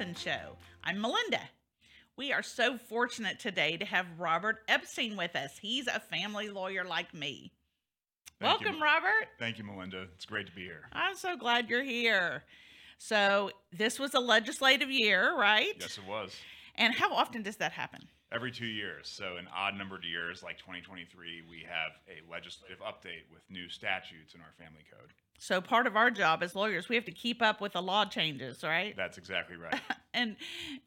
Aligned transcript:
Show. 0.00 0.56
I'm 0.82 0.98
Melinda. 0.98 1.42
We 2.16 2.32
are 2.32 2.42
so 2.42 2.78
fortunate 2.78 3.38
today 3.38 3.76
to 3.76 3.84
have 3.84 4.06
Robert 4.18 4.60
Epstein 4.66 5.14
with 5.14 5.36
us. 5.36 5.58
He's 5.60 5.88
a 5.88 6.00
family 6.00 6.48
lawyer 6.48 6.84
like 6.84 7.12
me. 7.12 7.52
Thank 8.40 8.62
you. 8.62 8.66
Welcome, 8.66 8.82
Robert. 8.82 9.28
Thank 9.38 9.58
you, 9.58 9.64
Melinda. 9.64 10.06
It's 10.14 10.24
great 10.24 10.46
to 10.46 10.52
be 10.52 10.62
here. 10.62 10.88
I'm 10.94 11.14
so 11.14 11.36
glad 11.36 11.68
you're 11.68 11.82
here. 11.82 12.44
So, 12.96 13.50
this 13.76 13.98
was 13.98 14.14
a 14.14 14.20
legislative 14.20 14.90
year, 14.90 15.36
right? 15.36 15.74
Yes, 15.78 15.98
it 15.98 16.08
was. 16.08 16.34
And 16.76 16.94
how 16.94 17.12
often 17.12 17.42
does 17.42 17.56
that 17.56 17.72
happen? 17.72 18.00
Every 18.32 18.50
two 18.50 18.68
years. 18.68 19.06
So, 19.06 19.36
in 19.36 19.46
odd 19.54 19.76
numbered 19.76 20.04
years 20.04 20.42
like 20.42 20.56
2023, 20.56 21.42
we 21.48 21.58
have 21.68 21.92
a 22.08 22.24
legislative 22.32 22.78
update 22.78 23.30
with 23.30 23.42
new 23.50 23.68
statutes 23.68 24.34
in 24.34 24.40
our 24.40 24.54
family 24.58 24.86
code. 24.90 25.12
So, 25.42 25.62
part 25.62 25.86
of 25.86 25.96
our 25.96 26.10
job 26.10 26.42
as 26.42 26.54
lawyers, 26.54 26.90
we 26.90 26.96
have 26.96 27.06
to 27.06 27.12
keep 27.12 27.40
up 27.40 27.62
with 27.62 27.72
the 27.72 27.80
law 27.80 28.04
changes, 28.04 28.62
right? 28.62 28.94
That's 28.94 29.16
exactly 29.16 29.56
right. 29.56 29.80
And 30.12 30.36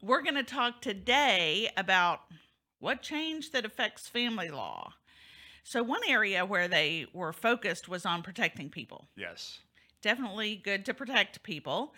we're 0.02 0.22
going 0.22 0.36
to 0.36 0.44
talk 0.44 0.82
today 0.82 1.72
about 1.78 2.20
what 2.80 3.02
change 3.02 3.52
that 3.52 3.64
affects 3.64 4.08
family 4.08 4.50
law. 4.50 4.94
So, 5.64 5.82
one 5.82 6.02
area 6.08 6.46
where 6.46 6.68
they 6.68 7.08
were 7.14 7.34
focused 7.34 7.90
was 7.90 8.06
on 8.06 8.22
protecting 8.22 8.70
people. 8.70 9.08
yes. 9.18 9.60
Definitely 10.04 10.58
good 10.58 10.86
to 10.86 10.94
protect 10.94 11.42
people. 11.42 11.94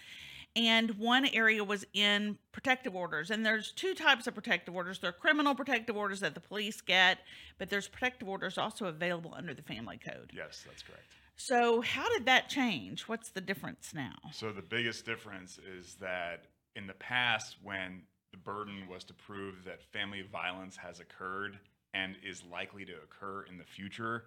And 0.55 0.91
one 0.91 1.25
area 1.25 1.63
was 1.63 1.85
in 1.93 2.37
protective 2.51 2.95
orders. 2.95 3.31
And 3.31 3.43
there's 3.45 3.71
two 3.71 3.95
types 3.95 4.27
of 4.27 4.35
protective 4.35 4.75
orders 4.75 4.99
there 4.99 5.09
are 5.09 5.13
criminal 5.13 5.55
protective 5.55 5.97
orders 5.97 6.21
that 6.21 6.35
the 6.35 6.39
police 6.39 6.79
get, 6.79 7.17
but 7.57 7.69
there's 7.69 7.87
protective 7.87 8.29
orders 8.29 8.57
also 8.57 8.85
available 8.85 9.33
under 9.35 9.53
the 9.53 9.63
family 9.63 9.97
code. 9.97 10.31
Yes, 10.33 10.63
that's 10.65 10.83
correct. 10.83 11.15
So, 11.37 11.81
how 11.81 12.07
did 12.13 12.25
that 12.25 12.49
change? 12.49 13.03
What's 13.03 13.29
the 13.29 13.41
difference 13.41 13.93
now? 13.93 14.15
So, 14.31 14.51
the 14.51 14.61
biggest 14.61 15.05
difference 15.05 15.59
is 15.59 15.95
that 15.95 16.45
in 16.75 16.87
the 16.87 16.93
past, 16.93 17.57
when 17.61 18.03
the 18.31 18.37
burden 18.37 18.87
was 18.89 19.03
to 19.05 19.13
prove 19.13 19.63
that 19.65 19.81
family 19.81 20.21
violence 20.21 20.77
has 20.77 20.99
occurred 20.99 21.59
and 21.93 22.15
is 22.23 22.43
likely 22.51 22.85
to 22.85 22.93
occur 23.03 23.43
in 23.43 23.57
the 23.57 23.63
future, 23.63 24.25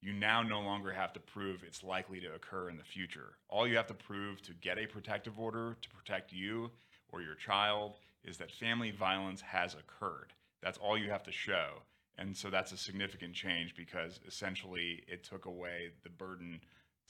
you 0.00 0.12
now 0.12 0.42
no 0.42 0.60
longer 0.60 0.92
have 0.92 1.12
to 1.14 1.20
prove 1.20 1.64
it's 1.64 1.82
likely 1.82 2.20
to 2.20 2.34
occur 2.34 2.70
in 2.70 2.76
the 2.76 2.84
future. 2.84 3.34
All 3.48 3.66
you 3.66 3.76
have 3.76 3.86
to 3.88 3.94
prove 3.94 4.40
to 4.42 4.52
get 4.54 4.78
a 4.78 4.86
protective 4.86 5.38
order 5.38 5.76
to 5.80 5.88
protect 5.88 6.32
you 6.32 6.70
or 7.10 7.20
your 7.20 7.34
child 7.34 7.98
is 8.24 8.36
that 8.38 8.52
family 8.52 8.90
violence 8.90 9.40
has 9.40 9.74
occurred. 9.74 10.32
That's 10.62 10.78
all 10.78 10.96
you 10.98 11.10
have 11.10 11.22
to 11.24 11.32
show. 11.32 11.82
And 12.18 12.36
so 12.36 12.50
that's 12.50 12.72
a 12.72 12.76
significant 12.76 13.34
change 13.34 13.74
because 13.76 14.20
essentially 14.26 15.04
it 15.06 15.22
took 15.24 15.46
away 15.46 15.90
the 16.02 16.10
burden 16.10 16.60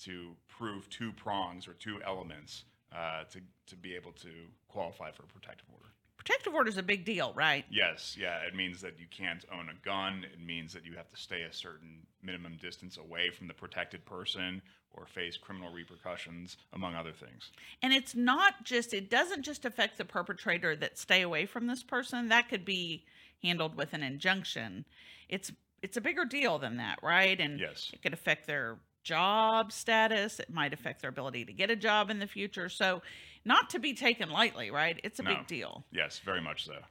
to 0.05 0.37
prove 0.49 0.89
two 0.91 1.13
prongs 1.13 1.67
or 1.67 1.73
two 1.73 2.01
elements 2.07 2.65
uh, 2.95 3.25
to, 3.33 3.41
to 3.67 3.77
be 3.77 3.95
able 3.95 4.13
to 4.13 4.29
qualify 4.69 5.11
for 5.11 5.25
a 5.25 5.27
protective 5.27 5.67
order. 5.73 5.89
Protective 6.17 6.55
order 6.55 6.69
is 6.69 6.77
a 6.77 6.83
big 6.83 7.05
deal, 7.05 7.33
right? 7.35 7.65
Yes, 7.71 8.17
yeah, 8.19 8.41
it 8.41 8.55
means 8.55 8.81
that 8.83 8.99
you 8.99 9.07
can't 9.11 9.45
own 9.53 9.69
a 9.71 9.87
gun. 9.87 10.27
It 10.31 10.45
means 10.45 10.73
that 10.75 10.85
you 10.85 10.95
have 10.95 11.09
to 11.11 11.17
stay 11.17 11.43
a 11.43 11.53
certain 11.53 12.07
minimum 12.23 12.59
distance 12.61 12.99
away 12.99 13.31
from 13.31 13.47
the 13.47 13.55
protected 13.55 14.05
person 14.05 14.61
or 14.93 15.07
face 15.07 15.37
criminal 15.37 15.73
repercussions, 15.73 16.57
among 16.73 16.95
other 16.95 17.13
things. 17.13 17.51
And 17.83 17.93
it's 17.93 18.15
not 18.15 18.65
just 18.65 18.93
it 18.93 19.11
doesn't 19.11 19.43
just 19.43 19.65
affect 19.65 19.97
the 19.97 20.05
perpetrator 20.05 20.75
that 20.77 20.99
stay 20.99 21.23
away 21.23 21.47
from 21.47 21.67
this 21.67 21.83
person. 21.83 22.29
That 22.29 22.49
could 22.49 22.65
be 22.65 23.05
handled 23.43 23.77
with 23.77 23.93
an 23.93 24.03
injunction. 24.03 24.85
It's 25.29 25.53
it's 25.81 25.97
a 25.97 26.01
bigger 26.01 26.25
deal 26.25 26.59
than 26.59 26.79
that, 26.79 26.99
right? 27.03 27.39
And 27.41 27.61
Yes. 27.61 27.91
it 27.93 28.03
could 28.03 28.13
affect 28.13 28.47
their 28.49 28.79
job 29.05 29.71
status. 29.73 30.41
It 30.41 30.51
might 30.51 30.73
affect 30.73 31.01
their 31.03 31.11
ability 31.11 31.45
to 31.45 31.53
get 31.53 31.71
a 31.71 31.77
job 31.77 32.11
in 32.11 32.19
the 32.19 32.27
future. 32.27 32.69
So 32.69 33.01
not 33.45 33.71
to 33.71 33.79
be 33.79 33.95
taken 33.95 34.29
lightly, 34.29 34.73
right? 34.73 34.99
It's 35.05 35.21
a 35.21 35.23
No. 35.23 35.37
big 35.37 35.47
deal. 35.47 35.85
Yes, 35.93 36.19
very 36.19 36.41
much 36.41 36.65
so. 36.65 36.83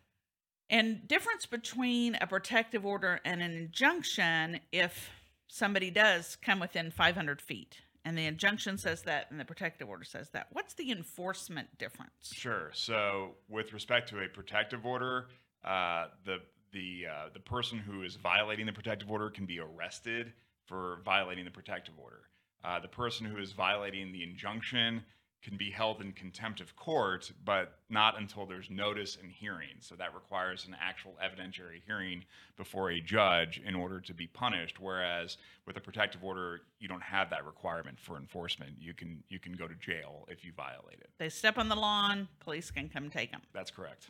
And 0.69 1.05
difference 1.07 1.45
between 1.45 2.15
a 2.15 2.27
protective 2.27 2.85
order 2.85 3.19
and 3.25 3.41
an 3.41 3.51
injunction 3.51 4.61
if 4.71 5.11
somebody 5.49 5.91
does 5.91 6.37
come 6.37 6.59
within 6.61 6.89
500 6.91 7.41
feet 7.41 7.81
and 8.05 8.17
the 8.17 8.25
injunction 8.25 8.77
says 8.77 9.01
that 9.03 9.29
and 9.31 9.39
the 9.39 9.45
protective 9.45 9.89
order 9.89 10.05
says 10.05 10.29
that. 10.29 10.47
What's 10.53 10.73
the 10.75 10.91
enforcement 10.91 11.77
difference? 11.77 12.31
Sure. 12.33 12.71
So, 12.73 13.35
with 13.49 13.73
respect 13.73 14.07
to 14.09 14.19
a 14.21 14.29
protective 14.29 14.85
order, 14.85 15.27
uh, 15.63 16.07
the 16.25 16.39
the 16.73 17.05
uh, 17.09 17.29
the 17.33 17.39
person 17.39 17.77
who 17.77 18.03
is 18.03 18.15
violating 18.15 18.65
the 18.65 18.73
protective 18.73 19.09
order 19.09 19.29
can 19.29 19.45
be 19.45 19.59
arrested 19.59 20.33
for 20.65 20.99
violating 21.05 21.45
the 21.45 21.51
protective 21.51 21.95
order. 21.97 22.23
Uh, 22.63 22.79
the 22.79 22.87
person 22.87 23.25
who 23.25 23.37
is 23.37 23.53
violating 23.53 24.11
the 24.11 24.23
injunction 24.23 25.03
can 25.43 25.55
be 25.55 25.69
held 25.69 26.01
in 26.01 26.11
contempt 26.11 26.59
of 26.59 26.75
court, 26.75 27.31
but 27.45 27.77
not 27.89 28.19
until 28.19 28.45
there's 28.45 28.69
notice 28.69 29.17
and 29.21 29.31
hearing. 29.31 29.75
So 29.79 29.95
that 29.95 30.13
requires 30.13 30.65
an 30.65 30.75
actual 30.81 31.13
evidentiary 31.23 31.81
hearing 31.85 32.25
before 32.57 32.91
a 32.91 32.99
judge 32.99 33.61
in 33.65 33.75
order 33.75 34.01
to 34.01 34.13
be 34.13 34.27
punished. 34.27 34.79
Whereas 34.79 35.37
with 35.65 35.77
a 35.77 35.79
protective 35.79 36.23
order, 36.23 36.61
you 36.79 36.87
don't 36.87 37.03
have 37.03 37.29
that 37.29 37.45
requirement 37.45 37.99
for 37.99 38.17
enforcement. 38.17 38.73
You 38.79 38.93
can 38.93 39.23
you 39.29 39.39
can 39.39 39.53
go 39.53 39.67
to 39.67 39.75
jail 39.75 40.25
if 40.27 40.43
you 40.43 40.51
violate 40.51 40.99
it. 40.99 41.09
They 41.17 41.29
step 41.29 41.57
on 41.57 41.69
the 41.69 41.75
lawn, 41.75 42.27
police 42.39 42.71
can 42.71 42.89
come 42.89 43.09
take 43.09 43.31
them. 43.31 43.41
That's 43.53 43.71
correct. 43.71 44.09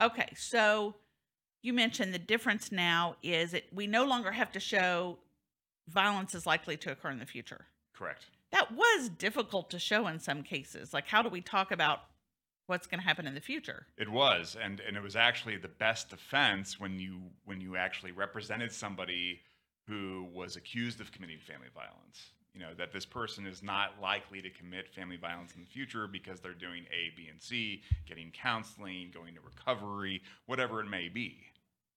Okay, 0.00 0.32
so 0.36 0.94
you 1.62 1.72
mentioned 1.72 2.12
the 2.12 2.18
difference 2.18 2.70
now 2.70 3.16
is 3.22 3.54
it 3.54 3.64
we 3.72 3.86
no 3.86 4.04
longer 4.04 4.32
have 4.32 4.52
to 4.52 4.60
show 4.60 5.18
violence 5.88 6.34
is 6.34 6.46
likely 6.46 6.76
to 6.78 6.92
occur 6.92 7.10
in 7.10 7.18
the 7.18 7.26
future. 7.26 7.66
Correct. 7.94 8.26
That 8.52 8.72
was 8.72 9.08
difficult 9.08 9.70
to 9.70 9.78
show 9.78 10.06
in 10.06 10.20
some 10.20 10.42
cases. 10.42 10.92
Like 10.92 11.06
how 11.06 11.22
do 11.22 11.28
we 11.28 11.40
talk 11.40 11.70
about 11.70 12.00
what's 12.66 12.86
going 12.86 13.00
to 13.00 13.06
happen 13.06 13.26
in 13.26 13.34
the 13.34 13.40
future? 13.40 13.86
It 13.96 14.08
was, 14.08 14.56
and 14.60 14.80
and 14.80 14.96
it 14.96 15.02
was 15.02 15.16
actually 15.16 15.56
the 15.56 15.68
best 15.68 16.10
defense 16.10 16.78
when 16.80 16.98
you 16.98 17.20
when 17.44 17.60
you 17.60 17.76
actually 17.76 18.12
represented 18.12 18.72
somebody 18.72 19.40
who 19.86 20.28
was 20.32 20.56
accused 20.56 21.00
of 21.00 21.12
committing 21.12 21.38
family 21.38 21.68
violence. 21.74 22.30
You 22.54 22.60
know 22.60 22.74
that 22.78 22.92
this 22.92 23.04
person 23.04 23.46
is 23.46 23.62
not 23.62 24.00
likely 24.00 24.40
to 24.40 24.48
commit 24.50 24.88
family 24.94 25.16
violence 25.16 25.52
in 25.56 25.60
the 25.62 25.66
future 25.66 26.06
because 26.06 26.40
they're 26.40 26.52
doing 26.54 26.84
A, 26.92 27.10
B, 27.16 27.26
and 27.28 27.42
C, 27.42 27.82
getting 28.06 28.30
counseling, 28.30 29.10
going 29.12 29.34
to 29.34 29.40
recovery, 29.40 30.22
whatever 30.46 30.80
it 30.80 30.88
may 30.88 31.08
be. 31.08 31.38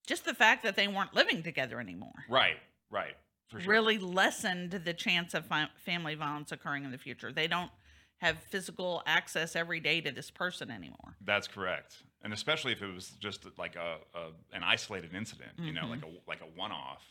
Just 0.07 0.25
the 0.25 0.33
fact 0.33 0.63
that 0.63 0.75
they 0.75 0.87
weren't 0.87 1.13
living 1.13 1.43
together 1.43 1.79
anymore 1.79 2.13
Right. 2.29 2.57
Right. 2.89 3.15
For 3.49 3.59
sure. 3.61 3.69
really 3.71 3.97
lessened 3.97 4.71
the 4.71 4.93
chance 4.93 5.33
of 5.33 5.45
fi- 5.45 5.69
family 5.85 6.15
violence 6.15 6.51
occurring 6.51 6.83
in 6.85 6.91
the 6.91 6.97
future. 6.97 7.31
They 7.31 7.47
don't 7.47 7.71
have 8.17 8.39
physical 8.49 9.03
access 9.05 9.55
every 9.55 9.79
day 9.79 10.01
to 10.01 10.11
this 10.11 10.31
person 10.31 10.71
anymore. 10.71 11.15
That's 11.21 11.47
correct, 11.47 11.97
and 12.23 12.33
especially 12.33 12.71
if 12.71 12.81
it 12.81 12.91
was 12.91 13.11
just 13.19 13.45
like 13.59 13.75
a, 13.75 13.97
a 14.15 14.55
an 14.55 14.63
isolated 14.63 15.13
incident, 15.13 15.51
you 15.59 15.71
know, 15.71 15.83
Mhm. 15.83 15.89
like 15.91 16.03
a 16.03 16.07
like 16.27 16.41
a 16.41 16.57
one-off. 16.59 17.03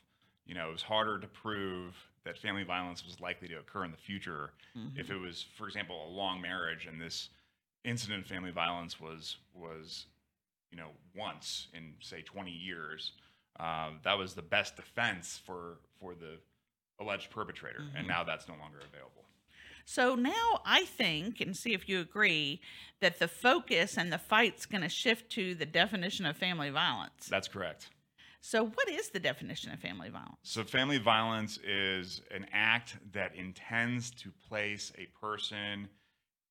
You 0.47 0.55
know, 0.55 0.69
it 0.69 0.73
was 0.73 0.83
harder 0.83 1.19
to 1.19 1.27
prove 1.27 1.95
that 2.25 2.39
family 2.39 2.63
violence 2.65 3.05
was 3.05 3.21
likely 3.21 3.49
to 3.49 3.57
occur 3.59 3.85
in 3.85 3.91
the 3.91 3.97
future 3.97 4.53
Mhm. 4.77 4.99
if 4.99 5.11
it 5.11 5.17
was, 5.17 5.43
for 5.43 5.67
example, 5.67 6.07
a 6.07 6.11
long 6.11 6.41
marriage 6.41 6.87
and 6.87 7.01
this 7.01 7.31
incident 7.85 8.23
of 8.23 8.29
family 8.29 8.51
violence 8.51 9.01
was 9.01 9.37
was 9.55 10.07
you 10.71 10.77
know 10.77 10.91
once 11.15 11.69
in 11.75 11.95
say 12.01 12.23
20 12.23 12.51
years. 12.51 13.13
Um, 13.59 14.01
that 14.05 14.19
was 14.19 14.35
the 14.35 14.43
best 14.43 14.77
defense 14.77 15.39
for 15.39 15.79
for 15.99 16.15
the 16.15 16.39
alleged 16.99 17.31
perpetrator, 17.31 17.81
Mhm. 17.81 17.99
and 17.99 18.09
now 18.09 18.25
that's 18.25 18.49
no 18.49 18.57
longer 18.57 18.79
available. 18.81 19.25
So 19.85 20.15
now 20.17 20.61
I 20.65 20.85
think, 20.85 21.41
and 21.41 21.57
see 21.57 21.73
if 21.73 21.89
you 21.89 22.01
agree, 22.01 22.61
that 23.01 23.19
the 23.19 23.29
focus 23.29 23.97
and 23.97 24.13
the 24.13 24.19
fight's 24.19 24.67
going 24.67 24.83
to 24.83 24.89
shift 24.89 25.31
to 25.33 25.55
the 25.55 25.65
definition 25.67 26.27
of 26.27 26.37
family 26.37 26.71
violence. 26.71 27.27
That's 27.29 27.47
correct. 27.47 27.91
So, 28.49 28.65
what 28.65 28.89
is 28.89 29.09
the 29.09 29.19
definition 29.19 29.73
of 29.73 29.81
family 29.81 30.09
violence? 30.09 30.37
So, 30.45 30.63
family 30.63 30.99
violence 30.99 31.59
is 31.67 32.23
an 32.31 32.47
act 32.53 32.95
that 33.13 33.35
intends 33.35 34.13
to 34.23 34.31
place 34.49 34.93
a 34.97 35.07
person 35.21 35.89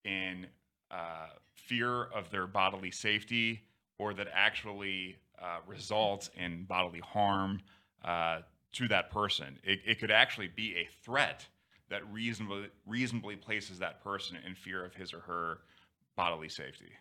in 0.04 0.46
uh, 0.92 1.28
fear 1.54 2.04
of 2.04 2.30
their 2.32 2.48
bodily 2.48 2.92
safety 2.92 3.62
or 3.98 4.14
that 4.14 4.28
actually 4.34 5.16
uh, 5.42 5.60
results 5.66 6.30
in 6.36 6.66
bodily 6.66 7.00
harm 7.00 7.62
uh, 8.04 8.40
to 8.74 8.90
that 8.90 9.10
person. 9.10 9.58
It, 9.64 9.80
it 9.86 9.98
could 9.98 10.12
actually 10.12 10.50
be 10.50 10.76
a 10.76 10.90
threat 11.06 11.48
that 11.90 12.02
reasonably, 12.12 12.68
reasonably 12.86 13.38
places 13.38 13.80
that 13.80 14.04
person 14.04 14.36
in 14.46 14.54
fear 14.54 14.84
of 14.84 14.94
his 14.94 15.14
or 15.14 15.22
her 15.22 15.60
bodily 16.18 16.50
safety. 16.50 16.92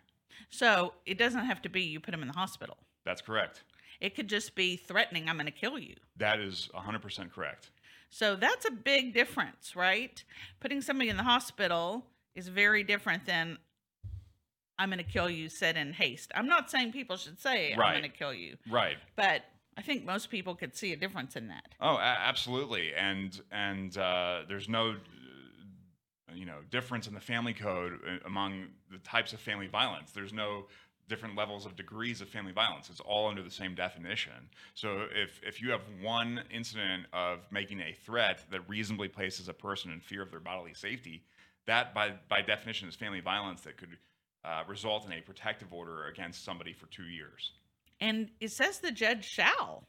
So, 0.50 0.94
it 1.05 1.19
doesn't 1.19 1.47
have 1.47 1.61
to 1.62 1.69
be 1.69 1.81
you 1.81 1.99
put 1.99 2.12
them 2.12 2.23
in 2.23 2.29
the 2.29 2.35
hospital. 2.35 2.76
That's 3.05 3.23
correct. 3.23 3.64
It 4.04 4.14
could 4.14 4.28
just 4.28 4.54
be 4.54 4.76
threatening, 4.76 5.30
I'm 5.30 5.36
going 5.36 5.46
to 5.46 5.50
kill 5.50 5.78
you. 5.78 5.94
That 6.18 6.38
is 6.38 6.68
100% 6.74 7.32
correct. 7.32 7.70
So, 8.10 8.36
that's 8.36 8.66
a 8.66 8.70
big 8.70 9.14
difference, 9.14 9.74
right? 9.74 10.22
Putting 10.60 10.82
somebody 10.82 11.08
in 11.08 11.16
the 11.16 11.22
hospital 11.22 12.04
is 12.34 12.48
very 12.48 12.84
different 12.84 13.24
than 13.24 13.56
I'm 14.78 14.90
going 14.90 14.98
to 14.98 15.10
kill 15.10 15.30
you 15.30 15.48
said 15.48 15.78
in 15.78 15.94
haste. 15.94 16.30
I'm 16.34 16.46
not 16.46 16.70
saying 16.70 16.92
people 16.92 17.16
should 17.16 17.40
say 17.40 17.72
I'm 17.72 17.78
going 17.78 18.02
to 18.02 18.08
kill 18.10 18.34
you, 18.34 18.56
Right. 18.70 18.98
but 19.16 19.42
I 19.78 19.82
think 19.82 20.04
most 20.04 20.28
people 20.30 20.54
could 20.54 20.76
see 20.76 20.92
a 20.92 20.96
difference 20.96 21.34
in 21.34 21.48
that. 21.48 21.64
Oh, 21.80 21.96
a- 21.96 22.00
absolutely, 22.00 22.92
and 22.94 23.40
and 23.50 23.96
uh, 23.96 24.42
there's 24.48 24.68
no, 24.68 24.96
you 26.34 26.44
know 26.46 26.58
difference 26.70 27.06
in 27.08 27.14
the 27.14 27.20
family 27.20 27.54
code 27.54 27.94
uh, 28.06 28.18
among 28.26 28.66
the 28.92 28.98
types 28.98 29.32
of 29.32 29.40
family 29.40 29.66
violence. 29.66 30.10
There's 30.12 30.32
no 30.32 30.66
different 31.08 31.36
levels 31.36 31.66
of 31.66 31.76
degrees 31.76 32.20
of 32.20 32.28
family 32.28 32.52
violence. 32.52 32.88
It's 32.90 33.00
all 33.00 33.28
under 33.28 33.42
the 33.42 33.50
same 33.50 33.74
definition. 33.74 34.48
So 34.74 35.06
if 35.14 35.40
if 35.42 35.60
you 35.60 35.70
have 35.70 35.82
one 36.02 36.42
incident 36.50 37.06
of 37.12 37.40
making 37.50 37.80
a 37.80 37.92
threat 37.92 38.44
that 38.50 38.68
reasonably 38.68 39.08
places 39.08 39.48
a 39.48 39.54
person 39.54 39.90
in 39.92 40.00
fear 40.00 40.22
of 40.22 40.30
their 40.30 40.40
bodily 40.40 40.74
safety, 40.74 41.22
that 41.66 41.94
by 41.94 42.14
by 42.28 42.42
definition 42.42 42.88
is 42.88 42.94
family 42.94 43.20
violence 43.20 43.62
that 43.62 43.76
could 43.76 43.96
uh, 44.44 44.62
result 44.68 45.06
in 45.06 45.12
a 45.12 45.20
protective 45.20 45.72
order 45.72 46.06
against 46.06 46.44
somebody 46.44 46.72
for 46.72 46.86
two 46.86 47.04
years. 47.04 47.52
And 48.00 48.28
it 48.40 48.50
says 48.50 48.80
the 48.80 48.90
judge 48.90 49.24
shall 49.24 49.84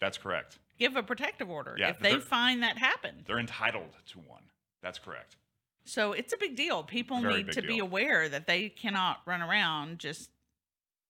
That's 0.00 0.18
correct. 0.18 0.58
give 0.78 0.96
a 0.96 1.02
protective 1.02 1.48
order 1.48 1.76
Yeah, 1.78 1.90
if 1.90 2.00
they 2.00 2.18
find 2.18 2.62
that 2.62 2.76
happened. 2.76 3.24
They're 3.26 3.38
entitled 3.38 3.96
to 4.12 4.18
one. 4.18 4.42
That's 4.82 4.98
correct. 4.98 5.36
So 5.84 6.12
it's 6.12 6.32
a 6.32 6.36
big 6.36 6.56
deal. 6.56 6.82
People 6.82 7.20
Very 7.20 7.44
need 7.44 7.52
to 7.52 7.62
be 7.62 7.78
aware 7.78 8.28
that 8.28 8.46
they 8.46 8.68
cannot 8.68 9.20
run 9.24 9.40
around 9.40 10.00
just 10.00 10.30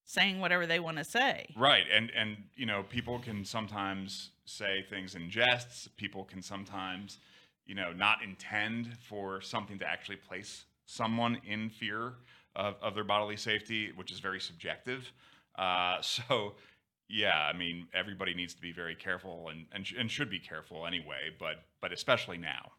saying 0.07 0.41
whatever 0.41 0.67
they 0.67 0.81
want 0.81 0.97
to 0.97 1.05
say. 1.05 1.53
Right, 1.57 1.85
and 1.93 2.11
and 2.17 2.37
you 2.55 2.65
know, 2.65 2.85
people 2.85 3.19
can 3.19 3.45
sometimes 3.45 4.31
say 4.47 4.87
things 4.89 5.15
in 5.15 5.29
jests. 5.29 5.89
People 5.97 6.25
can 6.25 6.41
sometimes, 6.41 7.19
you 7.67 7.75
know, 7.75 7.93
not 7.93 8.23
intend 8.23 8.97
for 8.99 9.43
something 9.43 9.79
to 9.81 9.87
actually 9.87 10.17
place 10.17 10.65
someone 10.87 11.39
in 11.47 11.69
fear 11.69 12.15
of, 12.55 12.77
of 12.81 12.95
their 12.95 13.05
bodily 13.05 13.37
safety, 13.37 13.91
which 13.97 14.13
is 14.13 14.21
very 14.21 14.41
subjective. 14.41 15.13
Uh, 15.59 15.97
so, 16.01 16.55
yeah, 17.09 17.51
I 17.53 17.57
mean, 17.57 17.89
everybody 17.93 18.33
needs 18.33 18.55
to 18.55 18.63
be 18.63 18.73
very 18.73 18.95
careful 18.95 19.49
and 19.51 19.67
and, 19.73 19.87
sh- 19.87 19.95
and 19.99 20.11
should 20.11 20.31
be 20.31 20.39
careful 20.39 20.87
anyway, 20.87 21.31
but 21.39 21.65
but 21.83 21.93
especially 21.93 22.39
now. 22.39 22.73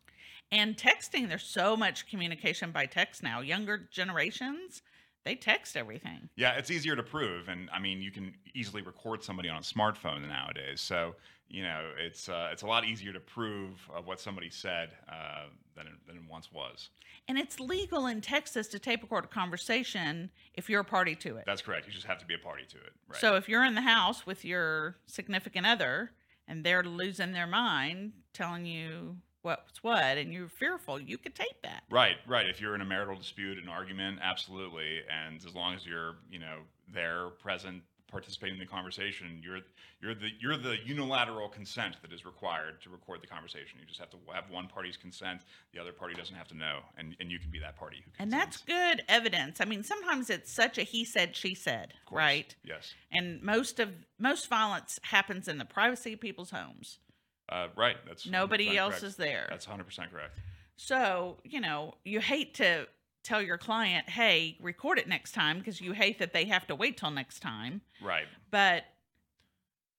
And 0.50 0.78
texting, 0.78 1.28
there's 1.28 1.44
so 1.44 1.76
much 1.76 2.08
communication 2.08 2.72
by 2.72 2.86
text 2.86 3.22
now. 3.22 3.42
Younger 3.42 3.90
generations, 3.92 4.82
they 5.26 5.36
text 5.36 5.76
everything. 5.76 6.30
Yeah, 6.36 6.54
it's 6.54 6.72
easier 6.72 6.96
to 6.96 7.04
prove, 7.04 7.50
and 7.50 7.70
I 7.72 7.80
mean, 7.80 8.02
you 8.02 8.12
can 8.12 8.34
easily 8.54 8.82
record 8.82 9.24
somebody 9.24 9.50
on 9.50 9.58
a 9.58 9.62
smartphone 9.62 10.28
nowadays. 10.28 10.82
So 10.82 11.16
you 11.50 11.64
know, 11.64 11.92
it's 11.98 12.28
uh, 12.28 12.50
it's 12.52 12.62
a 12.62 12.68
lot 12.68 12.86
easier 12.86 13.14
to 13.14 13.20
prove 13.20 13.90
uh, 13.96 14.02
what 14.02 14.20
somebody 14.20 14.50
said 14.50 14.90
uh, 15.10 15.46
than 15.76 15.88
it, 15.88 15.94
than 16.06 16.18
it 16.18 16.24
once 16.30 16.52
was. 16.52 16.90
And 17.28 17.38
it's 17.38 17.60
legal 17.60 18.08
in 18.08 18.22
Texas 18.22 18.68
to 18.70 18.80
tape 18.80 19.02
record 19.02 19.26
a 19.26 19.28
conversation 19.28 20.30
if 20.54 20.70
you're 20.70 20.82
a 20.82 20.86
party 20.86 21.16
to 21.16 21.38
it. 21.38 21.44
That's 21.46 21.62
correct. 21.62 21.88
You 21.88 21.94
just 21.94 22.06
have 22.06 22.20
to 22.20 22.26
be 22.26 22.34
a 22.34 22.40
party 22.40 22.64
to 22.70 22.78
it. 22.78 22.94
Right. 23.08 23.20
So 23.20 23.36
if 23.36 23.48
you're 23.48 23.66
in 23.66 23.76
the 23.76 23.82
house 23.82 24.26
with 24.26 24.44
your 24.44 24.98
significant 25.08 25.66
other 25.66 26.12
and 26.48 26.64
they're 26.64 26.84
losing 26.84 27.34
their 27.34 27.48
mind 27.48 28.14
telling 28.34 28.66
you 28.66 29.18
what's 29.42 29.84
what 29.84 30.18
and 30.18 30.34
you're 30.34 30.48
fearful, 30.48 31.00
you 31.00 31.18
could 31.18 31.36
tape 31.36 31.62
that. 31.64 31.84
Right, 31.90 32.18
right. 32.28 32.48
If 32.48 32.60
you're 32.62 32.76
in 32.76 32.82
a 32.82 32.86
marital 32.86 33.16
dispute, 33.16 33.58
an 33.58 33.70
argument, 33.70 34.20
absolutely. 34.22 35.02
And 35.10 35.44
as 35.46 35.56
long 35.56 35.74
as 35.76 35.86
you're, 35.86 36.16
you 36.30 36.40
know, 36.40 36.60
there, 36.94 37.30
present, 37.42 37.84
participating 38.10 38.56
in 38.56 38.60
the 38.60 38.66
conversation, 38.66 39.42
you're 39.44 39.60
you're 40.02 40.16
the 40.16 40.30
you're 40.40 40.58
the 40.58 40.78
unilateral 40.86 41.50
consent 41.50 41.98
that 42.02 42.14
is 42.14 42.26
required 42.26 42.82
to 42.82 42.90
record 42.90 43.22
the 43.22 43.28
conversation. 43.28 43.80
You 43.80 43.86
just 43.86 44.00
have 44.00 44.10
to 44.12 44.18
have 44.34 44.50
one 44.50 44.68
party's 44.68 44.98
consent. 44.98 45.42
The 45.74 45.80
other 45.80 45.92
party 45.92 46.16
doesn't 46.16 46.36
have 46.36 46.48
to 46.50 46.58
know, 46.58 46.80
and 46.98 47.16
and 47.20 47.32
you 47.32 47.40
can 47.40 47.52
be 47.52 47.60
that 47.60 47.78
party 47.78 47.98
who 48.04 48.12
And 48.20 48.32
that's 48.32 48.58
good 48.58 49.04
evidence. 49.10 49.60
I 49.60 49.66
mean, 49.66 49.84
sometimes 49.84 50.30
it's 50.30 50.52
such 50.52 50.78
a 50.78 50.84
he 50.84 51.04
said, 51.04 51.36
she 51.36 51.54
said, 51.54 51.94
right? 52.12 52.56
Yes. 52.64 52.94
And 53.12 53.42
most 53.42 53.80
of 53.80 53.90
most 54.20 54.48
violence 54.50 55.00
happens 55.04 55.48
in 55.48 55.58
the 55.58 55.66
privacy 55.66 56.14
of 56.14 56.22
people's 56.22 56.52
homes. 56.52 57.00
Uh, 57.50 57.68
right. 57.76 57.98
That's 58.06 58.26
100% 58.26 58.32
Nobody 58.32 58.78
else 58.78 58.96
correct. 58.96 59.04
is 59.04 59.16
there. 59.16 59.48
That's 59.50 59.68
100 59.68 59.84
percent 59.84 60.12
correct. 60.12 60.38
So, 60.76 61.38
you 61.44 61.60
know, 61.60 61.96
you 62.04 62.20
hate 62.20 62.56
to 62.56 62.88
tell 63.24 63.42
your 63.42 63.58
client, 63.58 64.10
hey, 64.10 64.58
record 64.62 65.00
it 65.00 65.08
next 65.08 65.32
time 65.34 65.58
because 65.58 65.82
you 65.82 65.92
hate 65.92 66.20
that 66.20 66.34
they 66.34 66.46
have 66.46 66.68
to 66.68 66.76
wait 66.76 66.98
till 66.98 67.12
next 67.12 67.40
time. 67.40 67.82
Right. 68.02 68.26
But 68.52 68.84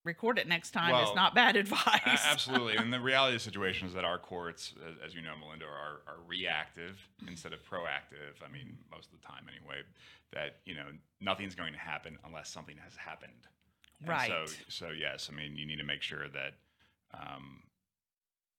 record 0.04 0.38
it 0.38 0.48
next 0.48 0.70
time 0.70 0.94
is 1.04 1.14
not 1.14 1.34
bad 1.34 1.56
advice. 1.56 2.22
absolutely. 2.24 2.76
and 2.76 2.92
the 2.92 3.00
reality 3.00 3.34
of 3.34 3.40
the 3.42 3.44
situation 3.44 3.88
is 3.88 3.94
that 3.94 4.04
our 4.04 4.18
courts, 4.18 4.72
as, 4.88 5.08
as 5.08 5.14
you 5.14 5.20
know, 5.20 5.34
Melinda, 5.38 5.66
are, 5.66 6.00
are 6.06 6.18
reactive 6.26 6.98
instead 7.26 7.52
of 7.52 7.60
proactive. 7.62 8.42
I 8.46 8.50
mean, 8.50 8.78
most 8.90 9.12
of 9.12 9.20
the 9.20 9.26
time 9.26 9.44
anyway, 9.48 9.82
that, 10.32 10.56
you 10.64 10.74
know, 10.74 10.86
nothing's 11.20 11.54
going 11.54 11.72
to 11.72 11.78
happen 11.78 12.16
unless 12.24 12.50
something 12.50 12.76
has 12.82 12.94
happened. 12.96 13.32
And 14.00 14.08
Right. 14.08 14.30
So, 14.30 14.54
so 14.68 14.88
yes, 14.90 15.28
I 15.30 15.36
mean, 15.36 15.56
you 15.56 15.66
need 15.66 15.78
to 15.78 15.84
make 15.84 16.02
sure 16.02 16.28
that, 16.28 16.54
um, 17.14 17.62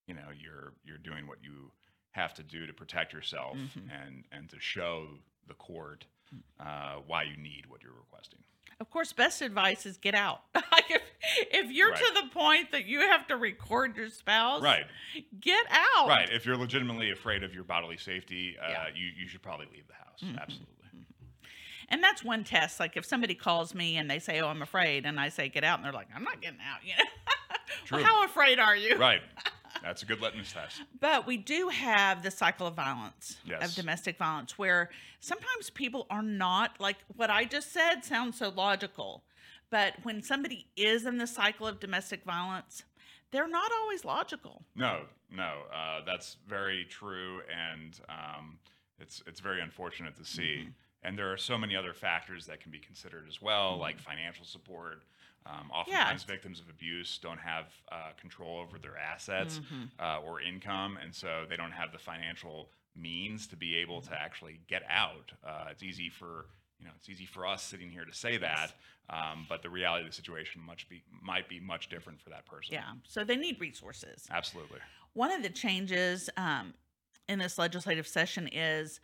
you 0.07 0.13
know, 0.13 0.29
you're, 0.39 0.73
you're 0.83 0.97
doing 0.97 1.27
what 1.27 1.37
you 1.43 1.71
have 2.11 2.33
to 2.35 2.43
do 2.43 2.65
to 2.65 2.73
protect 2.73 3.13
yourself 3.13 3.55
Mhm. 3.57 3.89
and, 4.05 4.25
and 4.31 4.49
to 4.49 4.59
show 4.59 5.07
the 5.47 5.53
court 5.53 6.05
uh, 6.59 6.95
why 7.07 7.23
you 7.23 7.37
need 7.37 7.65
what 7.67 7.81
you're 7.83 7.93
requesting. 7.93 8.39
Of 8.79 8.89
course, 8.89 9.11
best 9.13 9.41
advice 9.41 9.85
is 9.85 9.97
get 9.97 10.15
out. 10.15 10.41
like 10.55 10.89
if 10.89 11.01
if 11.51 11.71
you're 11.71 11.91
to 11.93 12.11
the 12.23 12.29
point 12.33 12.71
that 12.71 12.85
you 12.85 13.01
have 13.01 13.27
to 13.27 13.35
record 13.35 13.95
your 13.97 14.09
spouse, 14.09 14.61
Right. 14.63 14.85
get 15.39 15.65
out. 15.69 16.07
Right. 16.07 16.29
If 16.31 16.45
you're 16.45 16.55
legitimately 16.57 17.11
afraid 17.11 17.43
of 17.43 17.53
your 17.53 17.63
bodily 17.63 17.97
safety, 17.97 18.57
uh, 18.59 18.67
Yeah. 18.69 18.87
you, 18.95 19.07
you 19.17 19.27
should 19.27 19.41
probably 19.41 19.67
leave 19.73 19.87
the 19.87 19.93
house. 19.95 20.21
Mhm. 20.23 20.39
Absolutely. 20.41 20.75
And 21.89 22.03
that's 22.03 22.23
one 22.23 22.43
test. 22.43 22.79
Like 22.79 22.95
if 22.97 23.05
somebody 23.05 23.33
calls 23.35 23.73
me 23.73 23.97
and 23.97 24.09
they 24.09 24.19
say, 24.19 24.39
"Oh, 24.41 24.47
I'm 24.47 24.61
afraid," 24.61 25.05
and 25.07 25.19
I 25.19 25.29
say, 25.29 25.49
"Get 25.49 25.63
out," 25.63 25.79
and 25.79 25.85
they're 25.85 25.91
like, 25.91 26.09
"I'm 26.15 26.23
not 26.23 26.39
getting 26.41 26.59
out." 26.61 26.79
You 26.85 26.93
know. 26.97 27.03
Well, 27.91 28.01
True. 28.01 28.03
how 28.03 28.25
afraid 28.25 28.59
are 28.59 28.75
you? 28.75 28.97
Right. 28.97 29.21
That's 29.81 30.01
a 30.03 30.05
good 30.05 30.21
litmus 30.21 30.51
test. 30.51 30.81
But 30.99 31.25
we 31.25 31.37
do 31.37 31.69
have 31.69 32.23
the 32.23 32.31
cycle 32.31 32.67
of 32.67 32.75
violence, 32.75 33.37
of 33.61 33.73
domestic 33.75 34.17
violence, 34.17 34.57
where 34.57 34.89
sometimes 35.19 35.69
people 35.69 36.05
are 36.09 36.21
not 36.21 36.79
like 36.79 36.97
what 37.15 37.29
I 37.29 37.45
just 37.45 37.71
said 37.71 38.03
sounds 38.03 38.37
so 38.37 38.49
logical. 38.49 39.23
But 39.69 39.93
when 40.03 40.21
somebody 40.23 40.67
is 40.75 41.05
in 41.05 41.17
the 41.17 41.27
cycle 41.27 41.67
of 41.67 41.79
domestic 41.79 42.23
violence, 42.23 42.83
they're 43.31 43.47
not 43.47 43.71
always 43.71 44.03
logical. 44.03 44.63
No, 44.75 45.01
no, 45.31 45.63
uh, 45.73 46.01
that's 46.05 46.37
very 46.47 46.85
true, 46.85 47.41
and 47.49 47.99
um, 48.09 48.57
it's 48.99 49.21
it's 49.27 49.39
very 49.39 49.61
unfortunate 49.61 50.15
to 50.17 50.25
see. 50.25 50.57
Mm-hmm. 50.61 50.69
And 51.03 51.17
there 51.17 51.31
are 51.31 51.37
so 51.37 51.57
many 51.57 51.77
other 51.77 51.93
factors 51.93 52.45
that 52.47 52.59
can 52.59 52.71
be 52.71 52.79
considered 52.79 53.25
as 53.29 53.41
well, 53.41 53.77
like 53.77 53.99
financial 53.99 54.43
support. 54.43 55.03
Um, 55.49 55.71
Yeah. 55.71 55.75
oftentimes, 55.79 56.23
victims 56.23 56.59
of 56.59 56.69
abuse 56.69 57.17
don't 57.17 57.39
have 57.39 57.65
uh, 57.91 58.11
control 58.19 58.59
over 58.59 58.77
their 58.77 58.97
assets 58.97 59.59
Mhm. 59.59 59.89
uh, 59.99 60.19
or 60.21 60.41
income, 60.41 60.97
and 61.01 61.13
so 61.13 61.45
they 61.49 61.55
don't 61.57 61.71
have 61.71 61.91
the 61.91 61.97
financial 61.97 62.69
means 62.95 63.47
to 63.47 63.55
be 63.55 63.75
able 63.77 64.01
Mm-hmm. 64.01 64.13
to 64.13 64.21
actually 64.21 64.59
get 64.67 64.83
out. 64.89 65.31
Uh, 65.43 65.67
it's 65.71 65.83
easy 65.83 66.09
for 66.09 66.45
you 66.81 66.85
know, 66.85 66.91
it's 66.95 67.09
easy 67.09 67.25
for 67.25 67.45
us 67.45 67.61
sitting 67.61 67.91
here 67.91 68.05
to 68.05 68.13
say 68.13 68.37
that, 68.37 68.71
um, 69.09 69.45
but 69.49 69.61
the 69.61 69.69
reality 69.69 70.05
of 70.05 70.09
the 70.11 70.15
situation 70.15 70.61
much 70.61 70.87
be 70.87 71.03
might 71.21 71.49
be 71.49 71.59
much 71.59 71.89
different 71.89 72.21
for 72.21 72.29
that 72.29 72.45
person. 72.45 72.73
Yeah. 72.73 72.93
So 73.03 73.25
they 73.25 73.35
need 73.35 73.59
resources. 73.59 74.27
absolutely. 74.31 74.79
One 75.13 75.29
of 75.31 75.43
the 75.43 75.49
changes 75.49 76.29
um, 76.37 76.73
in 77.27 77.37
this 77.39 77.57
legislative 77.57 78.07
session 78.07 78.47
is 78.47 79.01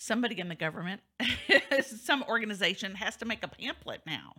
somebody 0.00 0.40
in 0.40 0.48
the 0.48 0.54
government, 0.54 1.02
some 1.84 2.24
organization 2.28 2.94
has 2.94 3.16
to 3.16 3.24
make 3.26 3.44
a 3.44 3.48
pamphlet 3.48 4.00
now 4.06 4.32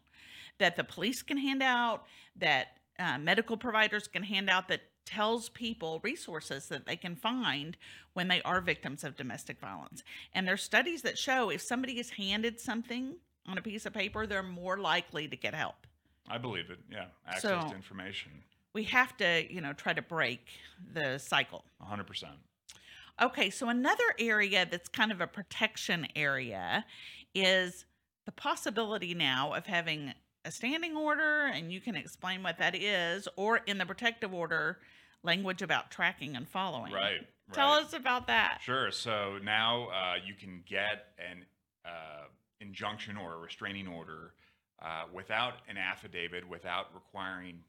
that 0.57 0.75
the 0.75 0.83
police 0.83 1.21
can 1.21 1.37
hand 1.37 1.61
out, 1.63 2.03
that 2.35 2.77
uh, 2.99 3.17
medical 3.17 3.55
providers 3.55 4.07
can 4.07 4.23
hand 4.23 4.49
out 4.49 4.67
that 4.67 4.81
tells 5.05 5.49
people 5.49 5.99
resources 6.03 6.67
that 6.67 6.85
they 6.85 6.95
can 6.95 7.15
find 7.15 7.77
when 8.13 8.27
they 8.27 8.41
are 8.43 8.59
victims 8.59 9.03
of 9.03 9.15
domestic 9.15 9.59
violence. 9.59 10.03
And 10.33 10.47
there's 10.47 10.61
studies 10.63 11.01
that 11.03 11.17
show 11.17 11.49
if 11.49 11.61
somebody 11.61 11.99
is 11.99 12.09
handed 12.11 12.59
something 12.59 13.15
on 13.47 13.57
a 13.57 13.61
piece 13.61 13.85
of 13.85 13.93
paper, 13.93 14.27
they're 14.27 14.43
more 14.43 14.77
likely 14.77 15.27
to 15.27 15.35
get 15.35 15.53
help. 15.55 15.87
I 16.29 16.37
believe 16.37 16.69
it. 16.69 16.79
Yeah, 16.91 17.05
access 17.27 17.41
So- 17.41 17.69
to 17.69 17.75
information, 17.75 18.31
We 18.73 18.83
have 18.85 19.17
to, 19.17 19.51
you 19.51 19.59
know, 19.61 19.73
try 19.73 19.93
to 19.93 20.01
break 20.01 20.47
the 20.93 21.17
cycle. 21.17 21.65
hundred 21.81 22.05
percent. 22.07 22.37
Okay, 23.21 23.49
so 23.49 23.69
another 23.69 24.03
area 24.19 24.67
that's 24.69 24.89
kind 24.89 25.11
of 25.11 25.21
a 25.21 25.27
protection 25.27 26.07
area 26.15 26.85
is 27.33 27.85
the 28.25 28.31
possibility 28.31 29.13
now 29.13 29.53
of 29.53 29.65
having 29.65 30.13
a 30.45 30.51
standing 30.51 30.95
order, 30.95 31.45
and 31.47 31.71
you 31.71 31.81
can 31.81 31.95
explain 31.95 32.43
what 32.43 32.57
that 32.57 32.75
is, 32.75 33.27
or 33.35 33.57
in 33.57 33.77
the 33.77 33.85
protective 33.85 34.33
order, 34.33 34.79
language 35.23 35.61
about 35.61 35.91
tracking 35.91 36.35
and 36.35 36.47
following. 36.47 36.93
Right. 36.93 37.27
Tell 37.53 37.73
us 37.73 37.93
about 37.93 38.27
that. 38.27 38.59
Sure. 38.63 38.91
So 38.91 39.37
now 39.43 39.89
uh, 39.89 40.13
you 40.25 40.33
can 40.33 40.63
get 40.65 41.07
an 41.19 41.43
uh, 41.85 42.27
injunction 42.61 43.17
or 43.17 43.33
a 43.33 43.37
restraining 43.37 43.87
order 43.87 44.33
uh, 44.81 45.03
without 45.13 45.55
an 45.67 45.77
affidavit, 45.77 46.47
without 46.47 46.87
requiring 46.93 47.59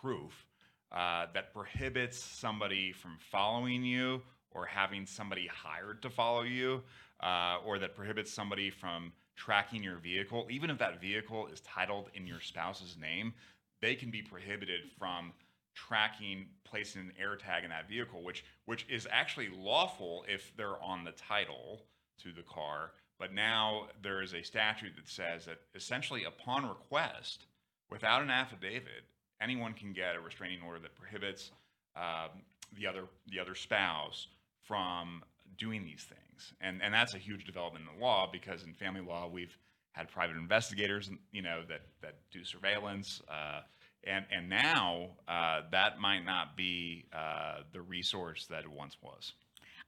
proof 0.00 0.46
uh, 0.92 1.26
that 1.34 1.52
prohibits 1.52 2.22
somebody 2.22 2.92
from 2.92 3.16
following 3.30 3.82
you 3.84 4.20
or 4.52 4.66
having 4.66 5.06
somebody 5.06 5.46
hired 5.46 6.02
to 6.02 6.10
follow 6.10 6.42
you, 6.42 6.82
uh, 7.22 7.58
or 7.64 7.78
that 7.78 7.94
prohibits 7.94 8.32
somebody 8.32 8.70
from 8.70 9.12
tracking 9.36 9.82
your 9.82 9.96
vehicle, 9.96 10.46
even 10.50 10.70
if 10.70 10.78
that 10.78 11.00
vehicle 11.00 11.46
is 11.46 11.60
titled 11.60 12.10
in 12.14 12.26
your 12.26 12.40
spouse's 12.40 12.96
name, 13.00 13.32
they 13.80 13.94
can 13.94 14.10
be 14.10 14.22
prohibited 14.22 14.80
from 14.98 15.32
tracking, 15.74 16.46
placing 16.64 17.02
an 17.02 17.12
air 17.18 17.36
tag 17.36 17.64
in 17.64 17.70
that 17.70 17.88
vehicle, 17.88 18.22
which 18.22 18.44
which 18.66 18.86
is 18.88 19.06
actually 19.10 19.48
lawful 19.48 20.24
if 20.28 20.52
they're 20.56 20.82
on 20.82 21.04
the 21.04 21.12
title 21.12 21.82
to 22.22 22.32
the 22.32 22.42
car. 22.42 22.92
But 23.18 23.32
now 23.32 23.86
there 24.02 24.22
is 24.22 24.34
a 24.34 24.42
statute 24.42 24.96
that 24.96 25.08
says 25.08 25.46
that 25.46 25.58
essentially 25.74 26.24
upon 26.24 26.68
request, 26.68 27.46
without 27.90 28.22
an 28.22 28.30
affidavit, 28.30 29.04
anyone 29.40 29.72
can 29.74 29.92
get 29.92 30.16
a 30.16 30.20
restraining 30.20 30.60
order 30.62 30.80
that 30.80 30.94
prohibits 30.94 31.50
um, 31.96 32.42
the 32.78 32.86
other 32.86 33.04
the 33.28 33.38
other 33.38 33.54
spouse 33.54 34.28
from 34.70 35.24
doing 35.58 35.84
these 35.84 36.04
things. 36.04 36.54
And 36.60 36.80
and 36.80 36.94
that's 36.94 37.14
a 37.14 37.18
huge 37.18 37.44
development 37.44 37.84
in 37.90 37.98
the 37.98 38.04
law 38.04 38.28
because 38.30 38.62
in 38.62 38.72
family 38.72 39.00
law 39.00 39.28
we've 39.28 39.56
had 39.92 40.08
private 40.08 40.36
investigators, 40.36 41.10
you 41.32 41.42
know, 41.42 41.62
that 41.68 41.80
that 42.02 42.14
do 42.30 42.44
surveillance. 42.44 43.20
Uh, 43.28 43.62
and 44.04 44.24
and 44.30 44.48
now 44.48 45.08
uh, 45.26 45.62
that 45.72 45.98
might 45.98 46.24
not 46.24 46.56
be 46.56 47.04
uh, 47.12 47.62
the 47.72 47.80
resource 47.80 48.46
that 48.48 48.60
it 48.60 48.70
once 48.70 48.96
was. 49.02 49.32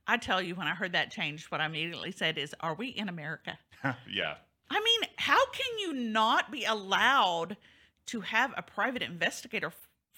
I 0.09 0.17
tell 0.17 0.43
you, 0.43 0.57
when 0.57 0.67
I 0.67 0.75
heard 0.75 0.93
that 0.95 1.13
change, 1.13 1.47
what 1.47 1.61
I 1.61 1.67
immediately 1.67 2.11
said 2.11 2.37
is, 2.37 2.53
"Are 2.59 2.75
we 2.75 2.89
in 2.89 3.09
America?" 3.09 3.57
yeah. 3.85 4.35
I 4.69 4.81
mean, 4.81 5.11
how 5.17 5.47
can 5.53 5.79
you 5.79 5.93
not 5.93 6.51
be 6.51 6.65
allowed 6.65 7.57
to 8.07 8.21
have 8.23 8.53
a 8.57 8.63
private 8.63 9.03
investigator 9.03 9.71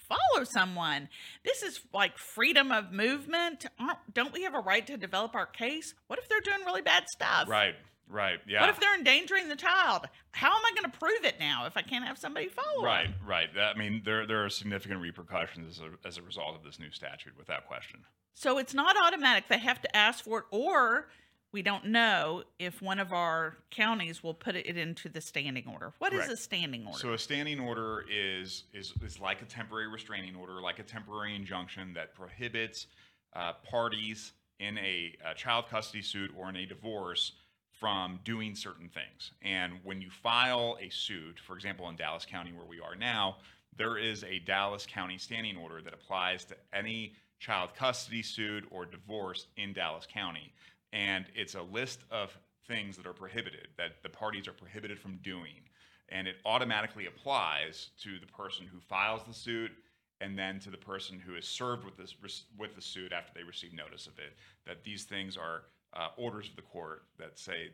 follow 0.08 0.44
someone? 0.44 1.08
This 1.44 1.62
is 1.62 1.80
like 1.92 2.18
freedom 2.18 2.70
of 2.72 2.92
movement. 2.92 3.66
Aren't- 3.78 4.12
Don't 4.14 4.32
we 4.32 4.42
have 4.42 4.54
a 4.54 4.60
right 4.60 4.86
to 4.86 4.96
develop 4.96 5.34
our 5.34 5.46
case? 5.46 5.94
What 6.06 6.18
if 6.18 6.28
they're 6.28 6.40
doing 6.40 6.64
really 6.64 6.82
bad 6.82 7.04
stuff? 7.08 7.48
Right. 7.48 7.74
Right. 8.08 8.38
Yeah. 8.46 8.60
What 8.60 8.70
if 8.70 8.78
they're 8.80 8.94
endangering 8.94 9.48
the 9.48 9.56
child? 9.56 10.06
How 10.32 10.48
am 10.48 10.62
I 10.64 10.72
going 10.78 10.90
to 10.90 10.98
prove 10.98 11.24
it 11.24 11.36
now 11.40 11.64
if 11.66 11.76
I 11.76 11.82
can't 11.82 12.04
have 12.04 12.18
somebody 12.18 12.48
follow? 12.48 12.84
Right, 12.84 13.06
them? 13.06 13.14
right. 13.26 13.48
I 13.58 13.78
mean, 13.78 14.02
there 14.04 14.26
there 14.26 14.44
are 14.44 14.50
significant 14.50 15.00
repercussions 15.00 15.78
as 15.78 15.82
a, 15.82 16.06
as 16.06 16.18
a 16.18 16.22
result 16.22 16.54
of 16.54 16.62
this 16.64 16.78
new 16.78 16.90
statute, 16.90 17.32
without 17.38 17.66
question. 17.66 18.00
So 18.34 18.58
it's 18.58 18.74
not 18.74 18.96
automatic. 19.02 19.48
They 19.48 19.58
have 19.58 19.80
to 19.80 19.96
ask 19.96 20.22
for 20.24 20.40
it, 20.40 20.44
or 20.50 21.08
we 21.54 21.62
don't 21.62 21.86
know 21.86 22.42
if 22.58 22.82
one 22.82 22.98
of 22.98 23.12
our 23.12 23.56
counties 23.70 24.24
will 24.24 24.34
put 24.34 24.56
it 24.56 24.76
into 24.76 25.08
the 25.08 25.20
standing 25.20 25.64
order. 25.72 25.92
What 25.98 26.12
is 26.12 26.18
Correct. 26.18 26.32
a 26.32 26.36
standing 26.36 26.84
order? 26.84 26.98
So 26.98 27.12
a 27.12 27.18
standing 27.18 27.60
order 27.60 28.04
is 28.10 28.64
is 28.74 28.92
is 29.00 29.20
like 29.20 29.40
a 29.40 29.44
temporary 29.44 29.86
restraining 29.86 30.34
order, 30.34 30.60
like 30.60 30.80
a 30.80 30.82
temporary 30.82 31.36
injunction 31.36 31.94
that 31.94 32.12
prohibits 32.12 32.88
uh, 33.36 33.52
parties 33.70 34.32
in 34.58 34.76
a, 34.78 35.14
a 35.24 35.34
child 35.36 35.66
custody 35.70 36.02
suit 36.02 36.32
or 36.36 36.48
in 36.48 36.56
a 36.56 36.66
divorce 36.66 37.32
from 37.70 38.18
doing 38.24 38.56
certain 38.56 38.88
things. 38.88 39.30
And 39.40 39.74
when 39.84 40.00
you 40.00 40.10
file 40.10 40.76
a 40.80 40.88
suit, 40.90 41.38
for 41.38 41.54
example, 41.54 41.88
in 41.88 41.94
Dallas 41.94 42.26
County 42.28 42.52
where 42.52 42.66
we 42.66 42.80
are 42.80 42.96
now, 42.96 43.36
there 43.76 43.96
is 43.96 44.24
a 44.24 44.40
Dallas 44.40 44.86
County 44.86 45.18
standing 45.18 45.56
order 45.56 45.80
that 45.82 45.94
applies 45.94 46.44
to 46.46 46.56
any 46.72 47.14
child 47.38 47.70
custody 47.76 48.22
suit 48.22 48.64
or 48.72 48.86
divorce 48.86 49.46
in 49.56 49.72
Dallas 49.72 50.06
County. 50.12 50.52
And 50.94 51.26
it's 51.34 51.56
a 51.56 51.62
list 51.62 52.00
of 52.10 52.38
things 52.68 52.96
that 52.96 53.06
are 53.06 53.12
prohibited, 53.12 53.68
that 53.76 54.02
the 54.02 54.08
parties 54.08 54.46
are 54.48 54.52
prohibited 54.52 54.98
from 54.98 55.16
doing. 55.16 55.60
And 56.08 56.28
it 56.28 56.36
automatically 56.46 57.06
applies 57.06 57.90
to 58.02 58.18
the 58.20 58.26
person 58.26 58.66
who 58.66 58.78
files 58.78 59.22
the 59.26 59.34
suit 59.34 59.72
and 60.20 60.38
then 60.38 60.60
to 60.60 60.70
the 60.70 60.78
person 60.78 61.18
who 61.18 61.34
is 61.34 61.46
served 61.46 61.84
with 61.84 61.96
this 61.96 62.14
with 62.56 62.74
the 62.76 62.80
suit 62.80 63.12
after 63.12 63.32
they 63.34 63.42
receive 63.42 63.74
notice 63.74 64.06
of 64.06 64.18
it. 64.18 64.36
That 64.66 64.84
these 64.84 65.04
things 65.04 65.36
are 65.36 65.62
uh, 65.92 66.08
orders 66.16 66.48
of 66.48 66.56
the 66.56 66.62
court 66.62 67.02
that 67.18 67.38
say 67.38 67.70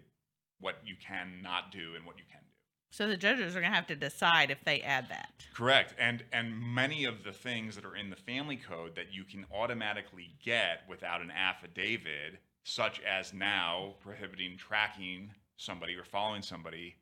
what 0.58 0.76
you 0.84 0.94
cannot 0.96 1.70
do 1.70 1.94
and 1.96 2.06
what 2.06 2.16
you 2.16 2.24
can 2.30 2.40
do. 2.40 2.46
so 2.90 3.06
the 3.06 3.16
judges 3.16 3.54
are 3.54 3.60
going 3.60 3.70
to 3.70 3.76
have 3.76 3.86
to 3.88 3.96
decide 3.96 4.50
if 4.50 4.64
they 4.64 4.80
add 4.80 5.08
that. 5.10 5.32
Correct. 5.54 5.94
And 5.98 6.24
and 6.32 6.58
many 6.58 7.04
of 7.04 7.22
the 7.24 7.32
things 7.32 7.74
that 7.76 7.84
are 7.84 7.96
in 7.96 8.08
the 8.08 8.16
family 8.16 8.56
code 8.56 8.96
that 8.96 9.12
you 9.12 9.24
can 9.24 9.44
automatically 9.54 10.30
get 10.42 10.82
without 10.88 11.20
an 11.20 11.30
affidavit, 11.30 12.40
such 12.70 13.00
as 13.00 13.34
now 13.34 13.94
prohibiting 14.00 14.56
tracking 14.56 15.30
somebody 15.56 15.94
or 15.96 16.04
following 16.04 16.40
somebody, 16.42 16.94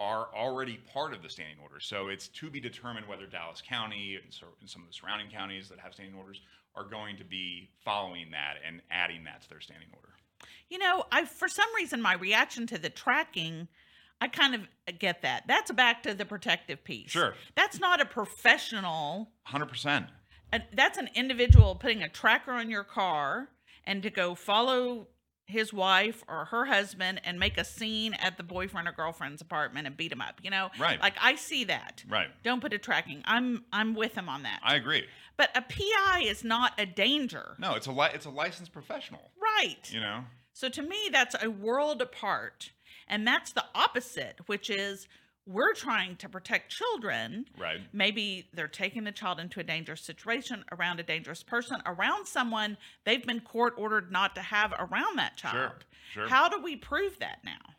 are 0.00 0.28
already 0.34 0.78
part 0.92 1.12
of 1.12 1.22
the 1.22 1.28
standing 1.28 1.58
order. 1.62 1.78
So 1.78 2.08
it's 2.08 2.28
to 2.28 2.48
be 2.50 2.58
determined 2.58 3.06
whether 3.06 3.26
Dallas 3.26 3.62
County 3.66 4.18
and, 4.22 4.32
so, 4.32 4.46
and 4.60 4.68
some 4.68 4.80
of 4.82 4.88
the 4.88 4.94
surrounding 4.94 5.28
counties 5.30 5.68
that 5.68 5.78
have 5.78 5.92
standing 5.92 6.16
orders 6.16 6.40
are 6.74 6.84
going 6.84 7.18
to 7.18 7.24
be 7.24 7.68
following 7.84 8.30
that 8.30 8.54
and 8.66 8.80
adding 8.90 9.24
that 9.24 9.42
to 9.42 9.48
their 9.50 9.60
standing 9.60 9.88
order. 9.92 10.08
You 10.70 10.78
know, 10.78 11.04
I 11.12 11.26
for 11.26 11.48
some 11.48 11.66
reason 11.76 12.00
my 12.00 12.14
reaction 12.14 12.66
to 12.68 12.78
the 12.78 12.88
tracking, 12.88 13.68
I 14.22 14.28
kind 14.28 14.54
of 14.54 14.98
get 14.98 15.20
that. 15.20 15.44
That's 15.46 15.70
back 15.70 16.02
to 16.04 16.14
the 16.14 16.24
protective 16.24 16.82
piece. 16.82 17.10
Sure. 17.10 17.34
That's 17.56 17.78
not 17.78 18.00
a 18.00 18.06
professional. 18.06 19.32
100%. 19.48 20.06
uh, 20.52 20.58
That's 20.74 20.96
an 20.96 21.10
individual 21.14 21.74
putting 21.74 22.02
a 22.02 22.08
tracker 22.08 22.52
on 22.52 22.70
your 22.70 22.84
car 22.84 23.48
and 23.84 24.02
to 24.02 24.10
go 24.10 24.34
follow 24.34 25.08
his 25.46 25.72
wife 25.72 26.22
or 26.28 26.44
her 26.46 26.66
husband 26.66 27.20
and 27.24 27.38
make 27.40 27.58
a 27.58 27.64
scene 27.64 28.14
at 28.14 28.36
the 28.36 28.42
boyfriend 28.44 28.86
or 28.86 28.92
girlfriend's 28.92 29.42
apartment 29.42 29.84
and 29.86 29.96
beat 29.96 30.12
him 30.12 30.20
up. 30.20 30.40
You 30.44 30.50
know, 30.50 30.70
Right. 30.78 31.00
Like 31.00 31.14
I 31.20 31.34
see 31.34 31.64
that. 31.64 32.04
Right. 32.08 32.28
Don't 32.44 32.60
put 32.60 32.72
a 32.72 32.78
tracking. 32.78 33.22
I'm 33.24 33.64
I'm 33.72 33.94
with 33.94 34.14
him 34.14 34.28
on 34.28 34.44
that. 34.44 34.60
I 34.62 34.76
agree. 34.76 35.06
but 35.36 35.50
a 35.56 35.62
PI 35.62 36.22
is 36.26 36.44
not 36.44 36.78
a 36.78 36.86
danger. 36.86 37.56
No, 37.58 37.74
it's 37.74 37.86
a 37.88 37.92
li- 37.92 38.10
it's 38.14 38.26
a 38.26 38.30
licensed 38.30 38.72
professional, 38.72 39.32
Right. 39.40 39.90
you 39.92 39.98
know. 40.00 40.24
So 40.52 40.68
to 40.68 40.82
me, 40.82 41.08
that's 41.10 41.34
a 41.42 41.48
world 41.50 42.00
apart. 42.02 42.70
And 43.08 43.26
that's 43.26 43.50
the 43.52 43.64
opposite, 43.74 44.38
which 44.46 44.70
is 44.70 45.08
we're 45.50 45.74
trying 45.74 46.16
to 46.16 46.28
protect 46.28 46.70
children. 46.70 47.46
Right. 47.58 47.80
Maybe 47.92 48.48
they're 48.54 48.68
taking 48.68 49.04
the 49.04 49.12
child 49.12 49.40
into 49.40 49.60
a 49.60 49.64
dangerous 49.64 50.00
situation 50.00 50.64
around 50.72 51.00
a 51.00 51.02
dangerous 51.02 51.42
person, 51.42 51.82
around 51.86 52.26
someone 52.26 52.76
they've 53.04 53.24
been 53.24 53.40
court 53.40 53.74
ordered 53.76 54.12
not 54.12 54.34
to 54.36 54.42
have 54.42 54.72
around 54.78 55.18
that 55.18 55.36
child. 55.36 55.54
Sure. 55.54 55.74
Sure. 56.12 56.28
How 56.28 56.48
do 56.48 56.60
we 56.60 56.76
prove 56.76 57.18
that 57.20 57.38
now? 57.44 57.74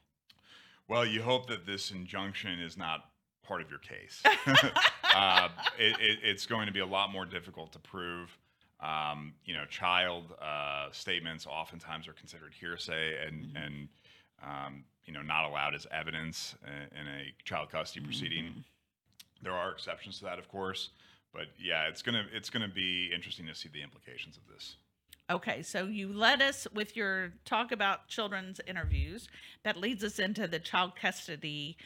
Well, 0.88 1.06
you 1.06 1.22
hope 1.22 1.48
that 1.48 1.66
this 1.66 1.92
injunction 1.92 2.60
is 2.60 2.78
not 2.78 3.06
part 3.44 3.62
of 3.62 3.70
your 3.70 3.80
case. 3.80 4.22
uh, 5.16 5.50
it, 5.78 5.96
it, 6.00 6.20
it's 6.24 6.46
going 6.46 6.68
to 6.68 6.74
be 6.74 6.80
a 6.80 6.86
lot 6.86 7.12
more 7.12 7.26
difficult 7.26 7.72
to 7.74 7.80
prove. 7.80 8.38
Um, 8.80 9.34
you 9.46 9.54
know, 9.54 9.66
child 9.66 10.34
uh, 10.42 10.88
statements 10.92 11.46
oftentimes 11.46 12.08
are 12.08 12.14
considered 12.14 12.54
hearsay 12.60 13.16
and 13.26 13.56
and 13.56 13.88
um, 14.44 14.84
you 15.06 15.14
know 15.14 15.22
not 15.22 15.50
allowed 15.50 15.76
as 15.76 15.88
evidence 15.92 16.56
in, 16.66 17.00
in 17.00 17.08
a 17.08 17.34
child 17.44 17.70
custody 17.72 18.02
mm-hmm. 18.02 18.10
proceeding. 18.10 18.64
There 19.44 19.54
are 19.54 19.72
exceptions 19.72 20.20
to 20.20 20.26
that, 20.26 20.38
of 20.38 20.48
course, 20.50 20.90
but 21.34 21.48
yeah, 21.60 21.88
it's 21.88 22.02
gonna 22.02 22.26
it's 22.34 22.50
gonna 22.50 22.68
be 22.68 23.12
interesting 23.14 23.48
to 23.48 23.56
see 23.56 23.70
the 23.70 23.82
implications 23.82 24.38
of 24.38 24.44
this. 24.54 24.76
Okay, 25.30 25.62
so 25.64 25.86
you 25.86 26.12
led 26.12 26.42
us 26.42 26.68
with 26.74 26.98
your 26.98 27.32
talk 27.46 27.72
about 27.72 28.08
children's 28.08 28.60
interviews. 28.68 29.30
That 29.64 29.78
leads 29.78 30.04
us 30.04 30.20
into 30.20 30.48
the 30.48 30.60
child 30.60 30.96
custody 30.96 31.78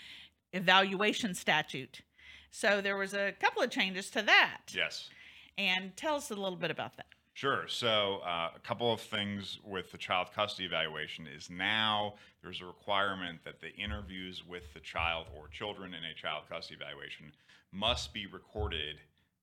evaluation 0.52 1.36
statute. 1.36 2.02
So 2.50 2.82
there 2.82 2.98
was 2.98 3.14
a 3.14 3.34
couple 3.40 3.62
of 3.62 3.70
changes 3.70 4.10
to 4.12 4.22
that. 4.24 4.62
Yes. 4.74 5.10
And 5.58 5.96
tell 5.96 6.16
us 6.16 6.32
a 6.32 6.36
little 6.36 6.58
bit 6.58 6.72
about 6.72 6.98
that. 6.98 7.08
Sure. 7.36 7.66
So, 7.68 8.22
uh, 8.26 8.52
a 8.56 8.60
couple 8.60 8.94
of 8.94 9.02
things 9.02 9.60
with 9.66 9.92
the 9.92 9.98
child 9.98 10.28
custody 10.34 10.66
evaluation 10.66 11.28
is 11.28 11.50
now 11.50 12.14
there's 12.42 12.62
a 12.62 12.66
requirement 12.66 13.40
that 13.44 13.60
the 13.60 13.76
interviews 13.76 14.42
with 14.48 14.74
the 14.74 14.80
child 14.80 15.28
or 15.36 15.50
children 15.50 15.94
in 15.94 16.06
a 16.06 16.14
child 16.14 16.44
custody 16.50 16.80
evaluation 16.82 17.34
must 17.74 18.14
be 18.14 18.26
recorded 18.26 19.02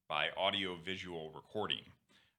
by 0.09 0.29
audio 0.39 0.75
visual 0.83 1.33
recording. 1.35 1.85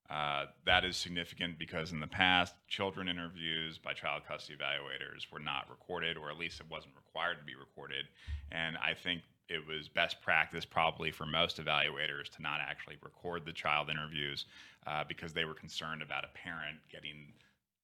Uh, 0.10 0.46
that 0.66 0.84
is 0.84 0.98
significant 0.98 1.60
because 1.60 1.92
in 1.92 2.00
the 2.00 2.08
past, 2.08 2.56
children 2.68 3.08
interviews 3.08 3.78
by 3.78 3.94
child 3.94 4.24
custody 4.28 4.58
evaluators 4.58 5.32
were 5.32 5.40
not 5.40 5.70
recorded, 5.70 6.18
or 6.18 6.32
at 6.32 6.38
least 6.40 6.62
it 6.62 6.66
wasn't 6.68 6.96
required 6.96 7.38
to 7.38 7.46
be 7.46 7.54
recorded. 7.54 8.06
And 8.52 8.76
I 8.78 8.96
think 8.96 9.22
it 9.50 9.66
was 9.68 9.90
best 9.90 10.22
practice 10.22 10.66
probably 10.66 11.12
for 11.12 11.26
most 11.26 11.58
evaluators 11.58 12.30
to 12.30 12.42
not 12.42 12.60
actually 12.62 12.98
record 13.02 13.46
the 13.46 13.52
child 13.54 13.90
interviews 13.90 14.46
uh, 14.88 15.04
because 15.08 15.34
they 15.34 15.46
were 15.46 15.54
concerned 15.54 16.02
about 16.02 16.24
a 16.24 16.30
parent 16.30 16.78
getting 16.90 17.34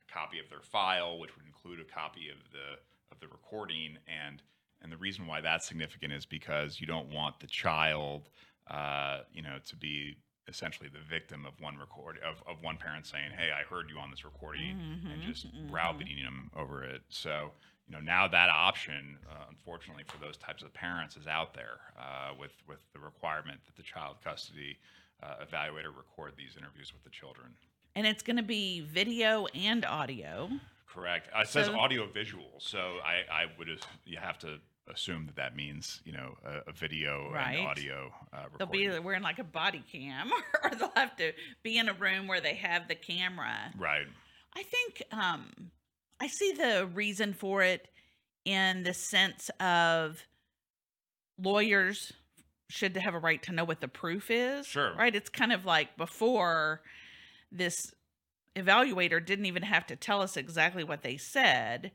a 0.08 0.12
copy 0.13 0.39
of 0.39 0.50
their 0.50 0.62
file, 0.62 1.20
which 1.20 1.36
would 1.36 1.46
include 1.46 1.80
a 1.80 1.84
copy 1.84 2.30
of 2.30 2.38
the 2.51 2.80
of 3.12 3.20
the 3.20 3.28
recording. 3.28 3.98
And 4.08 4.42
and 4.82 4.92
the 4.92 4.98
reason 4.98 5.28
why 5.28 5.42
that's 5.42 5.68
significant 5.68 6.13
is 6.13 6.25
because 6.25 6.80
you 6.80 6.88
don't 6.88 7.12
want 7.12 7.39
the 7.39 7.48
child, 7.48 8.30
uh, 8.68 9.22
you 9.34 9.42
know, 9.42 9.58
to 9.68 9.75
be 9.75 10.16
essentially 10.48 10.89
the 10.89 11.00
victim 11.00 11.46
of 11.46 11.60
one 11.60 11.78
record 11.78 12.18
of, 12.20 12.42
of 12.48 12.63
one 12.63 12.78
parent 12.78 13.06
saying, 13.06 13.32
"Hey, 13.38 13.51
I 13.51 13.63
heard 13.63 13.89
you 13.89 14.00
on 14.00 14.10
this 14.12 14.24
recording," 14.24 14.78
and 15.12 15.22
Mhm, 15.22 15.22
just 15.22 15.48
mhm. 15.48 15.68
browbeating 15.70 16.24
them 16.24 16.50
over 16.56 16.84
it. 16.84 17.04
So 17.10 17.51
you 17.89 17.96
know 17.96 18.01
now 18.01 18.27
that 18.27 18.50
option, 18.50 19.17
uh, 19.29 19.46
unfortunately 19.50 20.03
for 20.08 20.17
those 20.19 20.38
types 20.38 20.62
of 20.63 20.74
parents, 20.74 21.17
is 21.17 21.27
out 21.27 21.53
there 21.53 21.79
uh, 22.00 22.31
with 22.39 22.51
with 22.67 22.79
the 22.93 23.00
requirement 23.00 23.60
that 23.65 23.75
the 23.75 23.84
child 23.84 24.17
custody 24.24 24.77
uh, 25.24 25.43
evaluator 25.43 25.88
record 25.96 26.34
these 26.38 26.55
interviews 26.58 26.93
with 26.93 27.03
the 27.03 27.10
children. 27.10 27.48
And 27.96 28.05
it's 28.05 28.22
going 28.22 28.38
to 28.38 28.43
be 28.43 28.81
video 28.81 29.48
and 29.55 29.84
audio. 29.86 30.50
Correct. 30.88 31.29
Uh, 31.36 31.41
it 31.41 31.48
says 31.48 31.67
audio 31.69 32.05
visual, 32.08 32.51
so 32.60 32.98
I 33.03 33.24
I 33.43 33.46
would 33.58 33.67
you 34.05 34.17
have 34.17 34.38
to 34.39 34.60
assume 34.91 35.25
that 35.27 35.36
that 35.36 35.55
means 35.55 36.01
you 36.05 36.13
know 36.13 36.36
a, 36.46 36.69
a 36.69 36.74
video 36.74 37.31
Right. 37.31 37.58
and 37.60 37.67
audio 37.67 38.12
uh, 38.34 38.46
They'll 38.58 38.67
be 38.67 38.88
wearing 39.00 39.22
like 39.24 39.39
a 39.39 39.43
body 39.43 39.84
cam, 39.91 40.31
or 40.63 40.72
they'll 40.72 40.91
have 40.96 41.15
to 41.17 41.31
be 41.63 41.77
in 41.77 41.89
a 41.89 41.93
room 41.93 42.27
where 42.27 42.41
they 42.41 42.55
have 42.55 42.88
the 42.88 42.96
camera. 42.96 43.72
right. 43.77 44.08
I 44.55 44.63
think 44.63 45.03
um, 45.12 45.51
I 46.22 46.28
see 46.28 46.52
the 46.52 46.90
reason 46.94 47.34
for 47.34 47.62
it 47.62 47.88
in 48.46 48.84
the 48.84 48.94
sense 48.94 49.50
of 49.60 50.24
lawyers 51.38 52.14
should 52.70 52.96
have 52.98 53.16
a 53.16 53.20
right 53.20 53.42
to 53.44 53.52
know 53.52 53.64
what 53.64 53.82
the 53.82 53.88
proof 53.88 54.30
is. 54.30 54.68
Sure. 54.68 54.94
Right? 54.96 55.16
It's 55.16 55.30
kind 55.30 55.52
of 55.52 55.66
like 55.66 55.98
before 55.98 56.82
this 57.52 57.76
evaluator 58.56 59.26
didn't 59.26 59.46
even 59.46 59.64
have 59.64 59.88
to 59.88 59.96
tell 59.96 60.22
us 60.22 60.38
exactly 60.38 60.84
what 60.84 61.02
they 61.02 61.18
said. 61.18 61.92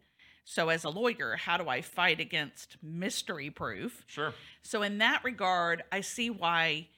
So, 0.47 0.69
as 0.69 0.85
a 0.85 0.91
lawyer, 0.91 1.37
how 1.37 1.57
do 1.57 1.69
I 1.71 1.81
fight 1.81 2.21
against 2.21 2.77
mystery 2.83 3.49
proof? 3.49 4.05
Sure. 4.07 4.35
So, 4.63 4.83
in 4.83 4.99
that 4.99 5.25
regard, 5.25 5.83
I 5.91 6.03
see 6.03 6.29
why, 6.29 6.89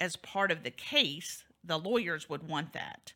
as 0.00 0.16
part 0.16 0.50
of 0.50 0.64
the 0.64 0.72
case, 0.72 1.44
the 1.62 1.78
lawyers 1.78 2.28
would 2.28 2.48
want 2.48 2.72
that. 2.72 3.12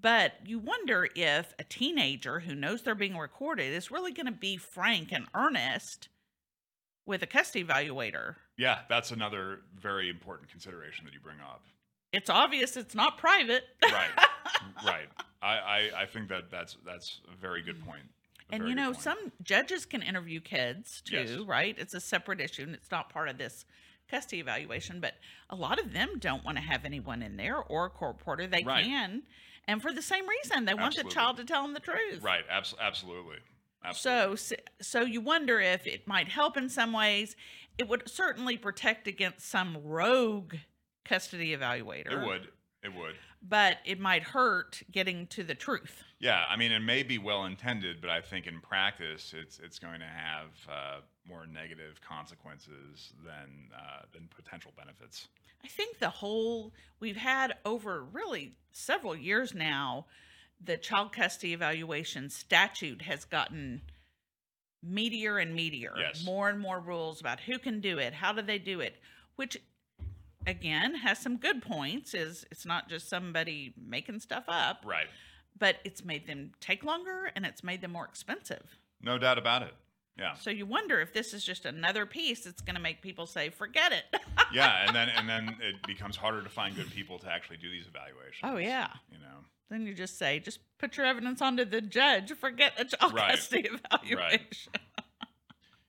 But 0.00 0.34
you 0.44 0.58
wonder 0.58 1.08
if 1.14 1.54
a 1.58 1.64
teenager 1.64 2.40
who 2.40 2.54
knows 2.54 2.82
they're 2.82 2.94
being 2.94 3.16
recorded 3.16 3.72
is 3.72 3.90
really 3.90 4.12
going 4.12 4.26
to 4.26 4.32
be 4.32 4.56
frank 4.56 5.12
and 5.12 5.26
earnest 5.34 6.08
with 7.06 7.22
a 7.22 7.26
custody 7.26 7.64
evaluator. 7.64 8.36
Yeah, 8.56 8.80
that's 8.88 9.10
another 9.10 9.60
very 9.80 10.10
important 10.10 10.50
consideration 10.50 11.04
that 11.04 11.14
you 11.14 11.20
bring 11.20 11.40
up. 11.40 11.62
It's 12.12 12.30
obvious 12.30 12.76
it's 12.76 12.94
not 12.94 13.18
private. 13.18 13.64
Right. 13.82 14.10
right. 14.86 15.08
I, 15.42 15.48
I, 15.48 16.02
I 16.02 16.06
think 16.06 16.28
that 16.28 16.50
that's 16.50 16.76
that's 16.86 17.20
a 17.32 17.36
very 17.36 17.62
good 17.62 17.80
mm. 17.80 17.86
point. 17.86 18.02
A 18.50 18.54
and 18.54 18.68
you 18.68 18.74
know, 18.74 18.92
some 18.92 19.32
judges 19.42 19.86
can 19.86 20.02
interview 20.02 20.40
kids 20.40 21.02
too, 21.04 21.16
Yes. 21.16 21.38
right? 21.46 21.74
It's 21.78 21.94
a 21.94 22.00
separate 22.00 22.40
issue 22.40 22.62
and 22.62 22.74
it's 22.74 22.90
not 22.90 23.10
part 23.10 23.28
of 23.28 23.38
this 23.38 23.64
custody 24.10 24.40
evaluation, 24.40 25.00
but 25.00 25.14
a 25.50 25.56
lot 25.56 25.80
of 25.80 25.92
them 25.92 26.18
don't 26.18 26.44
want 26.44 26.58
to 26.58 26.62
have 26.62 26.84
anyone 26.84 27.22
in 27.22 27.36
there 27.36 27.56
or 27.56 27.86
a 27.86 27.90
court 27.90 28.16
reporter. 28.18 28.46
They 28.46 28.62
Right. 28.62 28.84
can. 28.84 29.22
And 29.66 29.80
for 29.80 29.92
the 29.92 30.02
same 30.02 30.26
reason, 30.28 30.64
they 30.64 30.74
want 30.74 30.96
the 30.96 31.04
child 31.04 31.36
to 31.38 31.44
tell 31.44 31.62
them 31.62 31.74
the 31.74 31.80
truth. 31.80 32.22
Right. 32.22 32.44
Abs- 32.50 32.74
absolutely. 32.80 33.36
Absolutely. 33.84 34.36
So, 34.36 34.56
so 34.80 35.00
you 35.02 35.20
wonder 35.20 35.60
if 35.60 35.86
it 35.86 36.06
might 36.06 36.28
help 36.28 36.56
in 36.56 36.68
some 36.68 36.92
ways. 36.92 37.36
It 37.76 37.88
would 37.88 38.08
certainly 38.08 38.56
protect 38.56 39.06
against 39.06 39.48
some 39.48 39.76
rogue 39.82 40.54
custody 41.04 41.54
evaluator. 41.56 42.12
it 42.12 42.26
would. 42.26 42.48
It 42.82 42.94
would. 42.94 43.14
but 43.42 43.78
it 43.86 43.98
might 43.98 44.22
hurt 44.22 44.82
getting 44.92 45.26
to 45.28 45.42
the 45.42 45.54
truth. 45.54 46.02
Yeah, 46.18 46.44
I 46.48 46.56
mean, 46.56 46.70
it 46.72 46.80
may 46.80 47.02
be 47.02 47.16
well 47.18 47.44
intended, 47.46 48.00
but 48.00 48.10
I 48.10 48.20
think 48.20 48.46
in 48.46 48.60
practice, 48.60 49.34
it's 49.36 49.58
it's 49.62 49.78
going 49.78 50.00
to 50.00 50.06
have 50.06 50.48
uh, 50.70 51.00
more 51.28 51.46
negative 51.46 52.00
consequences 52.06 53.12
than 53.24 53.70
uh, 53.74 54.02
than 54.12 54.28
potential 54.34 54.72
benefits. 54.76 55.28
I 55.64 55.68
think 55.68 55.98
the 55.98 56.10
whole 56.10 56.72
we've 57.00 57.16
had 57.16 57.54
over 57.64 58.02
really 58.02 58.56
several 58.72 59.16
years 59.16 59.54
now, 59.54 60.06
the 60.62 60.76
child 60.76 61.12
custody 61.12 61.52
evaluation 61.54 62.28
statute 62.30 63.02
has 63.02 63.24
gotten 63.24 63.80
meatier 64.86 65.40
and 65.40 65.58
meatier. 65.58 65.96
Yes. 65.98 66.24
More 66.24 66.48
and 66.50 66.60
more 66.60 66.80
rules 66.80 67.20
about 67.20 67.40
who 67.40 67.58
can 67.58 67.80
do 67.80 67.98
it, 67.98 68.12
how 68.12 68.32
do 68.32 68.42
they 68.42 68.58
do 68.58 68.80
it, 68.80 68.96
which 69.36 69.56
again 70.46 70.94
has 70.96 71.18
some 71.18 71.38
good 71.38 71.62
points 71.62 72.12
is 72.12 72.44
it's 72.50 72.66
not 72.66 72.88
just 72.88 73.08
somebody 73.08 73.72
making 73.82 74.20
stuff 74.20 74.44
up, 74.46 74.82
Right. 74.84 75.06
but 75.58 75.76
it's 75.84 76.04
made 76.04 76.26
them 76.26 76.52
take 76.60 76.84
longer 76.84 77.30
and 77.34 77.46
it's 77.46 77.64
made 77.64 77.80
them 77.80 77.92
more 77.92 78.04
expensive. 78.04 78.76
No 79.00 79.16
doubt 79.16 79.38
about 79.38 79.62
it. 79.62 79.74
Yeah. 80.18 80.34
So 80.34 80.50
you 80.50 80.64
wonder 80.66 81.00
if 81.00 81.12
this 81.12 81.34
is 81.34 81.44
just 81.44 81.64
another 81.64 82.06
piece 82.06 82.44
that's 82.44 82.62
going 82.62 82.76
to 82.76 82.80
make 82.80 83.02
people 83.02 83.26
say 83.26 83.50
forget 83.50 83.92
it. 83.92 84.04
Yeah, 84.52 84.86
and 84.86 84.94
then 84.94 85.08
and 85.08 85.28
then 85.28 85.56
it 85.60 85.84
becomes 85.84 86.16
harder 86.16 86.40
to 86.40 86.48
find 86.48 86.76
good 86.76 86.88
people 86.90 87.18
to 87.20 87.28
actually 87.28 87.56
do 87.56 87.68
these 87.70 87.86
evaluations. 87.88 88.40
Oh, 88.44 88.56
yeah. 88.56 88.88
You 89.10 89.18
know. 89.18 89.38
then 89.68 89.84
you 89.84 89.94
just 89.94 90.16
say, 90.16 90.38
just 90.38 90.60
put 90.78 90.96
your 90.96 91.06
evidence 91.06 91.42
onto 91.42 91.64
the 91.64 91.80
judge. 91.80 92.30
Forget 92.34 92.74
the 92.78 92.84
child 92.84 93.14
Right. 93.14 93.30
custody 93.32 93.68
evaluation. 93.68 94.16
Right. 94.16 94.56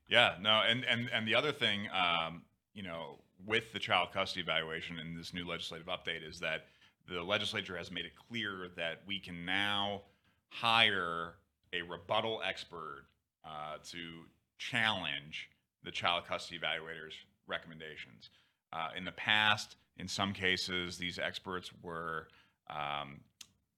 Yeah, 0.08 0.36
no, 0.42 0.62
and 0.68 0.84
and 0.86 1.10
and 1.14 1.28
the 1.28 1.36
other 1.36 1.52
thing, 1.52 1.88
um, 1.94 2.44
you 2.74 2.84
know, 2.84 3.20
with 3.46 3.72
the 3.74 3.80
child 3.80 4.10
custody 4.14 4.42
evaluation 4.42 5.00
and 5.00 5.18
this 5.18 5.34
new 5.34 5.46
legislative 5.48 5.88
update 5.88 6.28
is 6.28 6.40
that 6.40 6.66
the 7.10 7.22
legislature 7.24 7.76
has 7.78 7.92
made 7.92 8.06
it 8.06 8.14
clear 8.30 8.70
that 8.78 9.02
we 9.08 9.20
can 9.20 9.46
now 9.46 10.02
hire 10.50 11.34
a 11.74 11.82
rebuttal 11.82 12.42
expert 12.46 13.06
uh, 13.46 13.78
to 13.92 14.26
challenge 14.58 15.50
the 15.84 15.92
child 15.92 16.24
custody 16.28 16.60
evaluator's 16.60 17.14
recommendations. 17.48 18.30
Uh, 18.74 18.90
in 18.98 19.06
the 19.06 19.12
past, 19.12 19.76
in 19.98 20.08
some 20.08 20.34
cases, 20.34 20.98
these 20.98 21.20
experts 21.20 21.72
were 21.82 22.28
um, 22.70 23.20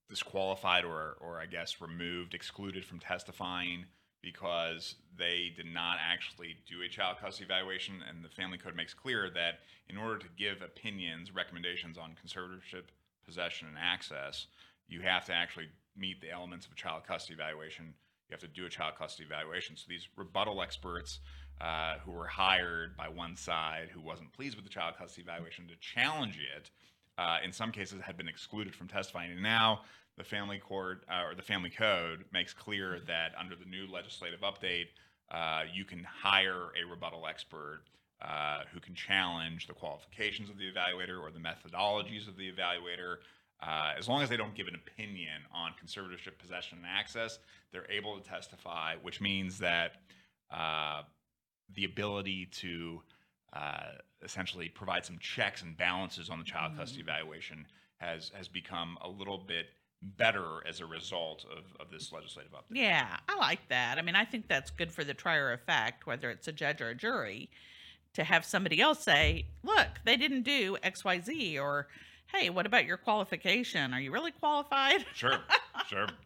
disqualified 0.10 0.86
or, 0.86 1.18
or 1.20 1.40
I 1.40 1.46
guess 1.46 1.82
removed, 1.82 2.34
excluded 2.34 2.86
from 2.86 3.00
testifying 3.00 3.86
because 4.22 4.96
they 5.18 5.52
did 5.56 5.68
not 5.72 5.98
actually 6.02 6.56
do 6.68 6.82
a 6.82 6.90
child 6.90 7.18
custody 7.22 7.46
evaluation. 7.46 7.96
And 8.08 8.24
the 8.24 8.30
Family 8.30 8.58
Code 8.58 8.76
makes 8.76 8.94
clear 8.94 9.30
that 9.32 9.60
in 9.90 9.98
order 9.98 10.18
to 10.18 10.28
give 10.38 10.62
opinions, 10.62 11.34
recommendations 11.34 11.98
on 11.98 12.16
conservatorship, 12.26 12.84
possession, 13.26 13.68
and 13.68 13.78
access, 13.78 14.48
you 14.88 15.02
have 15.02 15.26
to 15.26 15.34
actually 15.34 15.68
meet 15.96 16.22
the 16.22 16.32
elements 16.32 16.66
of 16.66 16.72
a 16.72 16.76
child 16.76 17.04
custody 17.08 17.36
evaluation. 17.36 17.94
You 18.30 18.34
have 18.34 18.42
to 18.42 18.48
do 18.48 18.66
a 18.66 18.70
child 18.70 18.96
custody 18.98 19.26
evaluation. 19.26 19.78
So 19.78 19.86
these 19.88 20.08
rebuttal 20.16 20.62
experts 20.62 21.20
uh, 21.62 21.96
who 22.06 22.12
were 22.12 22.28
hired 22.28 22.98
by 22.98 23.08
one 23.08 23.36
side 23.36 23.90
who 23.94 24.02
wasn't 24.02 24.34
pleased 24.34 24.56
with 24.56 24.66
the 24.66 24.70
child 24.70 24.96
custody 24.98 25.22
evaluation 25.22 25.68
to 25.68 25.76
challenge 25.80 26.38
it, 26.38 26.70
uh, 27.18 27.38
in 27.44 27.52
some 27.52 27.72
cases 27.72 28.02
had 28.02 28.18
been 28.18 28.28
excluded 28.28 28.76
from 28.76 28.88
testifying. 28.88 29.32
And 29.32 29.42
now 29.42 29.82
the 30.18 30.24
family 30.24 30.58
court 30.58 31.04
uh, 31.10 31.24
or 31.26 31.36
the 31.36 31.42
family 31.42 31.70
code 31.70 32.26
makes 32.34 32.54
clear 32.54 33.00
that 33.08 33.32
under 33.40 33.56
the 33.56 33.66
new 33.66 33.88
legislative 33.92 34.42
update, 34.42 34.88
uh, 35.32 35.64
you 35.74 35.86
can 35.86 36.04
hire 36.04 36.72
a 36.82 36.88
rebuttal 36.90 37.28
expert 37.28 37.82
uh, 38.22 38.62
who 38.74 38.80
can 38.80 38.96
challenge 38.96 39.68
the 39.68 39.74
qualifications 39.74 40.50
of 40.50 40.58
the 40.58 40.66
evaluator 40.66 41.22
or 41.22 41.32
the 41.32 41.40
methodologies 41.40 42.28
of 42.28 42.36
the 42.36 42.52
evaluator. 42.52 43.18
Uh, 43.62 43.94
as 43.98 44.08
long 44.08 44.22
as 44.22 44.30
they 44.30 44.38
don't 44.38 44.56
give 44.56 44.68
an 44.68 44.76
opinion 44.76 45.42
on 45.54 45.72
conservatorship, 45.84 46.38
possession, 46.38 46.78
and 46.78 46.88
access, 46.88 47.40
they're 47.72 47.90
able 47.90 48.20
to 48.20 48.24
testify, 48.28 48.96
which 49.02 49.20
means 49.20 49.58
that 49.58 49.94
uh, 50.52 51.02
the 51.74 51.86
ability 51.86 52.46
to 52.52 53.02
uh, 53.54 53.94
essentially 54.24 54.70
provide 54.70 55.06
some 55.06 55.18
checks 55.20 55.64
and 55.64 55.76
balances 55.76 56.30
on 56.30 56.38
the 56.38 56.46
child 56.46 56.74
custody 56.78 57.02
evaluation 57.02 57.66
has 57.98 58.32
has 58.36 58.48
become 58.48 58.98
a 59.04 59.10
little 59.10 59.40
bit 59.40 59.68
better 60.02 60.62
as 60.68 60.80
a 60.80 60.86
result 60.86 61.46
of, 61.52 61.64
of 61.80 61.92
this 61.92 62.12
legislative 62.12 62.52
update. 62.52 62.76
Yeah, 62.78 63.18
I 63.28 63.36
like 63.38 63.68
that. 63.70 63.98
I 63.98 64.04
mean, 64.04 64.16
I 64.16 64.26
think 64.26 64.48
that's 64.48 64.70
good 64.70 64.92
for 64.92 65.04
the 65.04 65.14
trier 65.16 65.52
of 65.52 65.62
fact, 65.62 66.06
whether 66.06 66.30
it's 66.30 66.48
a 66.48 66.52
judge 66.52 66.82
or 66.82 66.90
a 66.90 66.96
jury, 66.96 67.50
to 68.14 68.24
have 68.24 68.46
somebody 68.46 68.80
else 68.80 69.04
say, 69.04 69.48
look, 69.64 69.88
they 70.06 70.16
didn't 70.16 70.44
do 70.44 70.78
XYZ, 70.84 71.60
or 71.60 71.88
hey, 72.34 72.50
what 72.50 72.66
about 72.66 72.86
your 72.86 72.98
qualification? 72.98 73.94
Are 73.94 74.00
you 74.00 74.12
really 74.12 74.32
qualified? 74.32 75.06
Sure, 75.14 75.40
sure. 75.88 76.08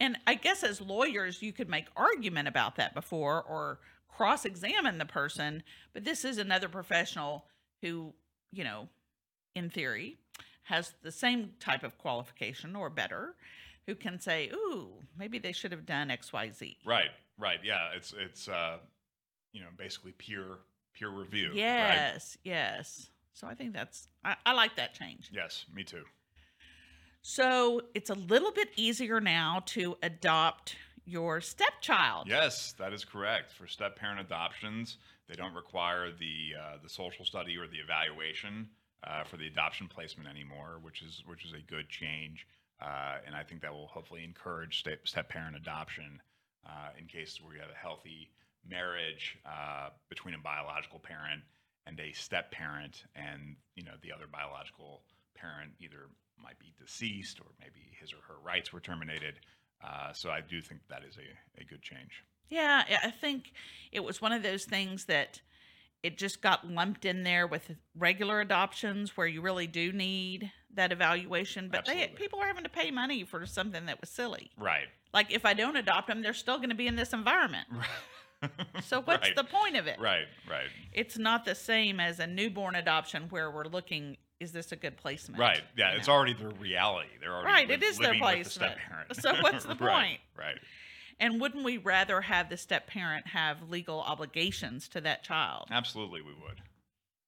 And 0.00 0.16
I 0.26 0.34
guess 0.34 0.64
as 0.64 0.80
lawyers, 0.80 1.40
you 1.40 1.52
could 1.52 1.68
make 1.68 1.86
argument 1.94 2.48
about 2.48 2.74
that 2.76 2.94
before 2.94 3.44
or 3.44 3.78
cross 4.08 4.44
examine 4.44 4.98
the 4.98 5.04
person, 5.04 5.62
but 5.92 6.04
this 6.04 6.24
is 6.24 6.38
another 6.38 6.68
professional 6.68 7.44
who, 7.80 8.12
you 8.50 8.64
know, 8.64 8.88
in 9.54 9.70
theory, 9.70 10.16
has 10.64 10.94
the 11.02 11.12
same 11.12 11.52
type 11.60 11.84
of 11.84 11.96
qualification 11.98 12.74
or 12.74 12.90
better, 12.90 13.36
who 13.86 13.94
can 13.94 14.18
say, 14.18 14.50
ooh, 14.52 14.88
maybe 15.16 15.38
they 15.38 15.52
should 15.52 15.70
have 15.70 15.86
done 15.86 16.08
XYZ. 16.08 16.76
Right, 16.84 17.10
right. 17.38 17.60
Yeah, 17.62 17.90
it's 17.94 18.12
it's 18.18 18.48
uh, 18.48 18.78
you 19.52 19.60
know 19.60 19.68
basically 19.78 20.12
peer 20.12 20.44
peer 20.92 21.08
review. 21.08 21.48
Right? 21.48 21.56
Yes, 21.56 22.36
yes. 22.42 23.10
So 23.36 23.46
I 23.46 23.54
think 23.54 23.74
that's, 23.74 24.08
I, 24.24 24.34
I 24.46 24.54
like 24.54 24.76
that 24.76 24.94
change. 24.94 25.30
Yes, 25.30 25.66
me 25.74 25.84
too. 25.84 26.04
So 27.20 27.82
it's 27.94 28.08
a 28.08 28.14
little 28.14 28.50
bit 28.50 28.70
easier 28.76 29.20
now 29.20 29.62
to 29.66 29.94
adopt 30.02 30.74
your 31.04 31.42
stepchild. 31.42 32.28
Yes, 32.28 32.72
that 32.78 32.94
is 32.94 33.04
correct. 33.04 33.52
For 33.52 33.66
step 33.66 33.94
parent 33.94 34.20
adoptions, 34.20 34.96
they 35.28 35.34
don't 35.34 35.52
require 35.52 36.12
the 36.12 36.54
uh, 36.58 36.76
the 36.82 36.88
social 36.88 37.26
study 37.26 37.58
or 37.58 37.66
the 37.66 37.76
evaluation 37.76 38.70
uh, 39.04 39.24
for 39.24 39.36
the 39.36 39.46
adoption 39.46 39.86
placement 39.86 40.30
anymore, 40.30 40.78
which 40.80 41.02
is 41.02 41.22
which 41.26 41.44
is 41.44 41.52
a 41.52 41.60
good 41.60 41.90
change, 41.90 42.46
uh, 42.80 43.16
and 43.26 43.36
I 43.36 43.42
think 43.42 43.60
that 43.60 43.72
will 43.72 43.88
hopefully 43.88 44.24
encourage 44.24 44.78
step 44.80 45.06
step 45.06 45.28
parent 45.28 45.56
adoption 45.56 46.22
uh, 46.66 46.88
in 46.98 47.06
cases 47.06 47.42
where 47.42 47.54
you 47.54 47.60
have 47.60 47.70
a 47.70 47.74
healthy 47.74 48.30
marriage 48.66 49.38
uh, 49.44 49.90
between 50.08 50.34
a 50.34 50.38
biological 50.38 51.00
parent 51.00 51.42
and 51.86 51.98
a 52.00 52.12
step 52.12 52.50
parent, 52.50 53.04
and 53.14 53.56
you 53.74 53.84
know 53.84 53.94
the 54.02 54.12
other 54.12 54.26
biological 54.30 55.02
parent 55.34 55.72
either 55.80 56.08
might 56.42 56.58
be 56.58 56.72
deceased 56.78 57.40
or 57.40 57.46
maybe 57.60 57.80
his 58.00 58.12
or 58.12 58.20
her 58.28 58.38
rights 58.44 58.72
were 58.72 58.80
terminated. 58.80 59.34
Uh, 59.82 60.12
so 60.12 60.30
I 60.30 60.40
do 60.40 60.60
think 60.60 60.80
that 60.88 61.02
is 61.04 61.16
a, 61.16 61.60
a 61.60 61.64
good 61.64 61.82
change. 61.82 62.22
Yeah, 62.48 62.84
I 63.02 63.10
think 63.10 63.52
it 63.92 64.04
was 64.04 64.22
one 64.22 64.32
of 64.32 64.42
those 64.42 64.64
things 64.64 65.06
that 65.06 65.40
it 66.02 66.18
just 66.18 66.40
got 66.40 66.68
lumped 66.68 67.04
in 67.04 67.24
there 67.24 67.46
with 67.46 67.72
regular 67.96 68.40
adoptions 68.40 69.16
where 69.16 69.26
you 69.26 69.40
really 69.40 69.66
do 69.66 69.92
need 69.92 70.52
that 70.74 70.92
evaluation. 70.92 71.68
But 71.68 71.86
they, 71.86 72.12
people 72.14 72.38
are 72.40 72.46
having 72.46 72.62
to 72.62 72.70
pay 72.70 72.90
money 72.90 73.24
for 73.24 73.44
something 73.46 73.86
that 73.86 74.00
was 74.00 74.10
silly. 74.10 74.50
Right. 74.56 74.86
Like 75.12 75.32
if 75.32 75.44
I 75.44 75.54
don't 75.54 75.76
adopt 75.76 76.06
them, 76.06 76.22
they're 76.22 76.34
still 76.34 76.58
going 76.58 76.68
to 76.68 76.76
be 76.76 76.86
in 76.86 76.96
this 76.96 77.12
environment. 77.12 77.66
So 78.82 79.00
what's 79.04 79.22
Right. 79.28 79.36
the 79.36 79.44
point 79.44 79.76
of 79.76 79.86
it? 79.86 79.98
Right, 80.00 80.26
right, 80.48 80.68
It's 80.92 81.18
not 81.18 81.44
the 81.44 81.54
same 81.54 82.00
as 82.00 82.18
a 82.20 82.26
newborn 82.26 82.74
adoption 82.74 83.26
where 83.30 83.50
we're 83.50 83.64
looking, 83.66 84.16
is 84.40 84.52
this 84.52 84.72
a 84.72 84.76
good 84.76 84.96
placement? 84.96 85.40
right. 85.40 85.62
Yeah, 85.76 85.92
You 85.92 85.98
it's 85.98 86.08
know? 86.08 86.14
already 86.14 86.34
their 86.34 86.50
reality. 86.50 87.08
They're 87.20 87.32
already 87.32 87.46
Right, 87.52 87.70
it 87.70 87.82
is 87.82 87.98
their 87.98 88.12
with 88.12 88.54
the. 88.54 88.74
So 89.14 89.34
what's 89.40 89.64
the 89.64 89.74
Right, 89.80 89.94
point? 90.08 90.20
Right. 90.36 90.58
And 91.18 91.40
wouldn't 91.40 91.64
we 91.64 91.78
rather 91.78 92.20
have 92.20 92.50
the 92.50 92.56
step 92.58 92.86
parent 92.86 93.28
have 93.28 93.70
legal 93.70 94.00
obligations 94.00 94.88
to 94.90 95.00
that 95.00 95.22
child? 95.24 95.68
Absolutely, 95.70 96.20
we 96.20 96.34
would. 96.34 96.60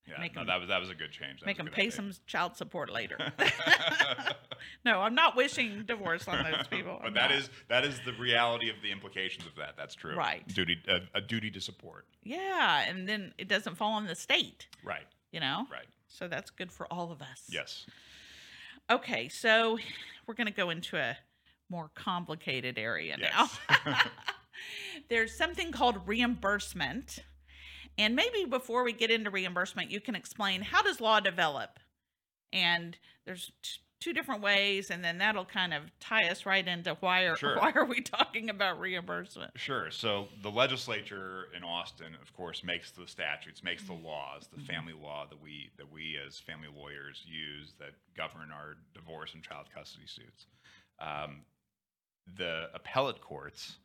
Yeah, 0.09 0.19
Make 0.21 0.35
no, 0.35 0.41
'em- 0.43 0.47
that 0.47 0.59
was 0.61 0.69
that 0.69 0.81
was 0.81 0.91
a 0.91 0.95
good 0.95 1.13
change. 1.13 1.41
That 1.41 1.47
Make 1.47 1.59
them 1.59 1.67
pay 1.67 1.83
idea. 1.83 1.93
some 1.93 2.13
child 2.27 2.57
support 2.57 2.91
later. 2.91 3.19
no, 4.85 5.01
I'm 5.01 5.15
not 5.15 5.37
wishing 5.37 5.85
divorce 5.87 6.27
on 6.29 6.45
those 6.51 6.67
people. 6.69 6.99
but 7.01 7.09
I'm 7.09 7.15
that 7.15 7.31
not. 7.31 7.39
is 7.39 7.51
that 7.69 7.85
is 7.85 8.01
the 8.05 8.13
reality 8.15 8.71
of 8.71 8.77
the 8.83 8.91
implications 8.91 9.47
of 9.47 9.55
that. 9.57 9.77
That's 9.77 9.95
true. 9.95 10.17
Right. 10.17 10.47
Duty 10.49 10.79
a, 10.89 11.01
a 11.19 11.21
duty 11.21 11.51
to 11.51 11.61
support. 11.61 12.07
yeah, 12.23 12.85
and 12.89 13.09
then 13.09 13.35
it 13.39 13.49
doesn't 13.49 13.77
fall 13.77 13.93
on 13.93 14.07
the 14.07 14.15
state, 14.15 14.67
Right. 14.83 15.07
you 15.31 15.41
know. 15.41 15.67
Right. 15.71 15.87
So 16.09 16.27
that's 16.29 16.51
good 16.51 16.73
for 16.73 16.91
all 16.93 17.13
of 17.13 17.21
us. 17.21 17.45
Yes. 17.49 17.85
Okay, 18.91 19.29
so 19.29 19.79
we're 20.27 20.35
going 20.35 20.47
to 20.47 20.53
go 20.53 20.71
into 20.71 20.97
a 20.97 21.17
more 21.69 21.91
complicated 21.95 22.79
area 22.79 23.17
Yes. 23.21 23.59
now. 23.69 23.95
There's 25.11 25.37
something 25.37 25.71
called 25.71 26.07
reimbursement. 26.09 27.19
And 27.99 28.15
maybe 28.15 28.45
before 28.45 28.85
we 28.85 28.93
get 28.93 29.11
into 29.11 29.29
reimbursement, 29.31 29.91
you 29.91 30.01
can 30.01 30.15
explain 30.15 30.63
how 30.63 30.83
does 30.83 31.01
law 31.01 31.21
develop? 31.21 31.81
And 32.53 32.97
there's 33.27 33.51
t- 33.63 33.81
two 34.01 34.13
different 34.13 34.41
ways 34.41 34.91
and 34.91 35.03
then 35.05 35.19
that'll 35.19 35.45
kind 35.45 35.75
of 35.75 35.83
tie 35.99 36.29
us 36.29 36.47
right 36.47 36.67
into 36.67 36.97
why 37.01 37.23
are 37.25 37.37
Sure. 37.41 37.57
why 37.57 37.73
are 37.75 37.85
we 37.85 38.01
talking 38.01 38.49
about 38.49 38.79
reimbursement? 38.79 39.51
Sure. 39.57 39.91
So 39.91 40.29
the 40.43 40.51
legislature 40.51 41.49
in 41.57 41.65
Austin, 41.65 42.15
of 42.23 42.33
course, 42.33 42.63
makes 42.63 42.93
the 42.93 43.09
statutes, 43.09 43.65
makes 43.65 43.83
the 43.83 43.95
laws, 43.95 44.49
the 44.55 44.61
family 44.63 44.93
law 44.95 45.27
that 45.29 45.43
we 45.43 45.71
that 45.77 45.91
we 45.93 46.17
as 46.25 46.39
family 46.39 46.69
lawyers 46.75 47.25
use 47.27 47.75
that 47.81 47.91
govern 48.17 48.51
our 48.53 48.77
divorce 48.95 49.35
and 49.35 49.43
child 49.43 49.67
custody 49.75 50.07
suits. 50.07 50.47
Um, 51.01 51.41
the 52.37 52.69
appellate 52.75 53.21
courts 53.21 53.79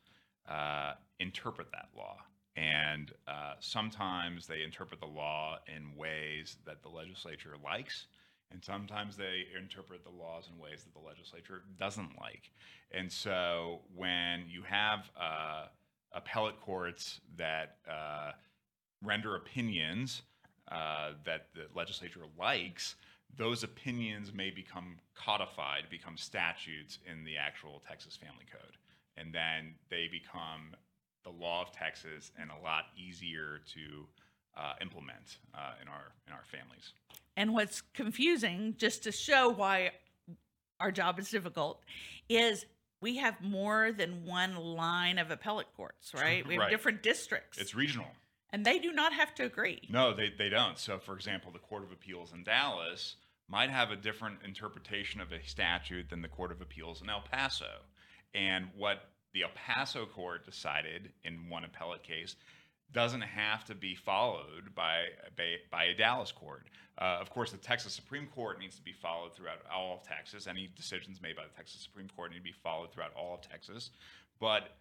uh, 0.47 0.93
interpret 1.19 1.71
that 1.71 1.87
law, 1.97 2.17
and 2.55 3.11
uh, 3.27 3.53
sometimes 3.59 4.47
they 4.47 4.63
interpret 4.63 4.99
the 4.99 5.07
law 5.07 5.57
in 5.67 5.95
ways 5.97 6.57
that 6.65 6.83
the 6.83 6.89
legislature 6.89 7.55
likes, 7.63 8.07
and 8.51 8.63
sometimes 8.63 9.17
they 9.17 9.45
interpret 9.59 10.03
the 10.03 10.11
laws 10.11 10.47
in 10.53 10.61
ways 10.61 10.83
that 10.83 10.93
the 10.93 11.05
legislature 11.05 11.63
doesn't 11.79 12.19
like. 12.21 12.51
And 12.91 13.11
so 13.11 13.81
when 13.95 14.45
you 14.47 14.61
have 14.61 15.09
uh, 15.19 15.65
appellate 16.11 16.61
courts 16.61 17.19
that 17.37 17.77
uh, 17.89 18.31
render 19.03 19.35
opinions 19.35 20.21
uh, 20.71 21.13
that 21.25 21.47
the 21.55 21.65
legislature 21.75 22.21
likes, 22.39 22.95
those 23.35 23.63
opinions 23.63 24.31
may 24.33 24.51
become 24.51 24.97
codified, 25.15 25.83
become 25.89 26.15
statutes 26.15 26.99
in 27.11 27.23
the 27.23 27.35
actual 27.35 27.81
Texas 27.87 28.15
Family 28.15 28.45
Code. 28.51 28.77
And 29.17 29.33
then 29.33 29.75
they 29.89 30.07
become 30.11 30.75
the 31.23 31.29
law 31.29 31.61
of 31.61 31.71
Texas 31.71 32.31
and 32.39 32.49
a 32.51 32.63
lot 32.63 32.85
easier 32.97 33.61
to 33.73 34.07
uh, 34.55 34.73
implement 34.81 35.37
uh, 35.55 35.73
in 35.81 35.87
our 35.87 36.11
in 36.27 36.33
our 36.33 36.43
families. 36.45 36.93
And 37.35 37.53
what's 37.53 37.81
confusing, 37.93 38.75
just 38.77 39.03
to 39.03 39.11
show 39.11 39.49
why 39.49 39.91
our 40.79 40.91
job 40.91 41.17
is 41.19 41.29
difficult, 41.29 41.81
is 42.29 42.65
we 43.01 43.17
have 43.17 43.41
more 43.41 43.91
than 43.91 44.25
one 44.25 44.55
line 44.55 45.17
of 45.17 45.31
appellate 45.31 45.67
courts, 45.75 46.13
right? 46.13 46.45
We 46.47 46.53
have 46.55 46.61
Right. 46.61 46.69
different 46.69 47.01
districts. 47.03 47.57
It's 47.57 47.73
regional. 47.75 48.07
and 48.51 48.63
they 48.65 48.77
do 48.77 48.91
not 48.93 49.13
have 49.13 49.33
to 49.35 49.43
agree. 49.45 49.81
No, 49.89 50.13
they, 50.13 50.29
they 50.37 50.49
don't. 50.49 50.77
So, 50.77 50.99
for 50.99 51.15
example, 51.15 51.51
the 51.51 51.57
Court 51.59 51.83
of 51.83 51.91
Appeals 51.91 52.31
in 52.33 52.43
Dallas 52.43 53.15
might 53.49 53.71
have 53.71 53.89
a 53.91 53.95
different 53.95 54.37
interpretation 54.45 55.19
of 55.19 55.31
a 55.31 55.43
statute 55.43 56.09
than 56.11 56.21
the 56.21 56.27
Court 56.27 56.51
of 56.51 56.61
Appeals 56.61 57.01
in 57.01 57.09
El 57.09 57.21
Paso. 57.21 57.79
And 58.35 58.67
what 58.77 59.09
the 59.33 59.43
El 59.43 59.49
Paso 59.55 60.05
court 60.05 60.45
decided 60.45 61.11
in 61.23 61.49
one 61.49 61.63
appellate 61.63 62.03
case 62.03 62.35
doesn't 62.91 63.21
have 63.21 63.65
to 63.65 63.75
be 63.75 63.95
followed 63.95 64.75
by, 64.75 65.05
by, 65.35 65.55
by 65.71 65.85
a 65.85 65.95
Dallas 65.95 66.31
court. 66.31 66.67
Uh, 66.99 67.17
of 67.19 67.31
course, 67.31 67.51
the 67.51 67.57
Texas 67.57 67.91
Supreme 67.91 68.27
Court 68.27 68.59
needs 68.59 68.75
to 68.75 68.83
be 68.83 68.93
followed 68.93 69.33
throughout 69.33 69.57
all 69.73 69.95
of 69.95 70.03
Texas. 70.03 70.45
Any 70.45 70.69
decisions 70.75 71.19
made 71.19 71.35
by 71.35 71.43
the 71.43 71.55
Texas 71.55 71.81
Supreme 71.81 72.07
Court 72.15 72.31
need 72.31 72.37
to 72.37 72.43
be 72.43 72.51
followed 72.51 72.91
throughout 72.91 73.11
all 73.15 73.33
of 73.33 73.41
Texas. 73.41 73.89
But 74.39 74.77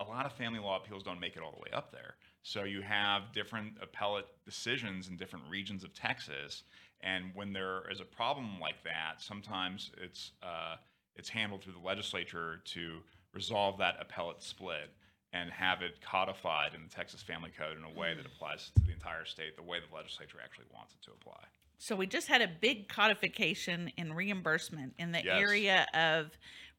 a 0.00 0.04
lot 0.04 0.26
of 0.26 0.32
family 0.32 0.58
law 0.58 0.76
appeals 0.82 1.02
don't 1.02 1.20
make 1.20 1.36
it 1.36 1.42
all 1.42 1.52
the 1.52 1.58
way 1.58 1.70
up 1.74 1.92
there. 1.92 2.14
So 2.42 2.64
you 2.64 2.80
have 2.82 3.32
different 3.32 3.74
appellate 3.82 4.26
decisions 4.44 5.08
in 5.08 5.16
different 5.16 5.44
regions 5.50 5.84
of 5.84 5.92
Texas, 5.94 6.62
and 7.00 7.30
when 7.34 7.52
there 7.52 7.82
is 7.90 8.00
a 8.00 8.04
problem 8.04 8.60
like 8.60 8.82
that, 8.84 9.20
sometimes 9.20 9.90
it's 10.00 10.32
uh, 10.42 10.76
it's 11.16 11.28
handled 11.28 11.62
through 11.62 11.72
the 11.72 11.86
legislature 11.86 12.60
to 12.64 13.00
resolve 13.40 13.78
that 13.78 13.96
appellate 14.00 14.42
split 14.42 14.90
and 15.32 15.50
have 15.50 15.82
it 15.82 16.00
codified 16.00 16.72
in 16.74 16.82
the 16.82 16.88
Texas 16.88 17.22
Family 17.22 17.50
Code 17.56 17.76
in 17.76 17.84
a 17.84 17.98
way 17.98 18.14
that 18.14 18.24
applies 18.24 18.70
to 18.74 18.82
the 18.82 18.92
entire 18.92 19.26
state, 19.26 19.54
the 19.56 19.62
way 19.62 19.78
the 19.78 19.94
legislature 19.94 20.38
actually 20.42 20.64
wants 20.74 20.94
it 20.94 21.04
to 21.04 21.10
apply. 21.12 21.42
So 21.78 21.94
we 21.94 22.06
just 22.06 22.26
had 22.28 22.40
a 22.40 22.48
big 22.48 22.88
codification 22.88 23.92
in 23.98 24.14
reimbursement 24.14 24.94
in 24.98 25.12
the 25.12 25.22
Yes. 25.22 25.38
area 25.38 25.86
of 25.92 26.30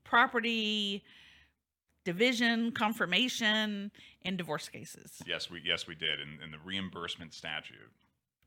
property 0.03 1.03
division, 2.03 2.71
confirmation 2.71 3.91
in 4.23 4.37
divorce 4.37 4.69
cases. 4.69 5.21
Yes, 5.27 5.51
we 5.51 5.61
yes 5.63 5.85
we 5.87 5.93
did 5.93 6.19
in, 6.19 6.41
in 6.43 6.49
the 6.51 6.57
reimbursement 6.65 7.33
statute. 7.33 7.91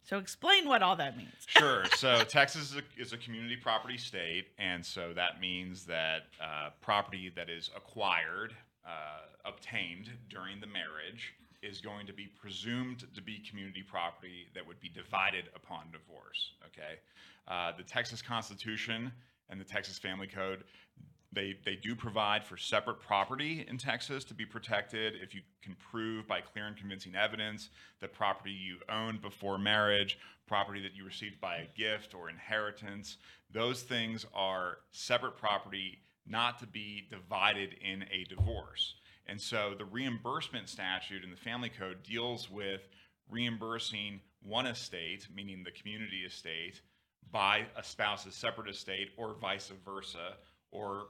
So 0.03 0.19
explain 0.19 0.67
what 0.67 0.83
all 0.83 0.97
that 0.97 1.17
means. 1.17 1.33
Sure. 1.47 1.85
So 1.97 2.25
Texas 2.25 2.71
is 2.73 2.77
a, 2.77 2.83
is 3.01 3.13
a 3.13 3.17
community 3.17 3.57
property 3.57 3.97
state, 3.97 4.49
and 4.59 4.85
so 4.85 5.13
that 5.15 5.41
means 5.41 5.85
that 5.87 6.23
uh, 6.41 6.71
property 6.81 7.31
that 7.37 7.49
is 7.49 7.71
acquired, 7.77 8.55
uh, 8.85 8.91
obtained 9.45 10.11
during 10.29 10.61
the 10.61 10.67
marriage, 10.67 11.35
is 11.63 11.81
going 11.81 12.07
to 12.07 12.13
be 12.13 12.27
presumed 12.27 13.05
to 13.15 13.21
be 13.23 13.39
community 13.49 13.83
property 13.83 14.47
that 14.55 14.67
would 14.67 14.81
be 14.81 14.89
divided 14.89 15.45
upon 15.55 15.85
divorce. 15.93 16.53
Okay. 16.67 16.99
Uh, 17.47 17.73
the 17.77 17.83
Texas 17.83 18.23
Constitution 18.23 19.13
and 19.51 19.61
the 19.61 19.65
Texas 19.65 19.99
Family 19.99 20.27
Code. 20.27 20.65
They, 21.33 21.57
they 21.65 21.77
do 21.77 21.95
provide 21.95 22.45
for 22.45 22.57
separate 22.57 23.01
property 23.01 23.65
in 23.69 23.79
Texas 23.79 24.25
to 24.25 24.35
be 24.35 24.45
protected 24.45 25.15
if 25.23 25.33
you 25.33 25.43
can 25.63 25.77
prove 25.77 26.27
by 26.27 26.41
clear 26.41 26.67
and 26.67 26.77
convincing 26.77 27.15
evidence 27.15 27.71
that 28.01 28.13
property 28.13 28.51
you 28.51 28.79
owned 28.89 29.23
before 29.23 29.57
marriage, 29.57 30.19
property 30.49 30.83
that 30.83 30.97
you 30.97 31.05
received 31.05 31.41
by 31.41 31.59
a 31.59 31.79
gift 31.79 32.15
or 32.15 32.29
inheritance, 32.29 33.19
those 33.53 33.83
things 33.83 34.27
are 34.35 34.79
separate 34.91 35.37
property 35.37 36.01
not 36.27 36.59
to 36.59 36.67
be 36.67 37.07
divided 37.11 37.77
in 37.81 38.05
a 38.13 38.25
divorce. 38.25 38.95
And 39.27 39.41
so 39.41 39.75
the 39.79 39.85
reimbursement 39.85 40.69
statute 40.69 41.23
in 41.23 41.31
the 41.31 41.37
family 41.37 41.69
code 41.71 42.03
deals 42.03 42.51
with 42.51 42.89
reimbursing 43.31 44.21
one 44.43 44.67
estate, 44.67 45.29
meaning 45.33 45.63
the 45.63 45.71
community 45.71 46.25
estate, 46.27 46.81
by 47.31 47.67
a 47.77 47.85
spouse's 47.85 48.35
separate 48.35 48.69
estate 48.69 49.11
or 49.17 49.35
vice 49.41 49.71
versa, 49.85 50.35
or 50.73 51.07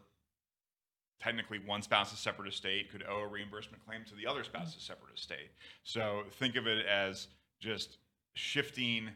technically 1.23 1.59
one 1.65 1.83
spouse's 1.83 2.19
separate 2.19 2.49
estate 2.49 2.91
could 2.91 3.05
owe 3.09 3.21
a 3.21 3.27
reimbursement 3.27 3.85
claim 3.85 4.05
to 4.07 4.15
the 4.15 4.27
other 4.27 4.45
spouse's 4.45 4.83
separate 4.83 5.17
estate. 5.17 5.51
So 5.85 6.23
think 6.39 6.57
of 6.57 6.67
it 6.67 6.87
as 6.87 7.29
just 7.61 7.99
shifting 8.35 9.11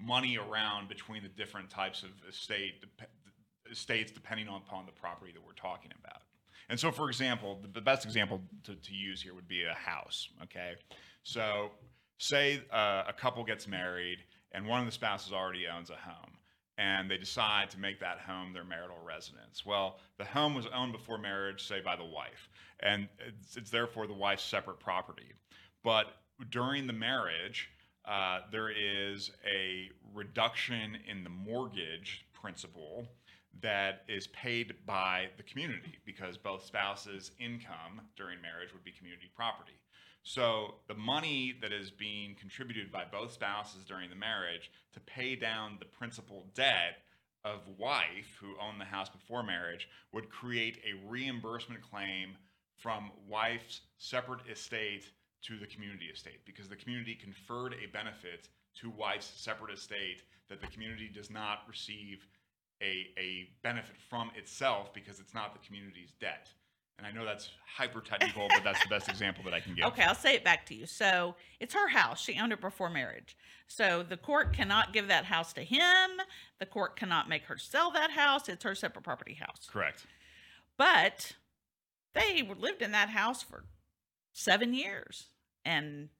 money 0.00 0.38
around 0.38 0.88
between 0.88 1.22
the 1.22 1.28
different 1.28 1.70
types 1.70 2.02
of 2.02 2.10
estate 2.28 2.84
estates 3.70 4.10
depending 4.10 4.48
upon 4.48 4.86
the 4.86 4.92
property 4.92 5.32
that 5.32 5.44
we're 5.44 5.52
talking 5.52 5.90
about. 5.98 6.22
And 6.68 6.78
so, 6.78 6.90
for 6.90 7.08
example, 7.08 7.58
the, 7.60 7.68
the 7.68 7.80
best 7.80 8.04
example 8.04 8.40
to, 8.64 8.74
to 8.74 8.94
use 8.94 9.20
here 9.20 9.34
would 9.34 9.48
be 9.48 9.64
a 9.64 9.74
house. 9.74 10.28
Okay, 10.44 10.74
so 11.22 11.70
say 12.18 12.62
uh, 12.72 13.04
a 13.08 13.12
couple 13.12 13.44
gets 13.44 13.66
married 13.66 14.18
and 14.52 14.66
one 14.66 14.80
of 14.80 14.86
the 14.86 14.92
spouses 14.92 15.32
already 15.32 15.66
owns 15.66 15.90
a 15.90 15.96
home 15.96 16.32
and 16.80 17.10
they 17.10 17.18
decide 17.18 17.68
to 17.68 17.78
make 17.78 18.00
that 18.00 18.18
home 18.26 18.54
their 18.54 18.64
marital 18.64 18.96
residence. 19.06 19.66
Well, 19.66 19.98
the 20.16 20.24
home 20.24 20.54
was 20.54 20.66
owned 20.74 20.92
before 20.92 21.18
marriage, 21.18 21.62
say 21.62 21.82
by 21.82 21.94
the 21.94 22.04
wife, 22.04 22.48
and 22.80 23.06
it's, 23.28 23.56
it's 23.58 23.70
therefore 23.70 24.06
the 24.06 24.14
wife's 24.14 24.42
separate 24.42 24.80
property. 24.80 25.34
But 25.84 26.06
during 26.48 26.86
the 26.86 26.94
marriage, 26.94 27.68
uh, 28.06 28.40
there 28.50 28.70
is 28.70 29.30
a 29.46 29.90
reduction 30.14 30.96
in 31.06 31.22
the 31.22 31.28
mortgage 31.28 32.24
principal 32.32 33.06
that 33.60 34.04
is 34.08 34.28
paid 34.28 34.74
by 34.86 35.26
the 35.36 35.42
community 35.42 35.98
because 36.06 36.38
both 36.38 36.64
spouses' 36.64 37.32
income 37.38 38.00
during 38.16 38.40
marriage 38.40 38.72
would 38.72 38.84
be 38.84 38.92
community 38.92 39.30
property. 39.36 39.72
So 40.22 40.74
the 40.86 40.94
money 40.94 41.54
that 41.62 41.72
is 41.72 41.90
being 41.90 42.34
contributed 42.38 42.92
by 42.92 43.04
both 43.10 43.32
spouses 43.32 43.84
during 43.84 44.10
the 44.10 44.16
marriage 44.16 44.70
to 44.92 45.00
pay 45.00 45.34
down 45.34 45.76
the 45.78 45.86
principal 45.86 46.46
debt 46.54 46.98
of 47.44 47.60
wife 47.78 48.36
who 48.40 48.54
owned 48.60 48.80
the 48.80 48.84
house 48.84 49.08
before 49.08 49.42
marriage 49.42 49.88
would 50.12 50.28
create 50.28 50.78
a 50.84 51.08
reimbursement 51.08 51.80
claim 51.82 52.36
from 52.76 53.10
wife's 53.28 53.80
separate 53.98 54.46
estate 54.50 55.10
to 55.42 55.58
the 55.58 55.66
community 55.66 56.06
estate 56.06 56.44
because 56.44 56.68
the 56.68 56.76
community 56.76 57.14
conferred 57.14 57.74
a 57.82 57.86
benefit 57.86 58.48
to 58.74 58.90
wife's 58.90 59.30
separate 59.36 59.72
estate 59.72 60.22
that 60.48 60.60
the 60.60 60.66
community 60.66 61.10
does 61.12 61.30
not 61.30 61.60
receive 61.66 62.26
a, 62.82 63.08
a 63.18 63.48
benefit 63.62 63.96
from 64.08 64.30
itself 64.36 64.92
because 64.92 65.20
it's 65.20 65.34
not 65.34 65.52
the 65.52 65.66
community's 65.66 66.12
debt. 66.20 66.50
And 67.00 67.06
I 67.06 67.18
know 67.18 67.24
that's 67.24 67.48
hyper 67.64 68.02
technical, 68.02 68.46
but 68.50 68.62
that's 68.62 68.82
the 68.82 68.88
best 68.90 69.08
example 69.08 69.42
that 69.44 69.54
I 69.54 69.60
can 69.60 69.74
give. 69.74 69.86
Okay, 69.86 70.02
I'll 70.02 70.14
say 70.14 70.34
it 70.34 70.44
back 70.44 70.66
to 70.66 70.74
you. 70.74 70.84
So 70.84 71.34
it's 71.58 71.72
her 71.72 71.88
house. 71.88 72.20
She 72.20 72.38
owned 72.38 72.52
it 72.52 72.60
before 72.60 72.90
marriage. 72.90 73.38
So 73.68 74.04
the 74.06 74.18
court 74.18 74.52
cannot 74.52 74.92
give 74.92 75.08
that 75.08 75.24
house 75.24 75.54
to 75.54 75.62
him. 75.62 76.20
The 76.58 76.66
court 76.66 76.96
cannot 76.96 77.26
make 77.26 77.44
her 77.44 77.56
sell 77.56 77.90
that 77.92 78.10
house. 78.10 78.50
It's 78.50 78.64
her 78.64 78.74
separate 78.74 79.02
property 79.02 79.32
house. 79.32 79.66
Correct. 79.72 80.04
But 80.76 81.32
they 82.12 82.46
lived 82.58 82.82
in 82.82 82.92
that 82.92 83.08
house 83.08 83.42
for 83.42 83.64
seven 84.34 84.74
years. 84.74 85.28
And 85.64 86.10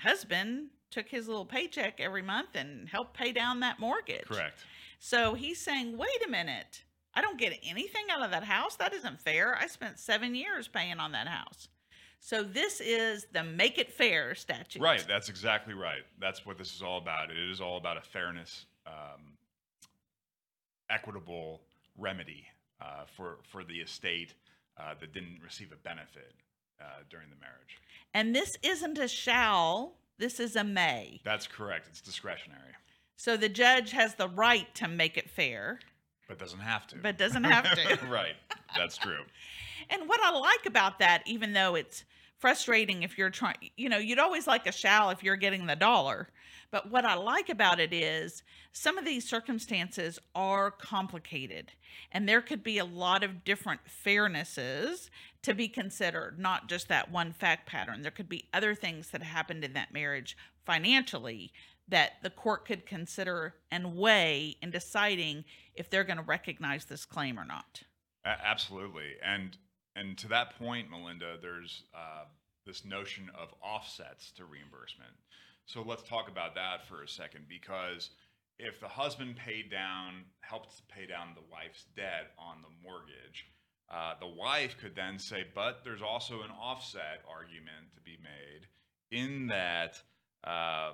husband 0.00 0.68
took 0.90 1.08
his 1.08 1.28
little 1.28 1.46
paycheck 1.46 1.98
every 1.98 2.22
month 2.22 2.50
and 2.54 2.90
helped 2.90 3.14
pay 3.14 3.32
down 3.32 3.60
that 3.60 3.80
mortgage. 3.80 4.26
Correct. 4.26 4.66
So 4.98 5.32
he's 5.32 5.58
saying, 5.58 5.96
wait 5.96 6.26
a 6.26 6.30
minute. 6.30 6.82
I 7.14 7.20
don't 7.20 7.38
get 7.38 7.58
anything 7.62 8.04
out 8.10 8.22
of 8.22 8.30
that 8.30 8.44
house. 8.44 8.76
That 8.76 8.92
isn't 8.94 9.20
fair. 9.20 9.56
I 9.60 9.66
spent 9.66 9.98
seven 9.98 10.34
years 10.34 10.68
paying 10.68 10.98
on 10.98 11.12
that 11.12 11.28
house. 11.28 11.68
So 12.20 12.42
this 12.42 12.80
is 12.80 13.26
the 13.32 13.42
make 13.42 13.78
it 13.78 13.92
fair 13.92 14.34
statute. 14.34 14.80
Right. 14.80 15.04
That's 15.08 15.28
exactly 15.28 15.74
right. 15.74 16.02
That's 16.20 16.46
what 16.46 16.56
this 16.56 16.74
is 16.74 16.80
all 16.80 16.98
about. 16.98 17.30
It 17.30 17.36
is 17.36 17.60
all 17.60 17.76
about 17.76 17.96
a 17.96 18.00
fairness, 18.00 18.66
um, 18.86 19.36
equitable 20.88 21.60
remedy 21.98 22.46
uh, 22.80 23.04
for 23.16 23.38
for 23.50 23.64
the 23.64 23.74
estate 23.80 24.34
uh, 24.78 24.94
that 25.00 25.12
didn't 25.12 25.40
receive 25.42 25.72
a 25.72 25.76
benefit 25.76 26.32
uh, 26.80 26.84
during 27.10 27.28
the 27.28 27.36
marriage. 27.36 27.78
And 28.14 28.34
this 28.34 28.56
isn't 28.62 28.98
a 28.98 29.08
shall, 29.08 29.94
this 30.18 30.40
is 30.40 30.56
a 30.56 30.64
may. 30.64 31.20
That's 31.24 31.46
correct. 31.46 31.88
It's 31.88 32.00
discretionary, 32.00 32.72
So 33.16 33.36
the 33.36 33.48
judge 33.48 33.92
has 33.92 34.14
the 34.14 34.28
right 34.28 34.72
to 34.76 34.88
make 34.88 35.16
it 35.16 35.30
fair, 35.30 35.80
but 36.32 36.38
doesn't 36.38 36.60
have 36.60 36.86
to. 36.86 36.96
but 36.96 37.18
doesn't 37.18 37.44
have 37.44 37.64
to. 37.74 38.06
right. 38.10 38.34
That's 38.74 38.96
true. 38.96 39.20
and 39.90 40.08
what 40.08 40.20
I 40.22 40.30
like 40.30 40.64
about 40.66 40.98
that, 41.00 41.22
even 41.26 41.52
though 41.52 41.74
it's 41.74 42.04
frustrating 42.38 43.02
if 43.02 43.18
you're 43.18 43.30
trying, 43.30 43.56
you 43.76 43.88
know, 43.88 43.98
you'd 43.98 44.18
always 44.18 44.46
like 44.46 44.66
a 44.66 44.72
shall 44.72 45.10
if 45.10 45.22
you're 45.22 45.36
getting 45.36 45.66
the 45.66 45.76
dollar. 45.76 46.28
But 46.70 46.90
what 46.90 47.04
I 47.04 47.14
like 47.14 47.50
about 47.50 47.80
it 47.80 47.92
is 47.92 48.42
some 48.72 48.96
of 48.96 49.04
these 49.04 49.28
circumstances 49.28 50.18
are 50.34 50.70
complicated, 50.70 51.72
and 52.10 52.26
there 52.26 52.40
could 52.40 52.62
be 52.62 52.78
a 52.78 52.84
lot 52.86 53.22
of 53.22 53.44
different 53.44 53.82
fairnesses 53.86 55.10
to 55.42 55.52
be 55.52 55.68
considered, 55.68 56.38
not 56.38 56.70
just 56.70 56.88
that 56.88 57.10
one 57.10 57.32
fact 57.32 57.66
pattern. 57.66 58.00
There 58.00 58.10
could 58.10 58.28
be 58.28 58.48
other 58.54 58.74
things 58.74 59.10
that 59.10 59.22
happened 59.22 59.64
in 59.64 59.74
that 59.74 59.92
marriage 59.92 60.34
financially 60.64 61.52
that 61.92 62.14
the 62.22 62.30
court 62.30 62.64
could 62.64 62.86
consider 62.86 63.54
and 63.70 63.94
weigh 63.96 64.56
in 64.62 64.70
deciding 64.70 65.44
if 65.74 65.90
they're 65.90 66.04
going 66.04 66.16
to 66.16 66.22
recognize 66.22 66.86
this 66.86 67.04
claim 67.04 67.38
or 67.38 67.44
not. 67.44 67.82
Absolutely. 68.24 69.12
And 69.22 69.56
and 69.94 70.16
to 70.18 70.28
that 70.28 70.58
point, 70.58 70.90
Melinda, 70.90 71.36
there's 71.42 71.84
uh, 71.94 72.24
this 72.64 72.82
notion 72.86 73.30
of 73.38 73.52
offsets 73.62 74.32
to 74.32 74.46
reimbursement. 74.46 75.12
So 75.66 75.82
let's 75.82 76.02
talk 76.02 76.30
about 76.30 76.54
that 76.54 76.88
for 76.88 77.02
a 77.02 77.08
second 77.08 77.44
because 77.46 78.08
if 78.58 78.80
the 78.80 78.88
husband 78.88 79.36
paid 79.36 79.70
down, 79.70 80.24
helped 80.40 80.88
pay 80.88 81.04
down 81.04 81.34
the 81.34 81.42
wife's 81.52 81.84
debt 81.94 82.32
on 82.38 82.62
the 82.62 82.70
mortgage, 82.82 83.46
uh, 83.90 84.14
the 84.18 84.26
wife 84.26 84.76
could 84.80 84.96
then 84.96 85.18
say, 85.18 85.44
but 85.54 85.82
there's 85.84 86.00
also 86.00 86.40
an 86.40 86.50
offset 86.50 87.20
argument 87.28 87.92
to 87.94 88.00
be 88.00 88.16
made 88.22 88.66
in 89.10 89.48
that 89.48 89.96
uh, 90.44 90.92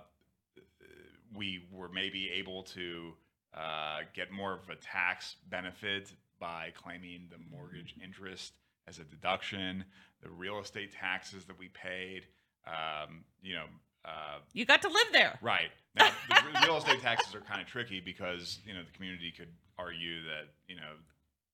we 1.34 1.66
were 1.72 1.88
maybe 1.88 2.30
able 2.30 2.62
to 2.62 3.12
uh, 3.54 4.00
get 4.14 4.30
more 4.30 4.54
of 4.54 4.68
a 4.68 4.76
tax 4.76 5.36
benefit 5.48 6.12
by 6.38 6.70
claiming 6.74 7.28
the 7.30 7.38
mortgage 7.54 7.94
interest 8.02 8.54
as 8.86 8.98
a 8.98 9.04
deduction, 9.04 9.84
the 10.22 10.30
real 10.30 10.58
estate 10.60 10.92
taxes 10.92 11.44
that 11.44 11.58
we 11.58 11.68
paid, 11.68 12.26
um, 12.66 13.24
you 13.42 13.54
know, 13.54 13.64
uh, 14.04 14.38
You 14.52 14.64
got 14.64 14.82
to 14.82 14.88
live 14.88 15.08
there. 15.12 15.38
Right. 15.42 15.70
Now, 15.94 16.10
the 16.28 16.66
real 16.66 16.76
estate 16.76 17.00
taxes 17.00 17.34
are 17.34 17.40
kind 17.40 17.60
of 17.60 17.66
tricky 17.66 18.00
because, 18.00 18.60
you 18.64 18.72
know, 18.72 18.82
the 18.82 18.92
community 18.92 19.32
could 19.36 19.52
argue 19.78 20.22
that, 20.22 20.48
you 20.68 20.76
know, 20.76 20.92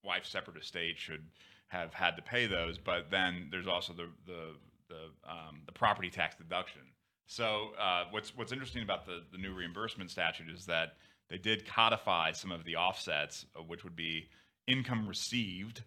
wife's 0.04 0.28
separate 0.28 0.56
estate 0.58 0.98
should 0.98 1.24
have 1.68 1.94
had 1.94 2.14
to 2.16 2.22
pay 2.22 2.46
those, 2.46 2.78
but 2.78 3.10
then 3.10 3.48
there's 3.50 3.66
also 3.66 3.92
the 3.92 4.08
the 4.26 4.54
the, 4.88 5.28
um, 5.28 5.62
the 5.66 5.72
property 5.72 6.10
tax 6.10 6.36
deduction. 6.36 6.82
So 7.26 7.70
uh, 7.80 8.04
what's 8.10 8.36
what's 8.36 8.52
interesting 8.52 8.82
about 8.82 9.06
the 9.06 9.22
the 9.32 9.38
new 9.38 9.54
reimbursement 9.54 10.10
statute 10.10 10.50
is 10.50 10.66
that 10.66 10.94
they 11.30 11.38
did 11.38 11.66
codify 11.66 12.32
some 12.32 12.52
of 12.52 12.64
the 12.64 12.76
offsets, 12.76 13.46
uh, 13.56 13.62
which 13.62 13.84
would 13.84 13.96
be 13.96 14.28
income 14.66 15.08
received. 15.08 15.82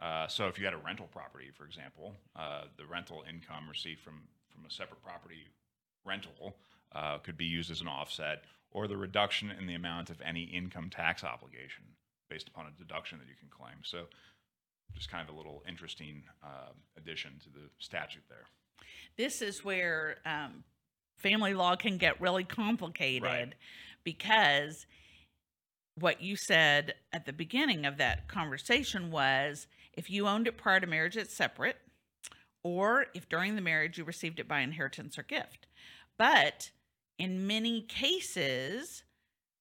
Uh, 0.00 0.26
so 0.26 0.48
if 0.48 0.58
you 0.58 0.64
had 0.64 0.74
a 0.74 0.78
rental 0.78 1.08
property, 1.12 1.50
for 1.56 1.64
example, 1.64 2.14
uh, 2.36 2.62
the 2.76 2.84
rental 2.86 3.24
income 3.28 3.68
received 3.68 4.00
from 4.00 4.22
from 4.50 4.66
a 4.66 4.70
separate 4.70 5.02
property 5.02 5.48
rental 6.04 6.56
uh, 6.94 7.18
could 7.18 7.36
be 7.36 7.46
used 7.46 7.70
as 7.70 7.80
an 7.80 7.88
offset, 7.88 8.44
or 8.70 8.86
the 8.86 8.96
reduction 8.96 9.50
in 9.50 9.66
the 9.66 9.74
amount 9.74 10.10
of 10.10 10.20
any 10.20 10.42
income 10.42 10.90
tax 10.90 11.24
obligation 11.24 11.84
based 12.28 12.48
upon 12.48 12.66
a 12.66 12.70
deduction 12.78 13.18
that 13.18 13.28
you 13.28 13.34
can 13.38 13.48
claim. 13.48 13.76
So, 13.82 14.04
just 14.94 15.10
kind 15.10 15.26
of 15.26 15.34
a 15.34 15.36
little 15.36 15.62
interesting 15.66 16.22
addition 16.98 17.32
to 17.44 17.48
the 17.48 17.70
statute 17.78 18.24
there. 18.28 18.44
This 19.16 19.42
is 19.42 19.64
where 19.64 20.16
um, 20.24 20.64
family 21.22 21.54
law 21.54 21.76
can 21.76 21.98
get 21.98 22.20
really 22.20 22.44
complicated 22.44 23.22
Right. 23.24 23.54
because 24.04 24.86
what 25.94 26.22
you 26.22 26.36
said 26.36 26.94
at 27.12 27.26
the 27.26 27.32
beginning 27.32 27.84
of 27.86 27.98
that 27.98 28.28
conversation 28.28 29.10
was 29.10 29.66
if 29.92 30.08
you 30.10 30.26
owned 30.26 30.46
it 30.46 30.56
prior 30.56 30.80
to 30.80 30.86
marriage, 30.86 31.16
it's 31.16 31.34
separate, 31.34 31.76
or 32.64 33.06
if 33.14 33.28
during 33.28 33.56
the 33.56 33.60
marriage 33.62 33.98
you 33.98 34.04
received 34.04 34.40
it 34.40 34.48
by 34.48 34.60
inheritance 34.60 35.18
or 35.18 35.22
gift. 35.22 35.66
But 36.18 36.70
in 37.18 37.46
many 37.46 37.82
cases, 37.82 39.04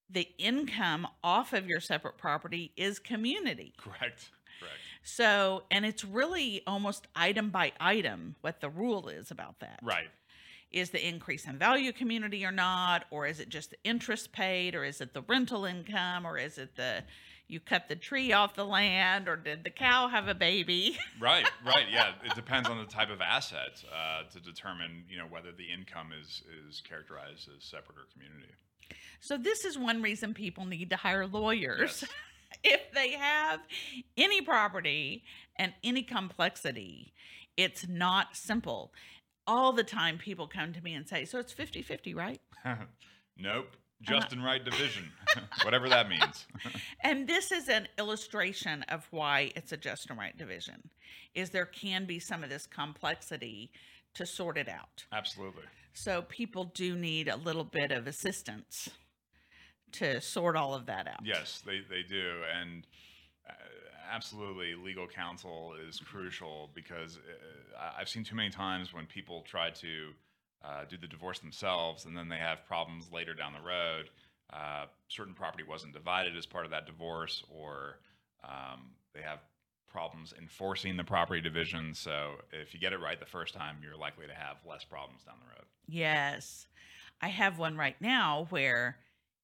the 0.10 0.30
income 0.38 1.08
off 1.24 1.54
of 1.54 1.67
your 1.67 1.80
separate 1.82 2.17
property 2.17 2.71
is 2.78 3.00
community. 3.00 3.74
Correct. 3.78 4.30
Correct. 4.60 4.76
So, 5.04 5.63
and 5.71 5.86
it's 5.86 6.06
really 6.06 6.62
almost 6.67 7.08
item 7.15 7.50
by 7.50 7.74
item 7.80 8.36
what 8.41 8.62
the 8.62 8.69
rule 8.69 9.08
is 9.10 9.32
about 9.32 9.60
that. 9.60 9.80
Right. 9.82 10.10
Is 10.72 10.92
the 10.92 11.06
increase 11.06 11.46
in 11.46 11.58
value 11.58 11.92
community 11.92 12.46
or 12.46 12.52
not? 12.52 13.06
Or 13.12 13.28
is 13.28 13.40
it 13.40 13.50
just 13.50 13.72
the 13.72 13.78
interest 13.84 14.32
paid? 14.32 14.74
Or 14.76 14.84
is 14.84 15.02
it 15.02 15.14
the 15.14 15.22
rental 15.22 15.66
income? 15.66 16.26
Or 16.26 16.38
is 16.38 16.58
it 16.58 16.76
the 16.76 17.04
you 17.48 17.60
cut 17.60 17.90
the 17.90 17.98
tree 17.98 18.32
off 18.32 18.56
the 18.56 18.66
land? 18.66 19.28
Or 19.28 19.36
did 19.36 19.66
the 19.66 19.70
cow 19.70 20.08
have 20.08 20.28
a 20.28 20.34
baby? 20.34 20.98
Right. 21.20 21.48
Right. 21.66 21.86
Yeah. 21.92 22.14
It 22.26 22.34
depends 22.34 22.68
on 22.68 22.80
the 22.80 22.86
type 22.86 23.12
of 23.12 23.22
asset 23.22 23.84
uh, 23.94 24.24
to 24.32 24.40
determine, 24.40 25.04
you 25.08 25.18
know, 25.18 25.26
whether 25.30 25.52
the 25.52 25.66
income 25.72 26.12
is 26.20 26.42
is 26.68 26.82
characterized 26.82 27.50
as 27.56 27.64
separate 27.64 27.98
or 27.98 28.08
community. 28.14 28.52
So, 29.20 29.38
this 29.38 29.66
is 29.66 29.78
one 29.78 30.02
reason 30.02 30.34
people 30.34 30.66
need 30.66 30.90
to 30.90 30.96
hire 30.96 31.28
lawyers. 31.28 32.02
Yes. 32.02 32.12
if 32.64 32.92
they 32.94 33.12
have 33.12 33.60
any 34.18 34.42
property 34.42 35.24
and 35.58 35.74
any 35.84 36.02
complexity, 36.02 37.14
it's 37.56 37.88
not 37.88 38.36
simple. 38.36 38.94
All 39.47 39.73
the 39.73 39.84
time, 39.84 40.17
people 40.17 40.47
come 40.47 40.73
to 40.73 40.82
me 40.82 40.93
and 40.93 41.08
say, 41.08 41.25
So 41.25 41.39
it's 41.39 41.51
50 41.51 41.82
50, 41.82 42.13
right? 42.13 42.41
nope. 43.38 43.75
Just 44.04 44.34
and 44.34 44.43
right 44.43 44.65
division, 44.65 45.12
whatever 45.63 45.88
that 45.88 46.10
means. 46.10 46.47
And 47.04 47.27
this 47.27 47.51
is 47.51 47.69
an 47.69 47.88
illustration 47.99 48.84
of 48.89 49.08
why 49.12 49.51
it's 49.56 49.71
a 49.73 49.77
just 49.77 50.10
and 50.10 50.17
right 50.17 50.36
division. 50.36 50.89
Is 51.36 51.51
there 51.51 51.65
can 51.65 52.06
be 52.06 52.17
some 52.17 52.43
of 52.43 52.49
this 52.49 52.65
complexity 52.65 53.71
to 54.15 54.25
sort 54.25 54.58
it 54.58 54.69
out. 54.69 55.06
Absolutely. 55.12 55.63
So 55.93 56.23
people 56.23 56.65
do 56.65 56.95
need 56.95 57.27
a 57.27 57.38
little 57.38 57.63
bit 57.63 57.91
of 57.91 58.08
assistance 58.08 58.89
to 59.93 60.21
sort 60.21 60.56
all 60.56 60.73
of 60.73 60.86
that 60.86 61.08
out. 61.08 61.19
Yes, 61.23 61.62
they, 61.65 61.80
they 61.89 62.04
do. 62.08 62.41
And 62.60 62.88
uh, 63.49 63.54
absolutely, 64.12 64.76
legal 64.76 65.08
counsel 65.08 65.74
is 65.88 66.00
crucial 66.00 66.69
because 66.76 67.17
uh, 67.80 67.91
I've 67.97 68.10
seen 68.10 68.24
too 68.24 68.36
many 68.36 68.50
times 68.50 68.93
when 68.93 69.06
people 69.06 69.43
try 69.47 69.69
to 69.71 70.10
uh, 70.63 70.84
do 70.89 70.97
the 70.97 71.08
divorce 71.08 71.39
themselves 71.39 72.06
and 72.06 72.15
then 72.15 72.30
they 72.30 72.38
have 72.38 72.65
problems 72.67 73.12
later 73.12 73.34
down 73.34 73.54
the 73.54 73.62
road. 73.62 74.10
uh, 74.54 74.86
certain 75.08 75.34
property 75.34 75.63
wasn't 75.63 75.93
divided 75.93 76.36
as 76.36 76.45
part 76.45 76.65
of 76.65 76.71
that 76.71 76.86
divorce, 76.86 77.43
or 77.50 78.00
um, 78.43 78.91
they 79.13 79.21
have 79.21 79.39
problems 79.91 80.34
enforcing 80.39 80.97
the 80.97 81.04
property 81.04 81.41
division. 81.41 81.93
So 81.93 82.34
if 82.52 82.74
you 82.74 82.80
get 82.80 82.93
it 82.93 83.00
right 83.00 83.19
the 83.19 83.26
first 83.26 83.54
time, 83.54 83.78
you're 83.84 83.97
likely 83.97 84.28
to 84.28 84.34
have 84.34 84.58
less 84.67 84.84
problems 84.84 85.24
down 85.24 85.36
the 85.39 85.50
road. 85.54 85.65
Yes. 85.88 86.67
I 87.21 87.28
have 87.28 87.60
one 87.60 87.78
right 87.78 87.95
now 88.02 88.47
where 88.50 88.97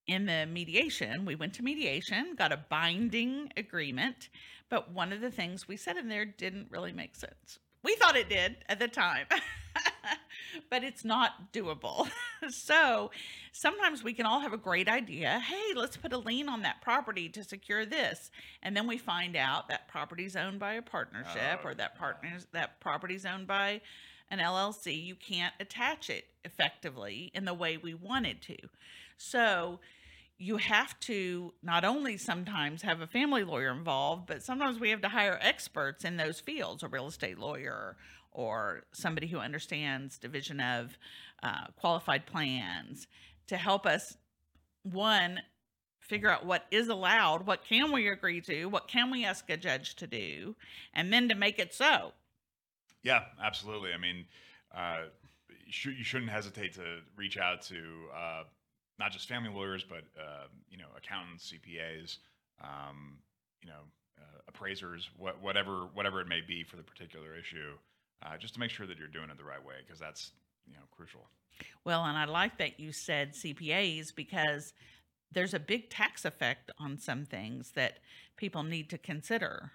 in 0.08 0.26
the 0.26 0.46
mediation, 0.50 1.26
we 1.26 1.36
went 1.36 1.54
to 1.56 1.64
mediation, 1.64 2.36
got 2.38 2.52
a 2.52 2.58
binding 2.70 3.52
agreement, 3.58 4.30
but 4.70 4.92
one 4.92 5.12
of 5.12 5.22
the 5.22 5.32
things 5.32 5.68
we 5.68 5.78
said 5.78 5.98
in 5.98 6.08
there 6.08 6.26
didn't 6.26 6.68
really 6.72 6.92
make 6.94 7.16
sense. 7.16 7.60
We 7.84 7.96
thought 7.96 8.16
it 8.18 8.28
did 8.30 8.58
at 8.68 8.80
the 8.80 8.88
time, 8.88 9.28
but 10.70 10.84
it's 10.84 11.06
not 11.06 11.54
doable. 11.54 12.10
so 12.50 13.12
sometimes 13.52 14.04
we 14.04 14.14
can 14.14 14.26
all 14.26 14.40
have 14.40 14.52
a 14.54 14.58
great 14.58 14.90
idea. 14.90 15.40
Hey, 15.40 15.74
let's 15.76 15.96
put 15.96 16.12
a 16.12 16.18
lien 16.18 16.50
on 16.50 16.64
that 16.64 16.82
property 16.82 17.30
to 17.30 17.44
secure 17.44 17.86
this. 17.86 18.32
And 18.64 18.76
then 18.76 18.88
we 18.88 18.98
find 18.98 19.36
out 19.36 19.70
that 19.70 19.88
property's 19.88 20.36
owned 20.36 20.60
by 20.60 20.74
a 20.74 20.82
partnership 20.82 21.62
Oh, 21.64 21.70
or 21.70 21.76
that 21.76 21.92
yeah. 21.96 22.00
partners 22.00 22.48
that 22.52 22.80
property's 22.80 23.26
owned 23.26 23.48
by 23.48 23.82
an 24.30 24.40
LLC. 24.40 25.02
You 25.06 25.16
can't 25.16 25.54
attach 25.60 26.10
it 26.10 26.26
effectively 26.44 27.32
in 27.34 27.46
the 27.46 27.54
way 27.54 27.78
we 27.78 27.94
wanted 27.94 28.42
to. 28.44 28.58
So 29.18 29.80
you 30.38 30.58
have 30.58 31.00
to 31.02 31.54
not 31.64 31.84
only 31.84 32.18
sometimes 32.18 32.82
have 32.84 33.02
a 33.02 33.08
family 33.08 33.44
lawyer 33.44 33.72
involved, 33.72 34.28
but 34.28 34.44
sometimes 34.44 34.80
we 34.80 34.92
have 34.92 35.02
to 35.02 35.10
hire 35.10 35.40
experts 35.42 36.06
in 36.06 36.18
those 36.18 36.40
fields, 36.40 36.84
a 36.84 36.88
real 36.88 37.08
estate 37.08 37.40
lawyer 37.40 37.98
or 38.32 38.84
somebody 38.94 39.28
who 39.28 39.40
understands 39.40 40.20
division 40.20 40.60
of 40.60 40.98
uh, 41.42 41.66
qualified 41.76 42.26
plans 42.28 43.08
to 43.48 43.58
help 43.58 43.86
us 43.88 44.18
one 44.84 45.40
figure 46.00 46.30
out 46.30 46.46
what 46.46 46.66
is 46.72 46.88
allowed, 46.88 47.48
what 47.48 47.66
can 47.66 47.92
we 47.92 48.08
agree 48.08 48.40
to, 48.42 48.66
what 48.66 48.88
can 48.88 49.12
we 49.12 49.26
ask 49.26 49.50
a 49.50 49.58
judge 49.58 49.96
to 49.96 50.08
do, 50.08 50.56
and 50.94 51.12
then 51.12 51.28
to 51.28 51.36
make 51.36 51.60
it 51.60 51.74
so. 51.74 52.14
Yeah, 53.04 53.24
absolutely. 53.44 53.92
I 53.94 53.98
mean, 53.98 54.26
uh, 54.74 55.06
you, 55.66 56.04
shouldn't 56.04 56.32
hesitate 56.32 56.74
to 56.76 57.00
reach 57.16 57.38
out 57.38 57.62
to 57.64 57.84
uh, 58.16 58.44
not 59.00 59.12
just 59.12 59.28
family 59.28 59.50
lawyers, 59.50 59.86
but 59.88 60.04
uh, 60.20 60.48
you 60.70 60.78
know, 60.78 60.88
accountants, 60.98 61.54
CPAs, 61.54 62.18
um, 62.64 63.18
you 63.62 63.70
know, 63.70 63.82
uh, 64.20 64.40
appraisers, 64.48 65.10
what, 65.18 65.42
whatever 65.42 65.88
whatever 65.94 66.22
it 66.22 66.28
may 66.28 66.42
be 66.46 66.64
for 66.64 66.76
the 66.76 66.84
particular 66.84 67.36
issue, 67.36 67.74
uh, 68.26 68.38
just 68.38 68.54
to 68.56 68.60
make 68.60 68.72
sure 68.72 68.88
that 68.88 68.98
you're 68.98 69.08
doing 69.08 69.30
it 69.30 69.38
the 69.38 69.44
right 69.44 69.64
way, 69.64 69.76
because 69.86 70.00
that's 70.00 70.32
you 70.66 70.74
know 70.74 70.84
crucial. 70.92 71.22
Well, 71.84 72.06
and 72.06 72.18
I 72.18 72.26
like 72.26 72.58
that 72.58 72.80
you 72.80 72.92
said 72.92 73.34
CPAs 73.34 74.14
because 74.16 74.74
there's 75.32 75.54
a 75.54 75.60
big 75.60 75.90
tax 75.90 76.26
effect 76.26 76.72
on 76.78 76.98
some 76.98 77.26
things 77.26 77.72
that 77.72 78.00
people 78.38 78.64
need 78.64 78.90
to 78.92 78.98
consider 78.98 79.72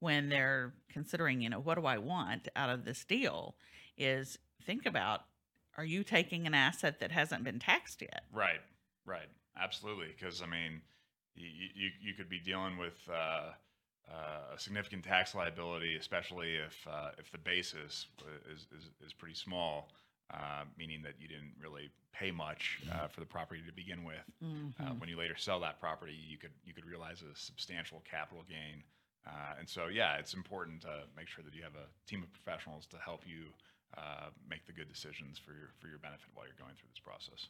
when 0.00 0.28
they're 0.28 0.74
considering, 0.90 1.40
you 1.40 1.48
know, 1.48 1.58
what 1.58 1.76
do 1.76 1.86
I 1.86 1.98
want 1.98 2.48
out 2.54 2.70
of 2.70 2.84
this 2.84 3.04
deal? 3.04 3.56
Is 3.96 4.38
think 4.64 4.84
about 4.84 5.22
are 5.76 5.84
you 5.84 6.04
taking 6.04 6.46
an 6.46 6.54
asset 6.54 7.00
that 7.00 7.12
hasn't 7.12 7.44
been 7.44 7.58
taxed 7.58 8.02
yet? 8.02 8.24
Right, 8.32 8.60
right, 9.04 9.28
absolutely. 9.60 10.08
Because 10.18 10.42
I 10.42 10.46
mean, 10.46 10.80
you, 11.34 11.68
you 11.74 11.90
you 12.00 12.14
could 12.14 12.28
be 12.28 12.38
dealing 12.38 12.78
with 12.78 12.96
uh, 13.10 13.52
uh, 14.10 14.54
a 14.54 14.58
significant 14.58 15.04
tax 15.04 15.34
liability, 15.34 15.96
especially 15.96 16.54
if 16.54 16.86
uh, 16.90 17.10
if 17.18 17.30
the 17.30 17.38
basis 17.38 18.06
is, 18.52 18.66
is 18.76 18.90
is 19.04 19.12
pretty 19.12 19.34
small, 19.34 19.90
uh, 20.32 20.64
meaning 20.78 21.02
that 21.02 21.14
you 21.20 21.28
didn't 21.28 21.52
really 21.60 21.90
pay 22.12 22.30
much 22.30 22.80
uh, 22.92 23.08
for 23.08 23.20
the 23.20 23.26
property 23.26 23.60
to 23.66 23.72
begin 23.72 24.04
with. 24.04 24.24
Uh, 24.80 24.92
when 24.98 25.08
you 25.08 25.18
later 25.18 25.36
sell 25.36 25.60
that 25.60 25.78
property, 25.80 26.14
you 26.28 26.38
could 26.38 26.52
you 26.64 26.72
could 26.72 26.86
realize 26.86 27.22
a 27.22 27.36
substantial 27.36 28.02
capital 28.10 28.44
gain. 28.48 28.82
Uh, 29.26 29.58
and 29.58 29.68
so, 29.68 29.88
yeah, 29.88 30.14
it's 30.18 30.34
important 30.34 30.80
to 30.82 31.02
make 31.16 31.26
sure 31.26 31.42
that 31.42 31.52
you 31.52 31.62
have 31.62 31.74
a 31.74 31.88
team 32.08 32.22
of 32.22 32.32
professionals 32.32 32.86
to 32.86 32.96
help 32.98 33.22
you 33.26 33.46
uh, 33.96 34.26
make 34.48 34.66
the 34.66 34.72
good 34.72 34.88
decisions 34.88 35.38
for 35.38 35.52
your 35.52 35.70
for 35.80 35.88
your 35.88 35.98
benefit 35.98 36.28
while 36.34 36.46
you're 36.46 36.54
going 36.58 36.74
through 36.76 36.88
this 36.90 36.98
process. 37.00 37.48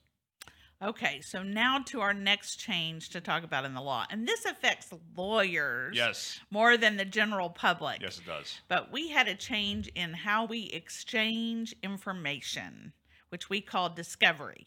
Okay, 0.83 1.23
so 1.23 1.43
now 1.43 1.79
to 1.87 2.03
our 2.03 2.13
next 2.13 2.57
change 2.57 3.09
to 3.11 3.21
talk 3.23 3.45
about 3.45 3.65
in 3.65 3.73
the 3.73 3.81
law. 3.81 4.05
And 4.11 4.29
this 4.29 4.45
affects 4.45 4.93
lawyers 5.17 5.97
Yes, 5.97 6.39
more 6.51 6.77
than 6.77 6.99
the 6.99 7.05
general 7.07 7.49
public. 7.49 8.03
yes, 8.03 8.19
it 8.19 8.27
does. 8.27 8.61
But 8.69 8.93
we 8.93 9.09
had 9.09 9.27
a 9.27 9.35
change 9.35 9.89
in 9.95 10.13
how 10.13 10.45
we 10.45 10.65
exchange 10.65 11.75
information, 11.83 12.93
which 13.31 13.49
we 13.49 13.63
call 13.63 13.89
discovery. 13.89 14.67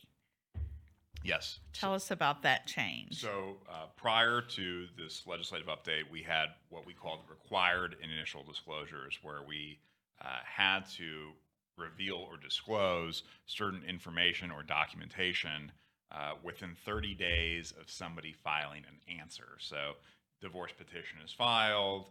Yes. 1.24 1.60
Tell 1.74 1.94
us 1.94 2.12
about 2.12 2.42
that 2.44 2.66
change. 2.66 3.22
So 3.22 3.58
uh, 3.70 3.88
prior 3.96 4.42
to 4.42 4.86
this 4.98 5.28
legislative 5.28 5.68
update, 5.68 6.10
we 6.10 6.24
had 6.24 6.48
what 6.70 6.88
we 6.88 6.94
called 6.94 7.20
required 7.30 7.98
initial 8.02 8.42
disclosures, 8.44 9.20
where 9.22 9.44
we 9.48 9.80
uh, 10.24 10.28
had 10.44 10.90
to 10.98 11.34
reveal 11.80 12.16
or 12.16 12.38
disclose 12.38 13.24
certain 13.46 13.84
information 13.88 14.52
or 14.52 14.64
documentation 14.64 15.72
uh, 16.12 16.34
within 16.44 16.76
30 16.86 17.14
days 17.16 17.74
of 17.80 17.90
somebody 17.90 18.34
filing 18.34 18.84
an 18.88 19.20
answer. 19.20 19.48
So, 19.60 19.94
divorce 20.42 20.72
petition 20.72 21.20
is 21.24 21.32
filed. 21.32 22.10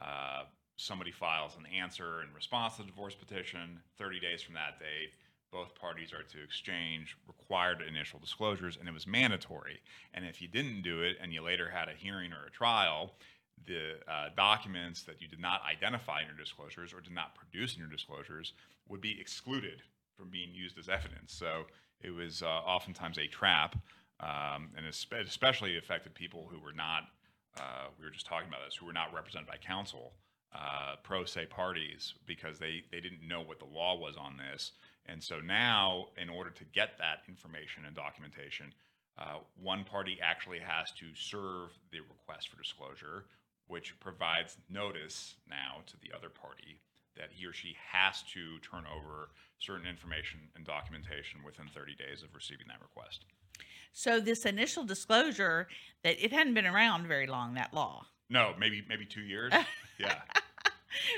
Uh, 0.00 0.44
somebody 0.76 1.10
files 1.10 1.56
an 1.58 1.66
answer 1.66 2.22
in 2.22 2.32
response 2.34 2.76
to 2.76 2.82
the 2.82 2.88
divorce 2.88 3.14
petition. 3.14 3.80
30 3.98 4.20
days 4.20 4.42
from 4.42 4.54
that 4.54 4.78
date, 4.78 5.10
both 5.50 5.74
parties 5.74 6.12
are 6.12 6.22
to 6.22 6.42
exchange 6.42 7.16
required 7.26 7.82
initial 7.86 8.18
disclosures, 8.18 8.76
and 8.78 8.88
it 8.88 8.92
was 8.92 9.06
mandatory. 9.06 9.80
And 10.14 10.24
if 10.24 10.42
you 10.42 10.48
didn't 10.48 10.82
do 10.82 11.02
it 11.02 11.16
and 11.20 11.32
you 11.32 11.42
later 11.42 11.70
had 11.70 11.88
a 11.88 11.94
hearing 11.94 12.32
or 12.32 12.46
a 12.46 12.50
trial, 12.50 13.12
the 13.66 13.94
uh, 14.10 14.28
documents 14.36 15.02
that 15.02 15.20
you 15.20 15.28
did 15.28 15.40
not 15.40 15.60
identify 15.68 16.20
in 16.20 16.26
your 16.26 16.36
disclosures 16.36 16.92
or 16.92 17.00
did 17.00 17.14
not 17.14 17.34
produce 17.34 17.74
in 17.74 17.80
your 17.80 17.88
disclosures 17.88 18.52
would 18.88 19.00
be 19.00 19.20
excluded 19.20 19.82
from 20.16 20.28
being 20.30 20.50
used 20.52 20.78
as 20.78 20.88
evidence. 20.88 21.32
So 21.32 21.64
it 22.00 22.10
was 22.10 22.42
uh, 22.42 22.46
oftentimes 22.46 23.18
a 23.18 23.26
trap, 23.26 23.76
um, 24.20 24.70
and 24.76 24.86
especially 24.86 25.78
affected 25.78 26.14
people 26.14 26.48
who 26.50 26.58
were 26.60 26.72
not, 26.72 27.04
uh, 27.58 27.86
we 27.98 28.04
were 28.04 28.10
just 28.10 28.26
talking 28.26 28.48
about 28.48 28.60
this, 28.64 28.76
who 28.76 28.86
were 28.86 28.92
not 28.92 29.14
represented 29.14 29.48
by 29.48 29.56
counsel, 29.56 30.12
uh, 30.54 30.96
pro 31.02 31.24
se 31.24 31.46
parties, 31.46 32.14
because 32.26 32.58
they, 32.58 32.82
they 32.90 33.00
didn't 33.00 33.26
know 33.26 33.42
what 33.42 33.58
the 33.58 33.66
law 33.66 33.98
was 33.98 34.16
on 34.16 34.36
this. 34.36 34.72
And 35.06 35.22
so 35.22 35.40
now, 35.40 36.06
in 36.20 36.28
order 36.28 36.50
to 36.50 36.64
get 36.64 36.98
that 36.98 37.22
information 37.28 37.84
and 37.86 37.94
documentation, 37.96 38.72
uh, 39.18 39.38
one 39.60 39.84
party 39.84 40.18
actually 40.22 40.60
has 40.60 40.92
to 40.92 41.06
serve 41.14 41.70
the 41.90 42.00
request 42.00 42.48
for 42.48 42.56
disclosure, 42.56 43.24
which 43.68 43.98
provides 44.00 44.56
notice 44.68 45.36
now 45.48 45.82
to 45.86 45.96
the 46.00 46.16
other 46.16 46.28
party 46.28 46.80
that 47.16 47.30
he 47.32 47.46
or 47.46 47.52
she 47.52 47.76
has 47.92 48.22
to 48.32 48.58
turn 48.60 48.84
over 48.86 49.30
certain 49.58 49.86
information 49.86 50.40
and 50.56 50.64
documentation 50.64 51.40
within 51.44 51.66
30 51.74 51.94
days 51.96 52.22
of 52.22 52.34
receiving 52.34 52.66
that 52.68 52.80
request. 52.80 53.24
So 53.92 54.20
this 54.20 54.44
initial 54.44 54.84
disclosure 54.84 55.66
that 56.04 56.22
it 56.22 56.32
hadn't 56.32 56.54
been 56.54 56.66
around 56.66 57.06
very 57.08 57.26
long, 57.26 57.54
that 57.54 57.74
law. 57.74 58.06
No, 58.30 58.54
maybe 58.58 58.84
maybe 58.88 59.04
two 59.04 59.22
years. 59.22 59.52
yeah, 59.98 60.20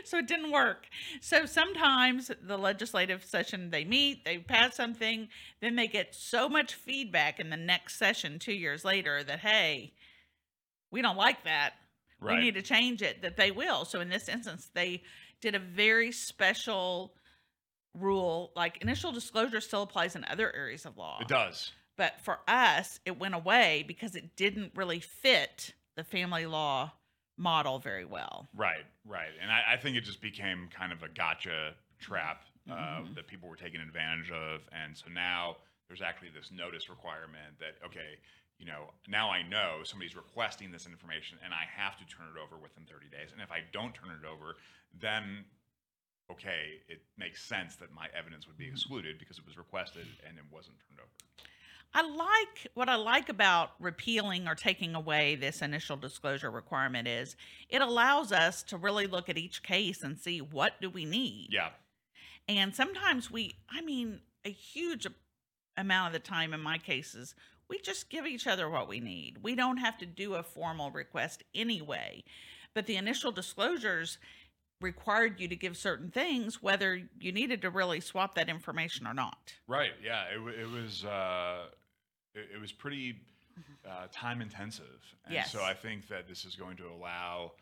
So 0.05 0.19
it 0.19 0.27
didn't 0.27 0.51
work. 0.51 0.87
So 1.21 1.47
sometimes 1.47 2.31
the 2.43 2.59
legislative 2.59 3.25
session 3.25 3.71
they 3.71 3.85
meet, 3.85 4.25
they 4.25 4.39
pass 4.39 4.77
something, 4.77 5.29
then 5.61 5.77
they 5.77 5.87
get 5.87 6.15
so 6.15 6.49
much 6.49 6.75
feedback 6.75 7.41
in 7.41 7.51
the 7.51 7.57
next 7.57 7.97
session 7.97 8.39
2 8.39 8.53
years 8.53 8.85
later 8.85 9.23
that 9.23 9.41
hey, 9.41 9.93
we 10.91 11.03
don't 11.03 11.17
like 11.17 11.45
that. 11.45 11.75
Right. 12.21 12.37
we 12.37 12.41
need 12.43 12.55
to 12.55 12.63
change 12.63 13.03
it 13.03 13.23
that 13.23 13.37
they 13.37 13.51
will 13.51 13.85
so 13.85 14.01
in 14.01 14.09
this 14.09 14.29
instance 14.29 14.71
they 14.75 15.03
did 15.41 15.55
a 15.55 15.59
very 15.59 16.13
special 16.13 17.15
rule 17.95 18.53
like 18.55 18.81
initial 18.83 19.11
disclosure 19.13 19.61
still 19.61 19.83
applies 19.83 20.15
in 20.15 20.25
other 20.31 20.55
areas 20.55 20.87
of 20.87 20.97
law 20.97 21.19
it 21.21 21.29
does. 21.29 21.73
but 21.97 22.21
for 22.23 22.39
us 22.47 23.01
it 23.05 23.19
went 23.19 23.35
away 23.35 23.85
because 23.87 24.15
it 24.15 24.37
didn't 24.37 24.73
really 24.77 25.01
fit 25.01 25.75
the 25.97 26.05
family 26.05 26.47
law 26.47 26.93
model 27.37 27.79
very 27.79 28.05
well 28.05 28.49
Right, 28.55 28.85
right. 29.07 29.31
And 29.41 29.51
I, 29.51 29.63
I 29.73 29.77
think 29.79 29.97
it 29.97 30.03
just 30.05 30.21
became 30.21 30.69
kind 30.69 30.93
of 30.93 31.03
a 31.03 31.09
gotcha 31.09 31.73
trap 31.99 32.45
uh, 32.71 32.75
Mhm. 33.01 33.15
that 33.15 33.27
people 33.27 33.49
were 33.49 33.57
taking 33.57 33.81
advantage 33.81 34.31
of. 34.31 34.61
And 34.73 34.95
so 34.97 35.07
now 35.11 35.57
there's 35.89 36.03
actually 36.03 36.29
this 36.31 36.51
notice 36.53 36.91
requirement 36.91 37.59
that, 37.59 37.77
okay, 37.85 38.19
you 38.61 38.67
know, 38.67 38.93
now 39.09 39.31
I 39.31 39.43
know 39.43 39.81
somebody's 39.85 40.15
requesting 40.15 40.71
this 40.71 40.87
information 40.87 41.39
and 41.43 41.55
I 41.55 41.65
have 41.81 41.97
to 41.97 42.05
turn 42.05 42.27
it 42.29 42.39
over 42.39 42.61
within 42.61 42.85
30 42.85 43.09
days. 43.09 43.33
And 43.33 43.41
if 43.41 43.51
I 43.51 43.61
don't 43.73 43.95
turn 43.95 44.11
it 44.11 44.27
over, 44.29 44.57
then, 45.01 45.47
okay, 46.31 46.85
it 46.87 47.01
makes 47.17 47.43
sense 47.43 47.77
that 47.77 47.91
my 47.93 48.09
evidence 48.17 48.47
would 48.47 48.59
be 48.59 48.67
mm-hmm. 48.67 48.75
excluded 48.75 49.19
because 49.19 49.39
it 49.39 49.47
was 49.47 49.57
requested 49.57 50.07
and 50.29 50.37
it 50.37 50.45
wasn't 50.53 50.77
turned 50.87 51.01
over. 51.01 51.09
i 51.95 52.03
like 52.03 52.69
what 52.75 52.89
i 52.89 52.97
like 52.97 53.29
about 53.31 53.71
repealing 53.81 54.47
or 54.47 54.55
taking 54.55 54.95
away 54.95 55.35
this 55.37 55.63
initial 55.63 55.97
disclosure 55.97 56.51
requirement 56.51 57.09
is 57.09 57.37
it 57.69 57.81
allows 57.81 58.31
us 58.31 58.63
to 58.63 58.77
really 58.77 59.07
look 59.07 59.29
at 59.29 59.39
each 59.39 59.63
case 59.63 60.03
and 60.03 60.19
see 60.19 60.41
what 60.41 60.81
do 60.81 60.91
we 60.91 61.05
need 61.05 61.49
Yeah, 61.51 61.71
And 62.47 62.75
sometimes 62.75 63.31
we, 63.31 63.55
I 63.71 63.81
mean, 63.81 64.21
a 64.45 64.51
huge 64.51 65.07
amount 65.77 66.09
of 66.09 66.13
the 66.13 66.29
time 66.29 66.53
in 66.53 66.61
my 66.61 66.79
cases, 66.79 67.35
we 67.71 67.79
just 67.79 68.11
give 68.11 68.27
each 68.27 68.47
other 68.49 68.69
what 68.69 68.89
we 68.89 69.01
need. 69.01 69.39
We 69.43 69.55
don't 69.55 69.77
have 69.79 69.97
to 69.99 70.07
do 70.07 70.35
a 70.35 70.43
formal 70.43 70.91
request 70.91 71.45
anyway. 71.55 72.25
But 72.75 72.87
the 72.87 72.97
initial 72.97 73.31
disclosures 73.31 74.19
required 74.81 75.41
you 75.41 75.49
to 75.49 75.57
give 75.57 75.77
certain 75.77 76.11
things, 76.11 76.63
whether 76.63 77.01
you 77.21 77.33
needed 77.33 77.63
to 77.63 77.71
really 77.71 78.01
swap 78.01 78.35
that 78.35 78.49
information 78.49 79.07
or 79.07 79.15
not. 79.15 79.55
Right. 79.69 79.93
Yeah. 80.05 80.25
It, 80.25 80.61
it 80.61 80.69
was 80.69 81.05
uh, 81.05 81.67
it, 82.35 82.49
it 82.57 82.61
was 82.61 82.73
pretty 82.73 83.17
uh, 83.89 84.07
time 84.13 84.41
intensive, 84.43 85.01
and 85.25 85.35
Yes. 85.35 85.53
so 85.53 85.63
I 85.63 85.75
think 85.75 86.09
that 86.09 86.27
this 86.27 86.45
is 86.45 86.57
going 86.57 86.77
to 86.79 86.89
allow 86.89 87.53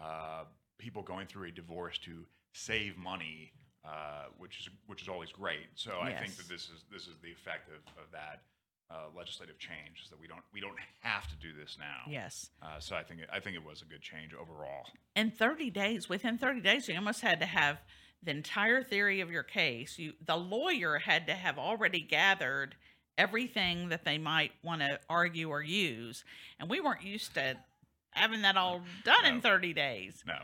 uh, 0.00 0.44
people 0.78 1.02
going 1.02 1.26
through 1.26 1.48
a 1.48 1.50
divorce 1.50 1.98
to 1.98 2.24
save 2.52 2.96
money, 2.96 3.52
uh, 3.84 4.26
which 4.38 4.60
is 4.60 4.68
which 4.86 5.02
is 5.02 5.08
always 5.08 5.32
great. 5.32 5.66
So 5.74 5.98
I 6.00 6.12
think 6.12 6.36
that 6.36 6.48
this 6.48 6.64
is 6.64 6.84
this 6.92 7.02
is 7.02 7.16
the 7.22 7.32
effect 7.32 7.68
of, 7.68 7.80
of 8.02 8.10
that 8.12 8.42
uh, 8.90 8.94
legislative 9.16 9.58
change 9.58 10.00
is 10.02 10.10
that 10.10 10.18
we 10.20 10.26
don't 10.26 10.42
we 10.52 10.60
don't 10.60 10.76
have 11.00 11.26
to 11.28 11.36
do 11.36 11.52
this 11.52 11.76
now. 11.78 12.10
Yes. 12.10 12.50
Uh, 12.62 12.78
so 12.78 12.96
I 12.96 13.02
think 13.02 13.20
it, 13.20 13.28
I 13.32 13.40
think 13.40 13.54
it 13.56 13.64
was 13.64 13.82
a 13.82 13.84
good 13.84 14.00
change 14.02 14.32
overall. 14.34 14.86
in 15.16 15.30
30 15.30 15.70
days 15.70 16.08
within 16.08 16.38
30 16.38 16.60
days 16.60 16.88
you 16.88 16.94
almost 16.96 17.20
had 17.20 17.40
to 17.40 17.46
have 17.46 17.78
the 18.22 18.30
entire 18.30 18.82
theory 18.82 19.20
of 19.20 19.30
your 19.30 19.42
case 19.42 19.98
you 19.98 20.12
the 20.24 20.36
lawyer 20.36 20.98
had 20.98 21.26
to 21.26 21.34
have 21.34 21.58
already 21.58 22.00
gathered 22.00 22.74
everything 23.16 23.88
that 23.90 24.04
they 24.04 24.16
might 24.18 24.52
want 24.62 24.80
to 24.80 24.98
argue 25.08 25.48
or 25.50 25.60
use 25.62 26.24
and 26.58 26.70
we 26.70 26.80
weren't 26.80 27.02
used 27.02 27.34
to 27.34 27.56
having 28.10 28.42
that 28.42 28.56
all 28.56 28.80
done 29.04 29.24
in 29.24 29.40
30 29.40 29.72
days 29.72 30.22
No. 30.26 30.34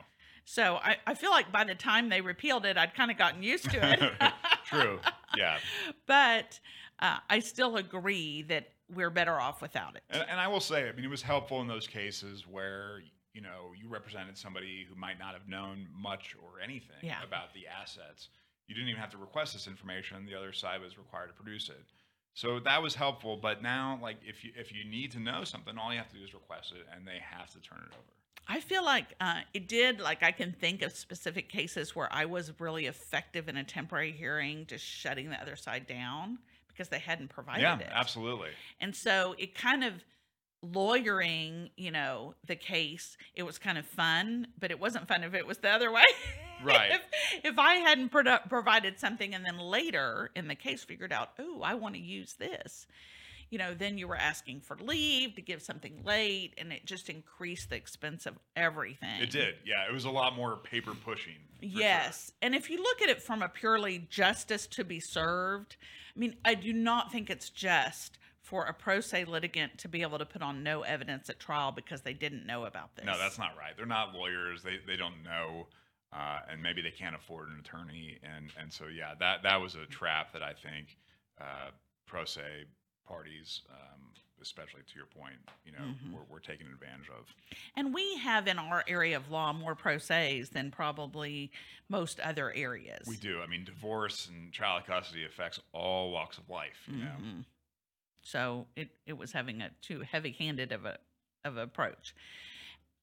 so 0.45 0.76
I, 0.76 0.97
I 1.07 1.14
feel 1.14 1.30
like 1.30 1.51
by 1.53 1.64
the 1.64 1.74
time 1.74 2.09
they 2.09 2.20
repealed 2.20 2.64
it 2.66 2.76
i'd 2.76 2.95
kind 2.95 3.11
of 3.11 3.16
gotten 3.18 3.42
used 3.42 3.70
to 3.70 3.92
it 3.92 4.12
True. 4.66 4.99
Yeah. 5.36 5.59
but 6.07 6.59
uh, 7.05 7.18
i 7.30 7.38
still 7.38 7.76
agree 7.76 8.42
that 8.42 8.68
we're 8.94 9.11
better 9.11 9.40
off 9.40 9.62
without 9.62 9.96
it 9.96 10.02
And, 10.11 10.24
and 10.30 10.38
I 10.40 10.46
will 10.48 10.61
say, 10.61 10.88
I 10.88 10.92
mean, 10.92 11.05
it 11.05 11.11
was 11.11 11.22
helpful 11.22 11.61
in 11.62 11.66
those 11.68 11.86
cases 11.86 12.46
where 12.46 13.00
you 13.32 13.40
know 13.40 13.72
you 13.80 13.88
represented 13.88 14.36
somebody 14.36 14.86
who 14.88 14.94
might 14.94 15.18
not 15.18 15.32
have 15.32 15.48
known 15.48 15.86
much 15.92 16.36
or 16.42 16.61
anything 16.61 16.96
Yeah. 17.02 17.22
about 17.26 17.55
the 17.55 17.66
assets. 17.66 18.28
You 18.68 18.74
didn't 18.74 18.88
even 18.90 19.00
have 19.00 19.11
to 19.11 19.18
request 19.18 19.55
this 19.55 19.66
information; 19.66 20.26
the 20.26 20.34
other 20.34 20.52
side 20.52 20.80
was 20.80 20.96
required 20.98 21.28
to 21.28 21.34
produce 21.34 21.68
it. 21.70 21.82
So 22.34 22.61
that 22.61 22.82
was 22.82 22.94
helpful. 22.94 23.36
But 23.36 23.62
now, 23.62 23.98
like, 24.02 24.16
if 24.26 24.44
you 24.44 24.52
if 24.57 24.72
you 24.72 24.84
need 24.84 25.11
to 25.12 25.18
know 25.18 25.44
something, 25.44 25.76
all 25.78 25.90
you 25.92 25.98
have 25.98 26.09
to 26.11 26.16
do 26.18 26.24
is 26.24 26.34
request 26.34 26.72
it, 26.72 26.86
and 26.94 27.07
they 27.09 27.18
have 27.20 27.50
to 27.52 27.61
turn 27.61 27.78
it 27.86 27.92
over. 27.92 28.12
I 28.46 28.61
feel 28.61 28.84
like 28.84 29.14
uh, 29.20 29.40
it 29.55 29.66
did. 29.66 30.00
Like 30.00 30.22
I 30.22 30.30
can 30.30 30.52
think 30.52 30.82
of 30.82 30.92
specific 30.92 31.48
cases 31.48 31.96
where 31.96 32.09
I 32.12 32.26
was 32.26 32.52
really 32.61 32.86
effective 32.86 33.48
in 33.48 33.57
a 33.57 33.64
temporary 33.64 34.12
hearing, 34.12 34.66
just 34.66 34.84
shutting 34.84 35.30
the 35.30 35.40
other 35.40 35.57
side 35.57 35.86
down 35.86 36.38
because 36.74 36.88
they 36.88 36.98
hadn't 36.98 37.28
provided 37.28 37.62
yeah, 37.62 37.78
it. 37.78 37.88
absolutely. 37.92 38.50
And 38.80 38.94
so 38.94 39.34
it 39.38 39.54
kind 39.54 39.84
of 39.84 40.04
lawyering, 40.64 41.70
you 41.76 41.90
know, 41.90 42.34
the 42.46 42.56
case. 42.56 43.16
It 43.34 43.42
was 43.42 43.58
kind 43.58 43.78
of 43.78 43.86
fun, 43.86 44.48
but 44.58 44.70
it 44.70 44.80
wasn't 44.80 45.06
fun 45.08 45.22
if 45.22 45.34
it 45.34 45.46
was 45.46 45.58
the 45.58 45.70
other 45.70 45.92
way. 45.92 46.02
Right. 46.62 46.92
if, 46.92 47.44
if 47.44 47.58
I 47.58 47.74
hadn't 47.74 48.12
produ- 48.12 48.48
provided 48.48 48.98
something 48.98 49.34
and 49.34 49.44
then 49.44 49.58
later 49.58 50.30
in 50.36 50.46
the 50.46 50.54
case 50.54 50.84
figured 50.84 51.12
out, 51.12 51.30
oh, 51.38 51.60
I 51.62 51.74
want 51.74 51.96
to 51.96 52.00
use 52.00 52.34
this, 52.34 52.86
you 53.51 53.59
know, 53.59 53.74
then 53.74 53.99
you 53.99 54.09
were 54.09 54.16
asking 54.16 54.61
for 54.61 54.76
leave 54.76 55.34
to 55.36 55.42
give 55.42 55.62
something 55.62 56.03
late, 56.05 56.55
and 56.59 56.72
it 56.72 56.84
just 56.84 57.09
increased 57.09 57.70
the 57.70 57.76
expense 57.76 58.26
of 58.26 58.38
everything. 58.57 59.22
It 59.22 59.30
did. 59.30 59.55
Yeah, 59.64 59.88
it 59.88 59.92
was 59.92 60.05
a 60.05 60.11
lot 60.11 60.36
more 60.36 60.57
paper 60.57 60.95
pushing. 60.95 61.34
for 61.59 61.66
sure. 61.66 61.80
Yes. 61.80 62.32
And 62.42 62.55
if 62.55 62.70
you 62.70 62.78
look 62.78 63.03
at 63.03 63.09
it 63.09 63.22
from 63.22 63.42
a 63.42 63.49
purely 63.49 64.07
justice 64.11 64.66
to 64.68 64.84
be 64.84 65.01
served, 65.01 65.76
I 66.14 66.18
mean, 66.18 66.36
I 66.45 66.55
do 66.55 66.72
not 66.72 67.11
think 67.11 67.30
it's 67.30 67.51
just 67.51 68.18
for 68.45 68.66
a 68.66 68.74
pro 68.74 69.01
se 69.01 69.24
litigant 69.24 69.78
to 69.78 69.88
be 69.88 70.03
able 70.03 70.18
to 70.18 70.26
put 70.26 70.42
on 70.42 70.62
no 70.62 70.82
evidence 70.82 71.30
at 71.30 71.40
trial 71.40 71.72
because 71.72 72.03
they 72.03 72.12
didn't 72.12 72.47
know 72.47 72.66
about 72.66 72.95
this. 72.95 73.07
No, 73.07 73.18
that's 73.18 73.38
not 73.38 73.53
right. 73.59 73.72
They're 73.76 73.86
not 73.86 74.14
lawyers. 74.14 74.62
They 74.62 74.78
they 74.86 74.97
don't 74.97 75.22
know, 75.24 75.66
uh, 76.12 76.40
and 76.51 76.62
maybe 76.62 76.82
they 76.82 76.90
can't 76.90 77.16
afford 77.16 77.49
an 77.49 77.59
attorney. 77.59 78.18
And 78.22 78.51
and 78.61 78.72
so 78.72 78.84
yeah, 78.86 79.14
that 79.18 79.42
that 79.45 79.61
was 79.61 79.74
a 79.74 79.86
trap 79.86 80.34
that 80.34 80.42
I 80.42 80.53
think 80.53 80.99
uh, 81.40 81.70
pro 82.07 82.26
se 82.26 82.42
parties, 83.07 83.62
um, 83.70 84.00
especially 84.40 84.82
to 84.82 84.96
your 84.96 85.07
point, 85.07 85.36
you 85.64 85.72
know, 85.72 85.78
Mhm. 85.78 86.12
were, 86.12 86.24
were 86.24 86.40
taking 86.40 86.66
advantage 86.66 87.09
of. 87.09 87.32
And 87.76 87.94
we 87.94 88.16
have 88.18 88.46
in 88.46 88.59
our 88.59 88.84
area 88.86 89.16
of 89.16 89.30
law 89.30 89.52
more 89.52 89.74
pro 89.74 89.98
ses 89.98 90.50
than 90.50 90.70
probably 90.70 91.50
most 91.88 92.20
other 92.20 92.52
areas. 92.52 93.07
We 93.07 93.16
do. 93.16 93.40
I 93.42 93.46
mean, 93.46 93.64
divorce 93.64 94.28
and 94.28 94.52
child 94.52 94.84
custody 94.86 95.24
affects 95.24 95.61
all 95.72 96.11
walks 96.11 96.38
of 96.38 96.48
life. 96.48 96.82
You 96.88 96.96
know. 96.96 97.16
Mhm. 97.20 97.44
So 98.22 98.66
it, 98.76 98.90
it 99.07 99.12
was 99.14 99.32
having 99.32 99.61
a 99.62 99.70
too 99.82 100.00
heavy 100.00 100.32
handed 100.32 100.72
of 100.72 100.84
a 100.84 100.98
of 101.44 101.57
approach. 101.59 102.14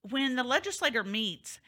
When 0.09 0.35
the 0.35 0.43
legislator 0.43 1.03
meets, 1.03 1.59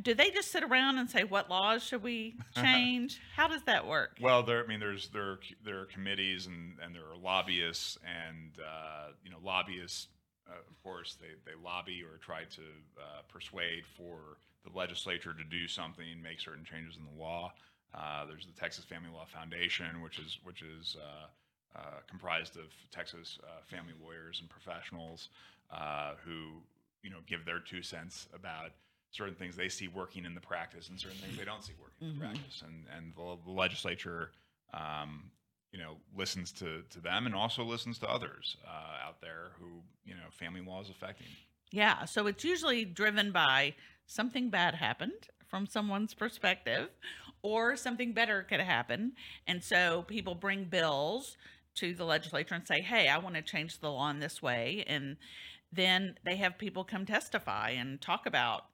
do 0.00 0.14
they 0.14 0.30
just 0.30 0.50
sit 0.50 0.64
around 0.64 0.98
and 0.98 1.08
say 1.08 1.24
what 1.24 1.48
laws 1.48 1.82
should 1.82 2.02
we 2.02 2.36
change? 2.56 3.20
How 3.34 3.46
does 3.46 3.62
that 3.64 3.86
work? 3.86 4.18
Well, 4.20 4.42
there. 4.42 4.64
I 4.64 4.66
mean, 4.66 4.80
there's 4.80 5.08
there 5.08 5.22
are, 5.22 5.40
there 5.64 5.80
are 5.80 5.86
committees 5.86 6.46
and 6.46 6.76
and 6.82 6.94
there 6.94 7.02
are 7.02 7.16
lobbyists 7.16 7.98
and 8.04 8.52
uh, 8.58 9.08
you 9.24 9.30
know 9.30 9.38
lobbyists. 9.42 10.08
Uh, 10.48 10.54
of 10.68 10.82
course, 10.82 11.16
they 11.20 11.28
they 11.44 11.56
lobby 11.62 12.02
or 12.02 12.18
try 12.18 12.44
to 12.44 12.62
uh, 12.98 13.22
persuade 13.28 13.84
for 13.96 14.38
the 14.64 14.76
legislature 14.76 15.32
to 15.32 15.44
do 15.44 15.68
something, 15.68 16.06
make 16.22 16.40
certain 16.40 16.64
changes 16.64 16.96
in 16.96 17.04
the 17.04 17.22
law. 17.22 17.52
Uh, 17.94 18.26
there's 18.26 18.46
the 18.46 18.52
Texas 18.60 18.84
Family 18.84 19.10
Law 19.10 19.26
Foundation, 19.32 20.02
which 20.02 20.18
is 20.18 20.38
which 20.42 20.62
is 20.62 20.96
uh, 21.00 21.26
uh, 21.78 22.00
comprised 22.08 22.56
of 22.56 22.64
Texas 22.90 23.38
uh, 23.44 23.62
family 23.70 23.92
lawyers 24.02 24.40
and 24.40 24.48
professionals 24.48 25.28
uh, 25.70 26.12
who 26.24 26.62
you 27.06 27.12
know 27.12 27.18
give 27.26 27.44
their 27.44 27.60
two 27.60 27.82
cents 27.82 28.26
about 28.34 28.72
certain 29.12 29.36
things 29.36 29.54
they 29.56 29.68
see 29.68 29.86
working 29.88 30.24
in 30.24 30.34
the 30.34 30.40
practice 30.40 30.88
and 30.88 30.98
certain 30.98 31.16
things 31.18 31.36
they 31.38 31.44
don't 31.44 31.62
see 31.62 31.72
working 31.80 32.08
in 32.08 32.08
Mhm. 32.08 32.18
the 32.18 32.26
practice. 32.26 32.62
And 32.66 32.84
and 32.96 33.14
the, 33.14 33.38
the 33.44 33.52
legislature, 33.52 34.32
um, 34.74 35.30
you 35.72 35.78
know, 35.78 35.98
listens 36.16 36.50
to 36.60 36.82
to 36.90 37.00
them 37.00 37.26
and 37.26 37.34
also 37.34 37.62
listens 37.64 37.98
to 38.00 38.08
others 38.10 38.56
uh, 38.66 39.06
out 39.06 39.20
there 39.20 39.52
who 39.60 39.68
you 40.04 40.14
know 40.14 40.28
family 40.32 40.60
law 40.60 40.82
is 40.82 40.90
affecting. 40.90 41.28
Yeah, 41.70 42.04
so 42.06 42.26
it's 42.26 42.44
usually 42.44 42.84
driven 42.84 43.30
by 43.32 43.74
something 44.06 44.50
bad 44.50 44.74
happened 44.74 45.28
from 45.46 45.66
someone's 45.66 46.14
perspective, 46.14 46.88
or 47.42 47.76
something 47.76 48.12
better 48.12 48.42
could 48.42 48.60
happen. 48.60 49.12
And 49.46 49.62
so 49.62 50.04
people 50.08 50.34
bring 50.34 50.64
bills 50.64 51.36
to 51.76 51.94
the 51.94 52.04
legislature 52.04 52.54
and 52.54 52.66
say, 52.66 52.80
hey, 52.80 53.08
I 53.08 53.18
want 53.18 53.36
to 53.36 53.42
change 53.42 53.78
the 53.78 53.90
law 53.90 54.10
in 54.10 54.18
this 54.18 54.42
way. 54.42 54.84
And 54.88 55.16
then 55.72 56.16
they 56.24 56.36
have 56.36 56.58
people 56.58 56.84
come 56.84 57.06
testify 57.06 57.70
and 57.70 58.00
talk 58.00 58.26
about 58.26 58.64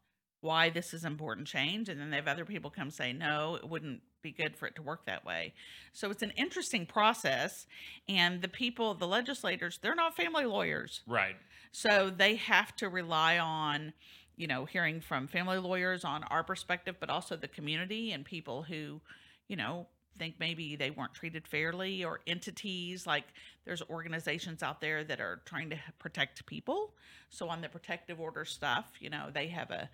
why 0.40 0.68
this 0.70 0.92
is 0.92 1.04
important 1.04 1.46
change. 1.46 1.88
And 1.88 2.00
then 2.00 2.10
they 2.10 2.16
have 2.16 2.28
other 2.28 2.44
people 2.44 2.70
come 2.70 2.90
say, 2.90 3.12
no, 3.12 3.54
it 3.54 3.68
wouldn't 3.68 4.02
be 4.22 4.32
good 4.32 4.56
for 4.56 4.66
it 4.66 4.76
to 4.76 4.82
work 4.82 5.06
that 5.06 5.24
way. 5.24 5.54
So 5.92 6.10
it's 6.10 6.22
an 6.22 6.32
interesting 6.36 6.84
process. 6.84 7.66
And 8.08 8.42
the 8.42 8.48
people, 8.48 8.94
the 8.94 9.06
legislators, 9.06 9.78
they're 9.80 9.94
not 9.94 10.16
family 10.16 10.44
lawyers. 10.44 11.02
Right. 11.06 11.36
So 11.70 12.10
they 12.14 12.36
have 12.36 12.74
to 12.76 12.88
rely 12.88 13.38
on, 13.38 13.92
you 14.36 14.46
know, 14.46 14.64
hearing 14.64 15.00
from 15.00 15.26
family 15.26 15.58
lawyers 15.58 16.04
on 16.04 16.24
our 16.24 16.42
perspective, 16.42 16.96
but 17.00 17.08
also 17.08 17.36
the 17.36 17.48
community 17.48 18.12
and 18.12 18.24
people 18.24 18.62
who, 18.62 19.00
you 19.48 19.56
know, 19.56 19.86
think 20.18 20.34
maybe 20.38 20.76
they 20.76 20.90
weren't 20.90 21.14
treated 21.14 21.46
fairly 21.48 22.04
or 22.04 22.20
entities 22.26 23.06
like 23.06 23.24
there's 23.64 23.82
organizations 23.88 24.62
out 24.62 24.80
there 24.80 25.04
that 25.04 25.20
are 25.20 25.40
trying 25.44 25.70
to 25.70 25.76
protect 25.98 26.44
people. 26.46 26.94
So 27.30 27.48
on 27.48 27.60
the 27.60 27.68
protective 27.68 28.20
order 28.20 28.44
stuff, 28.44 28.92
you 28.98 29.10
know, 29.10 29.28
they 29.32 29.48
have 29.48 29.70
a 29.70 29.88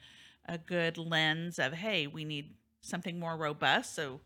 a 0.51 0.57
good 0.57 0.97
lens 0.97 1.59
of, 1.59 1.75
hey, 1.75 2.07
we 2.07 2.25
need 2.25 2.55
something 2.81 3.19
more 3.19 3.37
robust. 3.37 3.95
So 3.95 4.21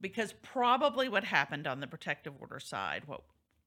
because 0.00 0.32
probably 0.42 1.08
what 1.08 1.24
happened 1.24 1.66
on 1.66 1.80
the 1.80 1.88
protective 1.88 2.34
order 2.40 2.60
side, 2.60 3.02
what 3.06 3.22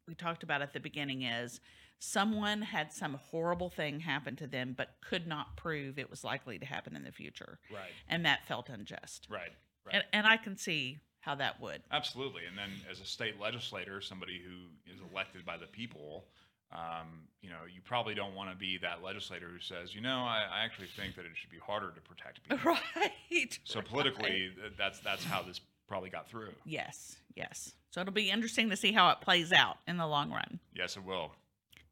we 0.08 0.16
talked 0.16 0.44
about 0.44 0.62
at 0.62 0.72
the 0.72 0.80
beginning 0.80 1.24
is 1.24 1.60
someone 2.00 2.62
had 2.62 2.94
some 2.94 3.16
horrible 3.16 3.70
thing 3.70 4.00
happen 4.00 4.36
to 4.38 4.48
them 4.48 4.74
but 4.78 4.96
could 5.02 5.28
not 5.28 5.58
prove 5.58 5.98
it 6.00 6.10
was 6.10 6.24
likely 6.24 6.58
to 6.60 6.66
happen 6.66 6.96
in 6.96 7.04
the 7.04 7.12
future 7.12 7.60
Right. 7.70 7.90
and 8.08 8.24
that 8.26 8.48
felt 8.48 8.70
unjust 8.70 9.28
Right. 9.30 9.50
Right. 9.84 9.96
and, 9.96 10.04
and 10.14 10.28
i 10.28 10.38
can 10.38 10.58
see 10.58 11.00
how 11.28 11.36
that 11.36 11.60
would 11.62 11.82
Absolutely. 11.92 12.44
And 12.48 12.58
then 12.58 12.70
as 12.90 13.00
a 13.02 13.06
state 13.06 13.40
legislator, 13.40 14.00
somebody 14.02 14.40
who 14.46 14.58
is 14.92 15.00
elected 15.12 15.46
by 15.46 15.58
the 15.58 15.66
people, 15.68 16.26
um, 16.72 17.28
you 17.42 17.50
know, 17.50 17.64
you 17.74 17.82
probably 17.84 18.16
don't 18.16 18.34
want 18.34 18.50
to 18.50 18.56
be 18.56 18.78
that 18.80 19.04
legislator 19.04 19.48
who 19.48 19.60
says, 19.60 19.94
you 19.94 20.02
know, 20.02 20.20
I, 20.20 20.44
I 20.52 20.64
actually 20.66 20.88
think 20.98 21.16
that 21.18 21.26
it 21.26 21.32
should 21.36 21.50
be 21.52 21.58
harder 21.60 21.92
to 21.92 22.02
protect 22.02 22.42
people. 22.50 22.78
right 22.96 23.60
So 23.66 23.82
politically, 23.82 24.52
th- 24.56 24.74
that's 24.78 25.00
that's 25.00 25.24
how 25.26 25.42
this 25.44 25.60
probably 25.88 26.10
got 26.10 26.28
through. 26.30 26.52
yes 26.66 27.16
yes 27.36 27.74
so 27.92 28.02
it'll 28.02 28.14
be 28.14 28.30
interesting 28.30 28.70
to 28.70 28.76
see 28.76 28.92
how 28.92 29.10
it 29.10 29.22
plays 29.22 29.52
out 29.54 29.78
in 29.88 29.98
the 29.98 30.06
long 30.08 30.32
run 30.32 30.60
Yes, 30.76 30.98
it 30.98 31.04
will. 31.06 31.32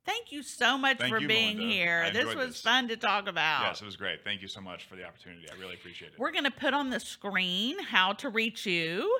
Thank 0.06 0.32
you 0.32 0.42
so 0.44 0.78
much 0.78 0.98
Thank 0.98 1.14
for 1.14 1.20
you, 1.20 1.28
being 1.28 1.58
Melinda. 1.58 1.74
here 1.76 2.10
this 2.14 2.36
was 2.36 2.48
this. 2.48 2.62
fun 2.62 2.88
to 2.90 2.98
talk 2.98 3.28
about 3.28 3.64
Yes, 3.64 3.82
it 3.82 3.86
was 3.86 3.96
great. 3.96 4.24
Thank 4.24 4.42
you 4.42 4.48
so 4.48 4.62
much 4.62 4.86
for 4.86 4.96
the 4.96 5.04
opportunity. 5.06 5.48
I 5.52 5.60
really 5.60 5.74
appreciate 5.76 6.14
it. 6.14 6.20
We're 6.20 6.32
going 6.32 6.44
to 6.46 6.52
put 6.52 6.74
on 6.74 6.90
the 6.90 7.00
screen 7.00 7.80
how 7.80 8.14
to 8.14 8.30
reach 8.30 8.66
you. 8.66 9.18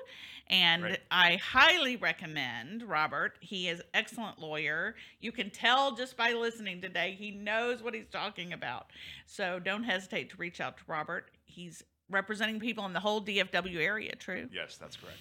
And 0.48 0.84
Right. 0.84 1.00
I 1.10 1.36
highly 1.38 1.96
recommend 1.96 2.84
Robert. 2.84 3.34
He 3.40 3.68
is 3.68 3.82
excellent 3.96 4.40
lawyer. 4.40 4.96
You 5.20 5.32
can 5.32 5.50
tell 5.50 5.96
just 5.96 6.16
by 6.16 6.34
listening 6.34 6.82
today, 6.82 7.16
he 7.18 7.32
knows 7.32 7.82
what 7.82 7.96
he's 7.96 8.08
talking 8.12 8.54
about. 8.54 8.92
So 9.26 9.58
don't 9.60 9.84
hesitate 9.84 10.30
to 10.32 10.38
reach 10.38 10.62
out 10.62 10.78
to 10.78 10.84
Robert. 10.88 11.32
He's 11.46 11.84
representing 12.12 12.60
people 12.60 12.86
in 12.86 12.94
the 12.94 13.00
whole 13.00 13.22
DFW 13.24 13.78
area, 13.80 14.14
true? 14.16 14.48
Yes, 14.54 14.78
that's 14.78 14.96
correct. 14.96 15.18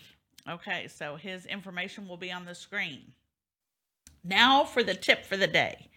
Okay, 0.46 0.88
so 0.88 1.16
his 1.16 1.46
information 1.46 2.06
will 2.06 2.18
be 2.18 2.30
on 2.30 2.44
the 2.44 2.54
screen. 2.54 3.00
Now 4.26 4.64
for 4.64 4.82
the 4.82 4.94
tip 4.94 5.26
for 5.26 5.36
the 5.36 5.46
day. 5.46 5.88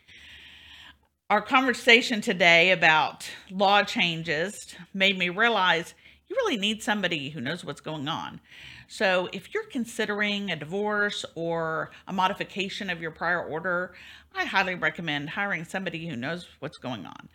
Our 1.29 1.41
conversation 1.41 2.19
today 2.19 2.71
about 2.71 3.29
law 3.49 3.83
changes 3.83 4.75
made 4.93 5.17
me 5.17 5.29
realize 5.29 5.93
you 6.27 6.35
really 6.35 6.57
need 6.57 6.83
somebody 6.83 7.29
who 7.29 7.39
knows 7.39 7.63
what's 7.63 7.79
going 7.79 8.09
on. 8.09 8.41
So, 8.89 9.29
if 9.31 9.53
you're 9.53 9.65
considering 9.65 10.51
a 10.51 10.57
divorce 10.57 11.25
or 11.35 11.91
a 12.05 12.13
modification 12.13 12.89
of 12.89 13.01
your 13.01 13.11
prior 13.11 13.41
order, 13.41 13.93
I 14.35 14.45
highly 14.45 14.75
recommend 14.75 15.29
hiring 15.29 15.63
somebody 15.63 16.07
who 16.07 16.15
knows 16.17 16.47
what's 16.59 16.77
going 16.77 17.05
on. 17.05 17.29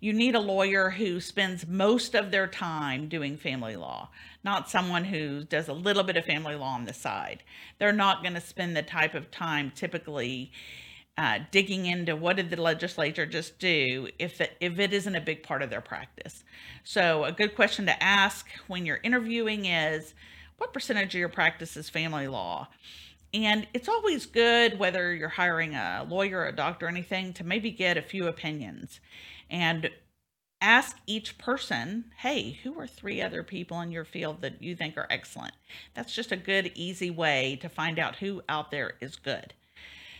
You 0.00 0.12
need 0.12 0.36
a 0.36 0.40
lawyer 0.40 0.90
who 0.90 1.20
spends 1.20 1.66
most 1.66 2.14
of 2.14 2.30
their 2.30 2.46
time 2.46 3.08
doing 3.08 3.36
family 3.36 3.74
law, 3.74 4.10
not 4.44 4.70
someone 4.70 5.04
who 5.04 5.42
does 5.42 5.66
a 5.66 5.72
little 5.72 6.04
bit 6.04 6.16
of 6.16 6.24
family 6.24 6.54
law 6.54 6.74
on 6.74 6.84
the 6.84 6.94
side. 6.94 7.42
They're 7.78 7.92
not 7.92 8.22
going 8.22 8.34
to 8.34 8.40
spend 8.40 8.76
the 8.76 8.82
type 8.82 9.14
of 9.14 9.30
time 9.32 9.72
typically 9.74 10.52
uh, 11.16 11.40
digging 11.50 11.86
into 11.86 12.14
what 12.14 12.36
did 12.36 12.48
the 12.48 12.62
legislature 12.62 13.26
just 13.26 13.58
do 13.58 14.06
if 14.20 14.40
it, 14.40 14.56
if 14.60 14.78
it 14.78 14.92
isn't 14.92 15.16
a 15.16 15.20
big 15.20 15.42
part 15.42 15.62
of 15.62 15.70
their 15.70 15.80
practice. 15.80 16.44
So 16.84 17.24
a 17.24 17.32
good 17.32 17.56
question 17.56 17.86
to 17.86 18.02
ask 18.02 18.46
when 18.68 18.86
you're 18.86 19.00
interviewing 19.02 19.66
is, 19.66 20.14
what 20.58 20.72
percentage 20.72 21.14
of 21.14 21.18
your 21.18 21.28
practice 21.28 21.76
is 21.76 21.88
family 21.88 22.28
law? 22.28 22.68
And 23.34 23.66
it's 23.74 23.88
always 23.88 24.26
good, 24.26 24.78
whether 24.78 25.12
you're 25.12 25.28
hiring 25.28 25.74
a 25.74 26.06
lawyer, 26.08 26.46
a 26.46 26.54
doctor, 26.54 26.86
or 26.86 26.88
anything, 26.88 27.32
to 27.34 27.44
maybe 27.44 27.72
get 27.72 27.98
a 27.98 28.02
few 28.02 28.28
opinions 28.28 29.00
and 29.50 29.90
ask 30.60 30.96
each 31.06 31.38
person, 31.38 32.06
hey, 32.18 32.58
who 32.62 32.78
are 32.78 32.86
three 32.86 33.22
other 33.22 33.42
people 33.42 33.80
in 33.80 33.92
your 33.92 34.04
field 34.04 34.40
that 34.40 34.62
you 34.62 34.74
think 34.74 34.96
are 34.96 35.06
excellent? 35.10 35.54
That's 35.94 36.14
just 36.14 36.32
a 36.32 36.36
good, 36.36 36.72
easy 36.74 37.10
way 37.10 37.58
to 37.62 37.68
find 37.68 37.98
out 37.98 38.16
who 38.16 38.42
out 38.48 38.70
there 38.70 38.94
is 39.00 39.16
good. 39.16 39.54